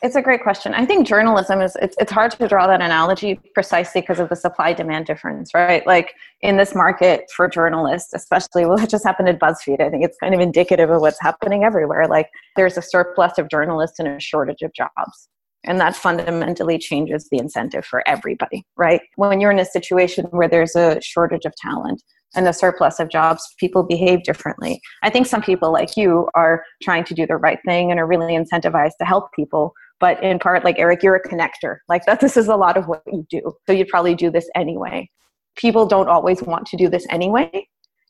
It's 0.00 0.14
a 0.14 0.22
great 0.22 0.42
question. 0.42 0.74
I 0.74 0.86
think 0.86 1.08
journalism 1.08 1.60
is 1.60 1.76
it's, 1.82 1.96
it's 1.98 2.12
hard 2.12 2.30
to 2.32 2.46
draw 2.46 2.68
that 2.68 2.80
analogy 2.80 3.40
precisely 3.52 4.00
because 4.00 4.20
of 4.20 4.28
the 4.28 4.36
supply 4.36 4.72
demand 4.72 5.06
difference, 5.06 5.52
right? 5.54 5.84
Like 5.86 6.12
in 6.40 6.56
this 6.56 6.74
market 6.74 7.24
for 7.34 7.48
journalists, 7.48 8.14
especially 8.14 8.64
well, 8.64 8.78
it 8.78 8.90
just 8.90 9.04
happened 9.04 9.28
at 9.28 9.40
BuzzFeed, 9.40 9.80
I 9.80 9.90
think 9.90 10.04
it's 10.04 10.16
kind 10.22 10.34
of 10.34 10.40
indicative 10.40 10.90
of 10.90 11.00
what's 11.00 11.20
happening 11.20 11.64
everywhere. 11.64 12.06
Like 12.06 12.28
there's 12.54 12.78
a 12.78 12.82
surplus 12.82 13.38
of 13.38 13.48
journalists 13.48 13.98
and 13.98 14.06
a 14.06 14.20
shortage 14.20 14.62
of 14.62 14.72
jobs. 14.72 15.28
And 15.64 15.80
that 15.80 15.96
fundamentally 15.96 16.78
changes 16.78 17.28
the 17.30 17.38
incentive 17.38 17.84
for 17.84 18.06
everybody, 18.06 18.64
right? 18.76 19.00
When 19.16 19.40
you're 19.40 19.50
in 19.50 19.58
a 19.58 19.64
situation 19.64 20.26
where 20.26 20.48
there's 20.48 20.76
a 20.76 21.00
shortage 21.00 21.44
of 21.44 21.52
talent, 21.56 22.02
and 22.34 22.46
a 22.46 22.52
surplus 22.52 23.00
of 23.00 23.08
jobs, 23.08 23.54
people 23.58 23.82
behave 23.82 24.22
differently. 24.22 24.80
I 25.02 25.10
think 25.10 25.26
some 25.26 25.42
people 25.42 25.72
like 25.72 25.96
you 25.96 26.28
are 26.34 26.62
trying 26.82 27.04
to 27.04 27.14
do 27.14 27.26
the 27.26 27.36
right 27.36 27.58
thing 27.64 27.90
and 27.90 27.98
are 27.98 28.06
really 28.06 28.34
incentivized 28.34 28.96
to 28.98 29.06
help 29.06 29.32
people 29.34 29.72
but 30.00 30.22
in 30.22 30.38
part 30.38 30.64
like 30.64 30.78
Erik 30.78 31.02
you're 31.02 31.16
a 31.16 31.28
connector. 31.28 31.78
Like 31.88 32.04
that 32.06 32.20
this 32.20 32.36
is 32.36 32.48
a 32.48 32.56
lot 32.56 32.76
of 32.76 32.86
what 32.86 33.02
you 33.06 33.26
do. 33.30 33.52
So 33.66 33.72
you'd 33.72 33.88
probably 33.88 34.14
do 34.14 34.30
this 34.30 34.48
anyway. 34.54 35.10
People 35.56 35.86
don't 35.86 36.08
always 36.08 36.42
want 36.42 36.66
to 36.66 36.76
do 36.76 36.88
this 36.88 37.06
anyway. 37.10 37.66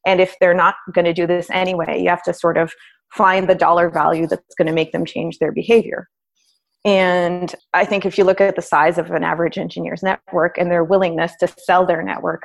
And 0.07 0.21
if 0.21 0.37
they're 0.41 0.55
not 0.55 0.77
going 0.95 1.05
to 1.05 1.15
do 1.15 1.27
this 1.27 1.51
anyway 1.51 2.01
you 2.01 2.09
have 2.09 2.23
to 2.25 2.35
sort 2.35 2.57
of 2.57 2.73
find 3.13 3.49
the 3.49 3.55
dollar 3.55 3.91
value 3.91 4.27
that's 4.27 4.55
going 4.57 4.67
to 4.67 4.73
make 4.73 4.93
them 4.93 5.05
change 5.05 5.39
their 5.39 5.53
behavior. 5.53 6.09
And 6.85 7.55
i 7.75 7.85
think 7.85 8.07
if 8.07 8.17
you 8.19 8.25
look 8.25 8.41
at 8.41 8.57
the 8.57 8.63
size 8.63 8.99
of 8.99 9.11
an 9.11 9.25
average 9.25 9.59
engineer's 9.59 10.03
network 10.03 10.59
and 10.59 10.71
their 10.71 10.85
willingness 10.85 11.33
to 11.41 11.49
sell 11.59 11.85
their 11.85 12.03
network 12.03 12.43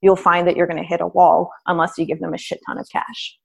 you'll 0.00 0.16
find 0.16 0.46
that 0.46 0.56
you're 0.56 0.66
going 0.66 0.82
to 0.82 0.88
hit 0.88 1.00
a 1.00 1.06
wall 1.06 1.50
unless 1.66 1.98
you 1.98 2.04
give 2.04 2.20
them 2.20 2.34
a 2.34 2.38
shit 2.38 2.60
ton 2.66 2.78
of 2.78 2.86
cash 2.90 3.38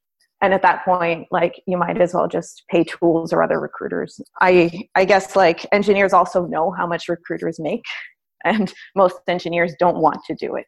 and 0.44 0.54
at 0.54 0.62
that 0.62 0.84
point 0.84 1.26
like 1.32 1.64
you 1.66 1.78
might 1.78 2.00
as 2.00 2.14
well 2.14 2.28
just 2.28 2.64
pay 2.70 2.84
tools 2.84 3.34
or 3.34 3.42
other 3.42 3.60
recruiters. 3.60 4.22
I 4.42 4.88
i 4.94 5.06
guess 5.06 5.36
like 5.36 5.66
engineers 5.72 6.14
also 6.14 6.46
know 6.46 6.70
how 6.72 6.86
much 6.86 7.10
recruiters 7.10 7.60
make 7.60 7.86
and 8.44 8.72
most 8.96 9.16
engineers 9.28 9.74
don't 9.80 9.98
want 9.98 10.20
to 10.28 10.36
do 10.36 10.56
it 10.56 10.68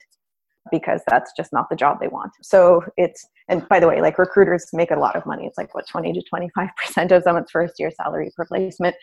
because 0.71 1.01
that's 1.07 1.31
just 1.37 1.53
not 1.53 1.69
the 1.69 1.75
job 1.75 1.99
they 1.99 2.07
want. 2.07 2.31
So 2.41 2.83
it's 2.97 3.27
and 3.49 3.67
by 3.69 3.79
the 3.79 3.87
way 3.87 4.01
like 4.01 4.17
recruiters 4.17 4.65
make 4.73 4.89
a 4.89 4.95
lot 4.95 5.15
of 5.15 5.25
money. 5.27 5.45
It's 5.45 5.57
like 5.57 5.75
what 5.75 5.87
20 5.87 6.13
to 6.13 6.21
25 6.23 6.69
percent 6.77 7.11
of 7.11 7.23
someone's 7.23 7.51
first 7.51 7.73
year 7.77 7.91
salary 7.91 8.31
per 8.35 8.45
placement. 8.45 8.95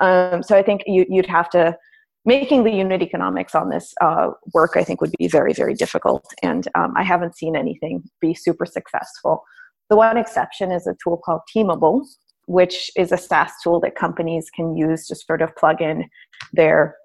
Um, 0.00 0.42
so 0.42 0.56
i 0.56 0.62
think 0.62 0.82
you, 0.86 1.06
you'd 1.08 1.26
have 1.26 1.50
to 1.50 1.76
making 2.24 2.64
the 2.64 2.70
unit 2.70 3.00
economics 3.00 3.54
on 3.54 3.70
this 3.70 3.94
uh, 4.00 4.30
work 4.52 4.72
i 4.76 4.84
think 4.84 5.00
would 5.00 5.14
be 5.18 5.26
very 5.26 5.54
very 5.54 5.74
difficult. 5.74 6.24
And 6.42 6.68
um, 6.74 6.92
i 6.96 7.02
haven't 7.02 7.36
seen 7.36 7.56
anything 7.56 8.02
be 8.20 8.34
super 8.34 8.66
successful 8.66 9.42
the 9.88 9.96
one 9.96 10.16
exception 10.16 10.70
is 10.70 10.86
a 10.86 10.96
tool 11.02 11.16
called 11.16 11.40
Teamable, 11.54 12.06
which 12.46 12.90
is 12.96 13.12
a 13.12 13.16
SaaS 13.16 13.52
tool 13.62 13.80
that 13.80 13.94
companies 13.94 14.50
can 14.54 14.76
use 14.76 15.06
to 15.06 15.14
sort 15.14 15.42
of 15.42 15.54
plug 15.56 15.80
in 15.82 16.08
their 16.52 16.96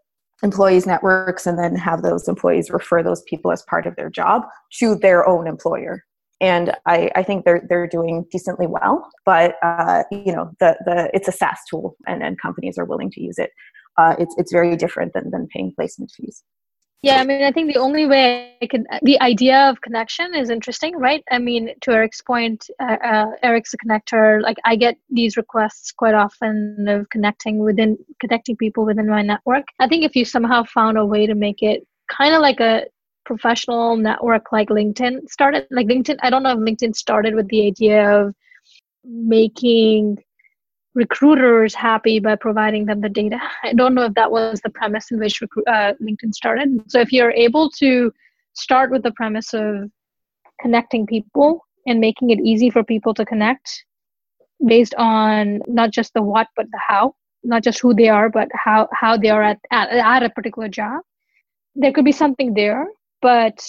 employees' 0.42 0.86
networks 0.86 1.48
and 1.48 1.58
then 1.58 1.76
have 1.76 2.02
those 2.02 2.28
employees 2.28 2.70
refer 2.70 3.02
those 3.02 3.24
people 3.24 3.52
as 3.52 3.62
part 3.64 3.86
of 3.86 3.96
their 3.96 4.10
job 4.10 4.44
to 4.80 4.96
their 4.96 5.28
own 5.28 5.48
employer. 5.48 6.04
And 6.42 6.76
I, 6.86 7.10
I 7.16 7.24
think 7.24 7.46
they're 7.46 7.66
they're 7.70 7.88
doing 7.88 8.26
decently 8.30 8.68
well, 8.68 9.10
but 9.26 9.56
uh, 9.64 10.04
you 10.12 10.34
know 10.34 10.52
the 10.60 10.78
the 10.86 11.10
it's 11.14 11.30
a 11.30 11.32
SaaS 11.32 11.60
tool, 11.70 11.96
and, 12.06 12.22
and 12.22 12.40
companies 12.42 12.78
are 12.78 12.86
willing 12.86 13.12
to 13.12 13.22
use 13.22 13.38
it. 13.38 13.52
Uh, 13.98 14.16
it's 14.20 14.36
it's 14.38 14.52
very 14.52 14.76
different 14.76 15.14
than 15.14 15.30
than 15.30 15.48
paying 15.48 15.72
placement 15.74 16.12
fees. 16.12 16.44
Yeah, 17.04 17.18
I 17.18 17.26
mean, 17.26 17.44
I 17.44 17.52
think 17.52 17.74
the 17.74 17.82
only 17.82 18.06
way 18.06 18.56
I 18.62 18.68
can, 18.68 18.86
the 19.02 19.20
idea 19.20 19.70
of 19.70 19.82
connection 19.82 20.34
is 20.34 20.50
interesting, 20.50 20.98
right? 20.98 21.22
I 21.30 21.38
mean, 21.38 21.74
to 21.82 21.92
Erik's 21.92 22.22
point, 22.22 22.70
uh, 22.80 22.96
uh, 23.04 23.26
Erik's 23.44 23.74
a 23.74 23.78
connector. 23.78 24.42
Like, 24.42 24.56
I 24.64 24.78
get 24.78 24.96
these 25.10 25.36
requests 25.36 25.92
quite 25.92 26.14
often 26.14 26.88
of 26.88 27.10
connecting 27.10 27.60
within, 27.60 27.98
connecting 28.22 28.56
people 28.56 28.86
within 28.86 29.10
my 29.10 29.22
network. 29.22 29.66
I 29.80 29.88
think 29.90 30.06
if 30.06 30.16
you 30.16 30.24
somehow 30.24 30.64
found 30.64 30.98
a 30.98 31.06
way 31.06 31.28
to 31.28 31.36
make 31.36 31.62
it 31.62 31.86
kind 32.08 32.34
of 32.34 32.42
like 32.42 32.62
a 32.62 32.86
professional 33.26 33.98
network 33.98 34.54
like 34.54 34.70
LinkedIn 34.70 35.30
started, 35.30 35.68
like 35.72 35.88
LinkedIn, 35.88 36.20
I 36.22 36.30
don't 36.30 36.44
know 36.44 36.54
if 36.54 36.60
LinkedIn 36.60 36.96
started 36.96 37.36
with 37.36 37.50
the 37.50 37.68
idea 37.68 38.18
of 38.18 38.34
making 39.04 40.24
recruiters 40.96 41.74
happy 41.74 42.20
by 42.20 42.36
providing 42.36 42.86
them 42.86 43.02
the 43.02 43.10
data. 43.10 43.40
I 43.64 43.74
don't 43.74 43.94
know 43.94 44.04
if 44.04 44.14
that 44.14 44.32
was 44.32 44.62
the 44.62 44.70
premise 44.70 45.12
in 45.12 45.20
which 45.20 45.42
recru- 45.42 45.68
uh, 45.68 45.94
LinkedIn 46.02 46.34
started. 46.34 46.84
So 46.88 47.00
if 47.00 47.12
you're 47.12 47.32
able 47.32 47.70
to 47.72 48.14
start 48.54 48.92
with 48.92 49.04
the 49.04 49.12
premise 49.12 49.54
of 49.54 49.90
connecting 50.62 51.06
people 51.06 51.66
and 51.88 52.00
making 52.00 52.30
it 52.30 52.40
easy 52.40 52.70
for 52.70 52.84
people 52.84 53.14
to 53.16 53.26
connect 53.26 53.86
based 54.66 54.94
on 54.96 55.62
not 55.68 55.92
just 55.92 56.14
the 56.14 56.22
what 56.22 56.48
but 56.56 56.68
the 56.72 56.80
how, 56.88 57.16
not 57.44 57.64
just 57.64 57.82
who 57.82 57.94
they 57.94 58.08
are 58.08 58.30
but 58.30 58.48
how 58.54 58.88
how 58.94 59.18
they 59.18 59.30
are 59.30 59.44
at 59.44 59.60
at, 59.72 59.90
at 59.90 60.24
a 60.24 60.30
particular 60.30 60.70
job, 60.70 61.02
there 61.76 61.92
could 61.92 62.06
be 62.06 62.12
something 62.12 62.54
there. 62.54 62.88
But 63.22 63.66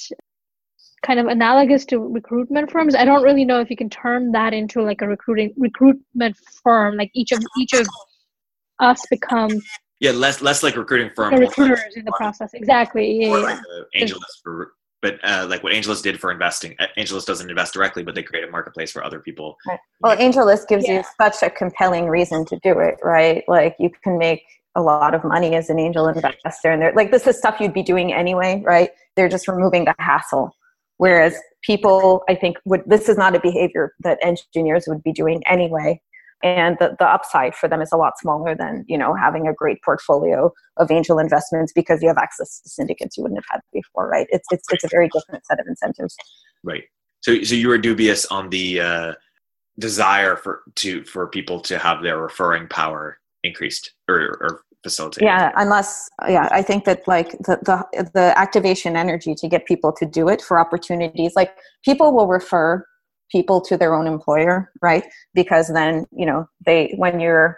kind 1.05 1.21
of 1.21 1.27
analogous 1.27 1.85
to 1.87 1.99
recruitment 1.99 2.71
firms. 2.71 2.95
I 2.95 3.05
don't 3.05 3.23
really 3.23 3.45
know 3.45 3.61
if 3.61 3.71
you 3.71 3.77
can 3.77 3.91
turn 3.91 4.33
that 4.33 4.53
into 4.53 4.83
like 4.83 5.03
a 5.03 5.09
recruiting 5.09 5.53
recruitment 5.57 6.37
firm. 6.63 6.97
Like 6.97 7.11
each 7.15 7.33
of 7.33 7.41
each 7.59 7.75
of 7.75 7.87
us 8.81 9.05
become 9.11 9.51
yeah 10.01 10.11
less 10.11 10.43
less 10.43 10.63
like 10.63 10.77
recruiting 10.77 11.11
firm 11.15 11.35
recruiters 11.35 11.81
in 11.97 12.05
the 12.05 12.13
process 12.13 12.53
exactly 12.55 13.23
yeah, 13.23 13.29
like 13.29 13.59
AngelList 13.97 14.43
for 14.43 14.73
but 15.01 15.19
uh, 15.23 15.47
like 15.49 15.63
what 15.63 15.73
AngelList 15.73 16.03
did 16.03 16.19
for 16.19 16.33
investing 16.33 16.75
AngelList 16.99 17.27
doesn't 17.27 17.49
invest 17.49 17.75
directly 17.75 18.03
but 18.03 18.15
they 18.15 18.23
create 18.23 18.47
a 18.47 18.51
marketplace 18.51 18.91
for 18.91 19.05
other 19.05 19.21
people 19.21 19.57
right. 19.69 19.79
well 20.01 20.17
AngelList 20.17 20.67
gives 20.69 20.87
yeah. 20.87 20.99
you 20.99 21.05
such 21.21 21.43
a 21.43 21.51
compelling 21.51 22.07
reason 22.09 22.45
to 22.47 22.59
do 22.63 22.79
it 22.81 22.97
right 23.03 23.45
like 23.49 23.77
you 23.79 23.91
can 24.03 24.19
make 24.19 24.43
a 24.75 24.83
lot 24.83 25.15
of 25.15 25.23
money 25.23 25.55
as 25.55 25.71
an 25.71 25.79
angel 25.79 26.09
investor 26.09 26.73
and 26.73 26.83
they're 26.83 26.93
like 26.95 27.13
this 27.13 27.27
is 27.27 27.39
stuff 27.39 27.61
you'd 27.61 27.73
be 27.73 27.83
doing 27.83 28.13
anyway 28.13 28.61
right 28.65 28.91
they're 29.15 29.29
just 29.29 29.47
removing 29.47 29.85
the 29.85 29.95
hassle 30.01 30.53
whereas 30.99 31.37
people 31.63 32.23
i 32.29 32.35
think 32.35 32.57
would 32.65 32.83
this 32.87 33.09
is 33.09 33.17
not 33.17 33.35
a 33.35 33.41
behavior 33.41 33.93
that 34.01 34.19
engineers 34.23 34.85
would 34.87 35.03
be 35.03 35.13
doing 35.13 35.43
anyway. 35.47 36.01
And 36.43 36.77
the, 36.79 36.95
the 36.99 37.07
upside 37.07 37.55
for 37.55 37.69
them 37.69 37.81
is 37.81 37.91
a 37.91 37.97
lot 37.97 38.19
smaller 38.19 38.55
than 38.55 38.85
you 38.87 38.99
know 38.99 39.15
having 39.15 39.49
a 39.49 39.55
great 39.55 39.79
portfolio 39.83 40.53
of 40.77 40.91
angel 40.91 41.19
investments 41.19 41.73
because 41.73 42.03
you 42.03 42.09
have 42.09 42.19
access 42.19 42.61
to 42.61 42.69
syndicates 42.69 43.17
you 43.17 43.23
wouldn't 43.23 43.39
have 43.39 43.47
had 43.51 43.61
before 43.73 44.09
right? 44.09 44.27
It's 44.31 44.47
it's, 44.51 44.67
it's 44.71 44.85
a 44.85 44.89
very 44.89 45.09
different 45.09 45.47
set 45.47 45.59
of 45.59 45.67
incentives. 45.67 46.15
Right. 46.63 46.85
So 47.23 47.43
so 47.45 47.55
you 47.55 47.69
were 47.69 47.79
dubious 47.79 48.27
on 48.27 48.51
the 48.51 48.81
uh, 48.81 49.13
desire 49.79 50.37
for 50.37 50.63
to 50.77 51.05
for 51.05 51.27
people 51.29 51.61
to 51.61 51.79
have 51.79 52.03
their 52.03 52.19
referring 52.19 52.69
power 52.69 53.19
increased 53.43 53.93
or, 54.09 54.39
or 54.41 54.63
facilitated 54.85 55.27
yeah 55.27 55.51
unless 55.57 56.09
yeah 56.29 56.49
i 56.53 56.63
think 56.63 56.85
that 56.85 57.03
like 57.09 57.33
the, 57.39 57.59
the 57.63 58.11
the 58.15 58.39
activation 58.39 58.97
energy 58.97 59.35
to 59.35 59.49
get 59.49 59.67
people 59.67 59.93
to 59.93 60.07
do 60.07 60.29
it 60.29 60.41
for 60.41 60.61
opportunities 60.61 61.33
like 61.35 61.57
people 61.85 62.15
will 62.15 62.29
refer 62.29 62.85
people 63.31 63.61
to 63.61 63.77
their 63.77 63.95
own 63.95 64.07
employer 64.07 64.71
right? 64.83 65.05
Because 65.35 65.69
then 65.69 66.07
you 66.13 66.27
know 66.27 66.47
they 66.65 66.95
when 66.97 67.21
you're 67.21 67.57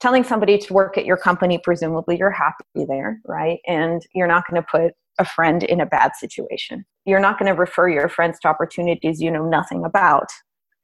telling 0.00 0.24
somebody 0.24 0.58
to 0.58 0.74
work 0.74 0.98
at 0.98 1.06
your 1.06 1.16
company 1.16 1.60
presumably 1.62 2.16
you're 2.18 2.30
happy 2.30 2.84
there 2.88 3.20
right? 3.26 3.60
And 3.66 4.02
you're 4.14 4.26
not 4.26 4.44
going 4.50 4.60
to 4.60 4.68
put 4.68 4.92
a 5.18 5.24
friend 5.24 5.62
in 5.62 5.80
a 5.80 5.86
bad 5.86 6.12
situation. 6.16 6.84
You're 7.06 7.20
not 7.20 7.38
going 7.38 7.50
to 7.50 7.58
refer 7.58 7.88
your 7.88 8.08
friends 8.08 8.38
to 8.40 8.48
opportunities 8.48 9.20
you 9.20 9.30
know 9.30 9.48
nothing 9.48 9.84
about 9.84 10.28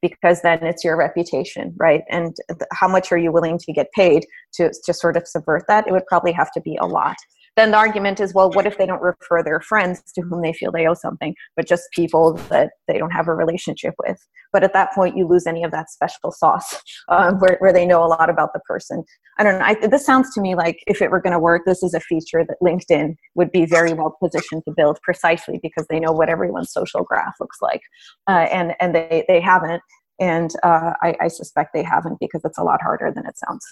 because 0.03 0.41
then 0.41 0.61
it's 0.63 0.83
your 0.83 0.97
reputation 0.97 1.73
right? 1.77 2.03
And 2.09 2.35
th- 2.49 2.69
how 2.73 2.87
much 2.87 3.11
are 3.11 3.17
you 3.17 3.31
willing 3.31 3.57
to 3.57 3.73
get 3.73 3.91
paid 3.93 4.25
to, 4.55 4.71
to 4.83 4.93
sort 4.93 5.15
of 5.17 5.27
subvert 5.27 5.63
that? 5.69 5.87
It 5.87 5.93
would 5.93 6.05
probably 6.05 6.33
have 6.33 6.51
to 6.51 6.61
be 6.61 6.77
a 6.79 6.85
lot 6.85 7.15
then 7.55 7.71
the 7.71 7.77
argument 7.77 8.19
is 8.19 8.33
well 8.33 8.49
what 8.51 8.65
if 8.65 8.77
they 8.77 8.85
don't 8.85 9.01
refer 9.01 9.43
their 9.43 9.59
friends 9.59 10.01
to 10.13 10.21
whom 10.21 10.41
they 10.41 10.53
feel 10.53 10.71
they 10.71 10.87
owe 10.87 10.93
something 10.93 11.35
but 11.55 11.67
just 11.67 11.83
people 11.93 12.33
that 12.49 12.71
they 12.87 12.97
don't 12.97 13.11
have 13.11 13.27
a 13.27 13.33
relationship 13.33 13.93
with? 13.99 14.17
But 14.51 14.63
at 14.63 14.73
that 14.73 14.93
point 14.93 15.17
you 15.17 15.27
lose 15.27 15.47
any 15.47 15.63
of 15.63 15.71
that 15.71 15.89
special 15.89 16.31
sauce 16.31 16.75
um, 17.09 17.39
where, 17.39 17.57
where 17.59 17.73
they 17.73 17.85
know 17.85 18.03
a 18.03 18.07
lot 18.07 18.29
about 18.29 18.53
the 18.53 18.59
person. 18.61 19.03
I 19.37 19.43
don't 19.43 19.59
know 19.59 19.65
I, 19.65 19.87
this 19.87 20.05
sounds 20.05 20.33
to 20.35 20.41
me 20.41 20.55
like 20.55 20.79
if 20.87 21.01
it 21.01 21.11
were 21.11 21.21
going 21.21 21.33
to 21.33 21.39
work 21.39 21.63
this 21.65 21.83
is 21.83 21.93
a 21.93 21.99
feature 21.99 22.45
that 22.45 22.57
linkedin 22.61 23.15
would 23.35 23.51
be 23.51 23.65
very 23.65 23.93
well 23.93 24.15
positioned 24.21 24.63
to 24.65 24.73
build 24.75 24.99
precisely 25.03 25.59
because 25.61 25.85
they 25.89 25.99
know 25.99 26.11
what 26.11 26.29
everyone's 26.29 26.71
social 26.71 27.03
graph 27.03 27.35
looks 27.39 27.57
like. 27.61 27.81
Uh, 28.27 28.47
and 28.51 28.75
and 28.79 28.95
they, 28.95 29.25
they 29.27 29.39
haven't 29.39 29.81
and 30.19 30.51
uh, 30.63 30.93
I, 31.01 31.15
I 31.21 31.27
suspect 31.27 31.71
they 31.73 31.83
haven't 31.83 32.19
because 32.19 32.41
it's 32.45 32.57
a 32.57 32.63
lot 32.63 32.81
harder 32.81 33.11
than 33.13 33.25
it 33.25 33.37
sounds. 33.37 33.65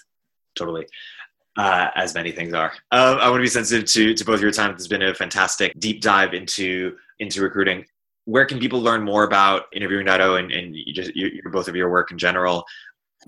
Totally 0.54 0.86
uh, 1.56 1.88
as 1.94 2.14
many 2.14 2.32
things 2.32 2.54
are. 2.54 2.72
Uh, 2.90 3.18
I 3.20 3.28
want 3.28 3.40
to 3.40 3.44
be 3.44 3.48
sensitive 3.48 3.86
to, 3.90 4.14
to 4.14 4.24
both 4.24 4.40
your 4.40 4.50
time. 4.50 4.72
It's 4.72 4.88
been 4.88 5.02
a 5.02 5.14
fantastic 5.14 5.78
deep 5.78 6.00
dive 6.00 6.34
into 6.34 6.96
into 7.18 7.42
recruiting. 7.42 7.84
Where 8.24 8.46
can 8.46 8.58
people 8.58 8.80
learn 8.80 9.02
more 9.02 9.24
about 9.24 9.64
interviewing.io 9.72 10.36
and, 10.36 10.52
and 10.52 10.74
you 10.74 10.94
just 10.94 11.14
you, 11.14 11.42
both 11.52 11.68
of 11.68 11.76
your 11.76 11.90
work 11.90 12.10
in 12.10 12.18
general? 12.18 12.64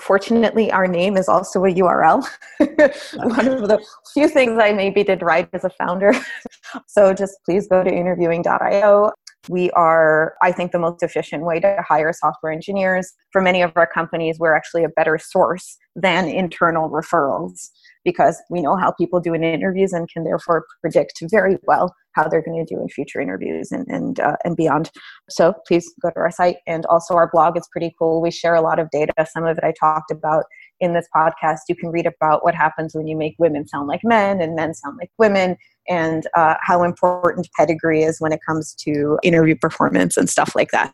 Fortunately, 0.00 0.72
our 0.72 0.88
name 0.88 1.16
is 1.16 1.28
also 1.28 1.64
a 1.64 1.72
URL. 1.72 2.26
One 2.58 3.46
of 3.46 3.68
the 3.68 3.84
few 4.12 4.28
things 4.28 4.58
I 4.60 4.72
maybe 4.72 5.04
did 5.04 5.22
right 5.22 5.48
as 5.52 5.64
a 5.64 5.70
founder. 5.70 6.12
so 6.88 7.14
just 7.14 7.34
please 7.44 7.68
go 7.68 7.84
to 7.84 7.90
interviewing.io. 7.90 9.12
We 9.48 9.70
are, 9.72 10.34
I 10.42 10.50
think, 10.50 10.72
the 10.72 10.78
most 10.80 11.02
efficient 11.02 11.44
way 11.44 11.60
to 11.60 11.84
hire 11.86 12.12
software 12.12 12.50
engineers. 12.50 13.12
For 13.30 13.40
many 13.40 13.62
of 13.62 13.72
our 13.76 13.86
companies, 13.86 14.38
we're 14.40 14.56
actually 14.56 14.82
a 14.84 14.88
better 14.88 15.18
source 15.18 15.76
than 15.94 16.28
internal 16.28 16.90
referrals 16.90 17.68
because 18.04 18.40
we 18.50 18.60
know 18.60 18.76
how 18.76 18.92
people 18.92 19.20
do 19.20 19.34
in 19.34 19.42
interviews 19.42 19.92
and 19.92 20.08
can 20.08 20.24
therefore 20.24 20.66
predict 20.80 21.22
very 21.30 21.58
well 21.66 21.94
how 22.12 22.28
they're 22.28 22.42
going 22.42 22.64
to 22.64 22.74
do 22.74 22.80
in 22.80 22.88
future 22.88 23.20
interviews 23.20 23.72
and 23.72 23.86
and 23.88 24.20
uh, 24.20 24.36
and 24.44 24.56
beyond. 24.56 24.90
So 25.28 25.54
please 25.66 25.92
go 26.00 26.10
to 26.10 26.16
our 26.16 26.30
site 26.30 26.56
and 26.66 26.86
also 26.86 27.14
our 27.14 27.28
blog 27.30 27.56
is 27.56 27.68
pretty 27.70 27.94
cool. 27.98 28.22
We 28.22 28.30
share 28.30 28.54
a 28.54 28.60
lot 28.60 28.78
of 28.78 28.90
data. 28.90 29.12
Some 29.30 29.44
of 29.44 29.58
it 29.58 29.64
I 29.64 29.72
talked 29.78 30.10
about 30.10 30.44
in 30.80 30.94
this 30.94 31.08
podcast. 31.14 31.60
You 31.68 31.76
can 31.76 31.90
read 31.90 32.06
about 32.06 32.44
what 32.44 32.54
happens 32.54 32.94
when 32.94 33.06
you 33.06 33.16
make 33.16 33.34
women 33.38 33.66
sound 33.66 33.88
like 33.88 34.00
men 34.04 34.40
and 34.40 34.54
men 34.54 34.74
sound 34.74 34.96
like 34.98 35.10
women, 35.18 35.56
and 35.88 36.26
uh, 36.36 36.54
how 36.60 36.82
important 36.82 37.48
pedigree 37.56 38.02
is 38.02 38.20
when 38.20 38.32
it 38.32 38.40
comes 38.46 38.74
to 38.84 39.18
interview 39.22 39.56
performance 39.56 40.16
and 40.16 40.28
stuff 40.28 40.54
like 40.54 40.70
that. 40.70 40.92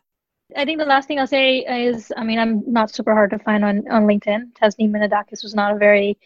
I 0.57 0.65
think 0.65 0.79
the 0.79 0.85
last 0.85 1.07
thing 1.07 1.17
I'll 1.17 1.27
say 1.27 1.59
is, 1.59 2.11
I 2.17 2.25
mean, 2.25 2.37
I'm 2.37 2.61
not 2.67 2.93
super 2.93 3.13
hard 3.13 3.31
to 3.31 3.39
find 3.39 3.63
on, 3.63 3.89
on 3.89 4.03
LinkedIn. 4.03 4.51
Tasneem 4.61 4.91
Minadakis 4.91 5.43
was 5.43 5.55
not 5.55 5.73
a 5.73 5.77
very 5.77 6.17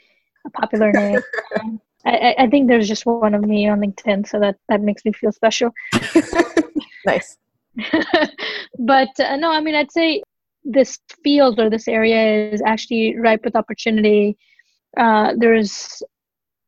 popular 0.52 0.92
name. 0.92 1.20
I, 2.06 2.36
I, 2.38 2.48
think 2.48 2.68
there's 2.68 2.88
just 2.88 3.06
one 3.06 3.34
of 3.34 3.42
me 3.42 3.68
on 3.68 3.80
LinkedIn, 3.80 4.28
so 4.28 4.40
that, 4.40 4.58
that 4.70 4.82
makes 4.82 5.04
me 5.06 5.12
feel 5.12 5.32
special. 5.32 5.72
nice. 7.06 7.38
but 8.80 9.10
uh, 9.20 9.36
no, 9.38 9.52
I 9.52 9.60
mean, 9.60 9.74
I'd 9.74 9.92
say 9.92 10.22
this 10.64 11.00
field 11.24 11.60
or 11.60 11.70
this 11.70 11.88
area 11.88 12.52
is 12.52 12.62
actually 12.64 13.18
ripe 13.18 13.44
with 13.44 13.56
opportunity. 13.56 14.38
Uh, 14.96 15.34
there's 15.36 16.04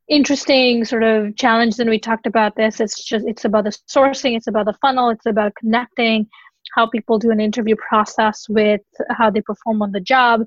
interesting 0.08 0.86
sort 0.86 1.04
of 1.04 1.36
challenge 1.36 1.78
and 1.80 1.90
we 1.90 2.00
talked 2.00 2.26
about 2.26 2.56
this 2.56 2.80
it's 2.80 3.04
just 3.04 3.26
it's 3.28 3.44
about 3.44 3.66
the 3.66 3.78
sourcing 3.90 4.38
it's 4.38 4.48
about 4.48 4.66
the 4.66 4.78
funnel 4.82 5.10
it's 5.10 5.26
about 5.26 5.52
connecting 5.60 6.26
how 6.76 6.88
people 6.88 7.20
do 7.20 7.30
an 7.30 7.42
interview 7.42 7.76
process 7.90 8.48
with 8.48 8.80
how 9.10 9.30
they 9.30 9.42
perform 9.42 9.82
on 9.82 9.92
the 9.92 10.00
job 10.00 10.44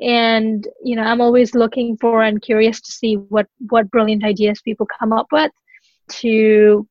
and 0.00 0.68
you 0.84 0.94
know 0.94 1.02
i'm 1.02 1.20
always 1.22 1.54
looking 1.54 1.96
for 1.96 2.22
and 2.22 2.42
curious 2.42 2.80
to 2.80 2.92
see 2.92 3.14
what 3.14 3.46
what 3.70 3.90
brilliant 3.90 4.24
ideas 4.24 4.60
people 4.62 4.86
come 5.00 5.12
up 5.12 5.26
with 5.32 5.50
to 6.08 6.86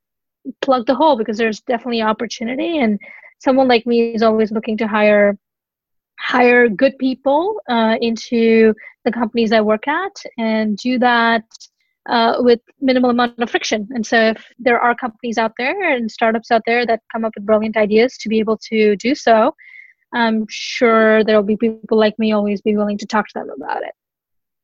plug 0.61 0.85
the 0.85 0.95
hole 0.95 1.17
because 1.17 1.37
there's 1.37 1.61
definitely 1.61 2.01
opportunity. 2.01 2.79
And 2.79 2.99
someone 3.39 3.67
like 3.67 3.85
me 3.85 4.13
is 4.13 4.23
always 4.23 4.51
looking 4.51 4.77
to 4.77 4.87
hire 4.87 5.37
hire 6.17 6.69
good 6.69 6.97
people 6.97 7.59
uh, 7.69 7.97
into 7.99 8.73
the 9.03 9.11
companies 9.11 9.51
i 9.51 9.59
work 9.59 9.85
at 9.85 10.15
and 10.37 10.77
do 10.77 10.97
that 10.97 11.43
uh, 12.09 12.35
with 12.39 12.61
minimal 12.79 13.09
amount 13.09 13.37
of 13.39 13.49
friction. 13.49 13.87
And 13.91 14.05
so 14.05 14.29
if 14.29 14.45
there 14.57 14.79
are 14.79 14.95
companies 14.95 15.37
out 15.37 15.51
there 15.57 15.93
and 15.93 16.09
startups 16.09 16.51
out 16.51 16.61
there 16.65 16.85
that 16.85 17.01
come 17.11 17.25
up 17.25 17.33
with 17.35 17.45
brilliant 17.45 17.75
ideas 17.75 18.17
to 18.19 18.29
be 18.29 18.39
able 18.39 18.57
to 18.69 18.95
do 18.95 19.13
so 19.13 19.53
I'm 20.15 20.47
sure 20.49 21.23
there'll 21.23 21.43
be 21.43 21.57
people 21.57 21.97
like 21.97 22.17
me 22.17 22.31
always 22.31 22.61
be 22.61 22.75
willing 22.75 22.97
to 22.97 23.05
talk 23.05 23.27
to 23.27 23.33
them 23.35 23.49
about 23.49 23.83
it. 23.83 23.91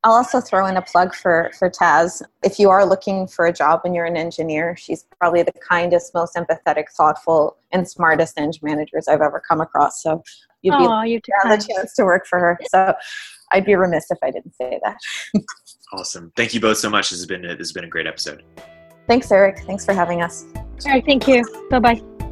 I'll 0.04 0.14
also 0.14 0.40
throw 0.40 0.66
in 0.66 0.76
a 0.76 0.82
plug 0.82 1.14
for, 1.14 1.50
for 1.56 1.70
Taz. 1.70 2.22
If 2.42 2.58
you 2.58 2.70
are 2.70 2.84
looking 2.84 3.28
for 3.28 3.46
a 3.46 3.52
job 3.52 3.82
and 3.84 3.94
you're 3.94 4.06
an 4.06 4.16
engineer, 4.16 4.76
she's 4.76 5.06
probably 5.20 5.44
the 5.44 5.52
kindest, 5.52 6.12
most 6.12 6.34
empathetic, 6.34 6.86
thoughtful, 6.96 7.58
and 7.70 7.88
smartest 7.88 8.36
eng 8.38 8.52
managers 8.62 9.06
I've 9.06 9.20
ever 9.20 9.40
come 9.46 9.60
across. 9.60 10.02
So 10.02 10.22
you'd 10.62 10.72
be 10.72 10.78
Aww, 10.78 11.08
you 11.08 11.20
have 11.42 11.60
the 11.60 11.64
chance 11.64 11.94
to 11.94 12.04
work 12.04 12.26
for 12.26 12.40
her. 12.40 12.58
So 12.68 12.94
I'd 13.52 13.64
be 13.64 13.76
remiss 13.76 14.10
if 14.10 14.18
I 14.22 14.32
didn't 14.32 14.56
say 14.56 14.80
that. 14.82 14.96
awesome. 15.92 16.32
Thank 16.36 16.54
you 16.54 16.60
both 16.60 16.78
so 16.78 16.90
much. 16.90 17.10
This 17.10 17.20
has 17.20 17.26
been 17.26 17.44
a, 17.44 17.48
this 17.50 17.68
has 17.68 17.72
been 17.72 17.84
a 17.84 17.88
great 17.88 18.08
episode. 18.08 18.42
Thanks, 19.06 19.30
Erik. 19.30 19.60
Thanks 19.60 19.84
for 19.84 19.92
having 19.92 20.22
us. 20.22 20.46
All 20.56 20.64
right. 20.86 21.04
Thank 21.04 21.28
you. 21.28 21.44
Bye 21.70 21.78
bye. 21.78 22.31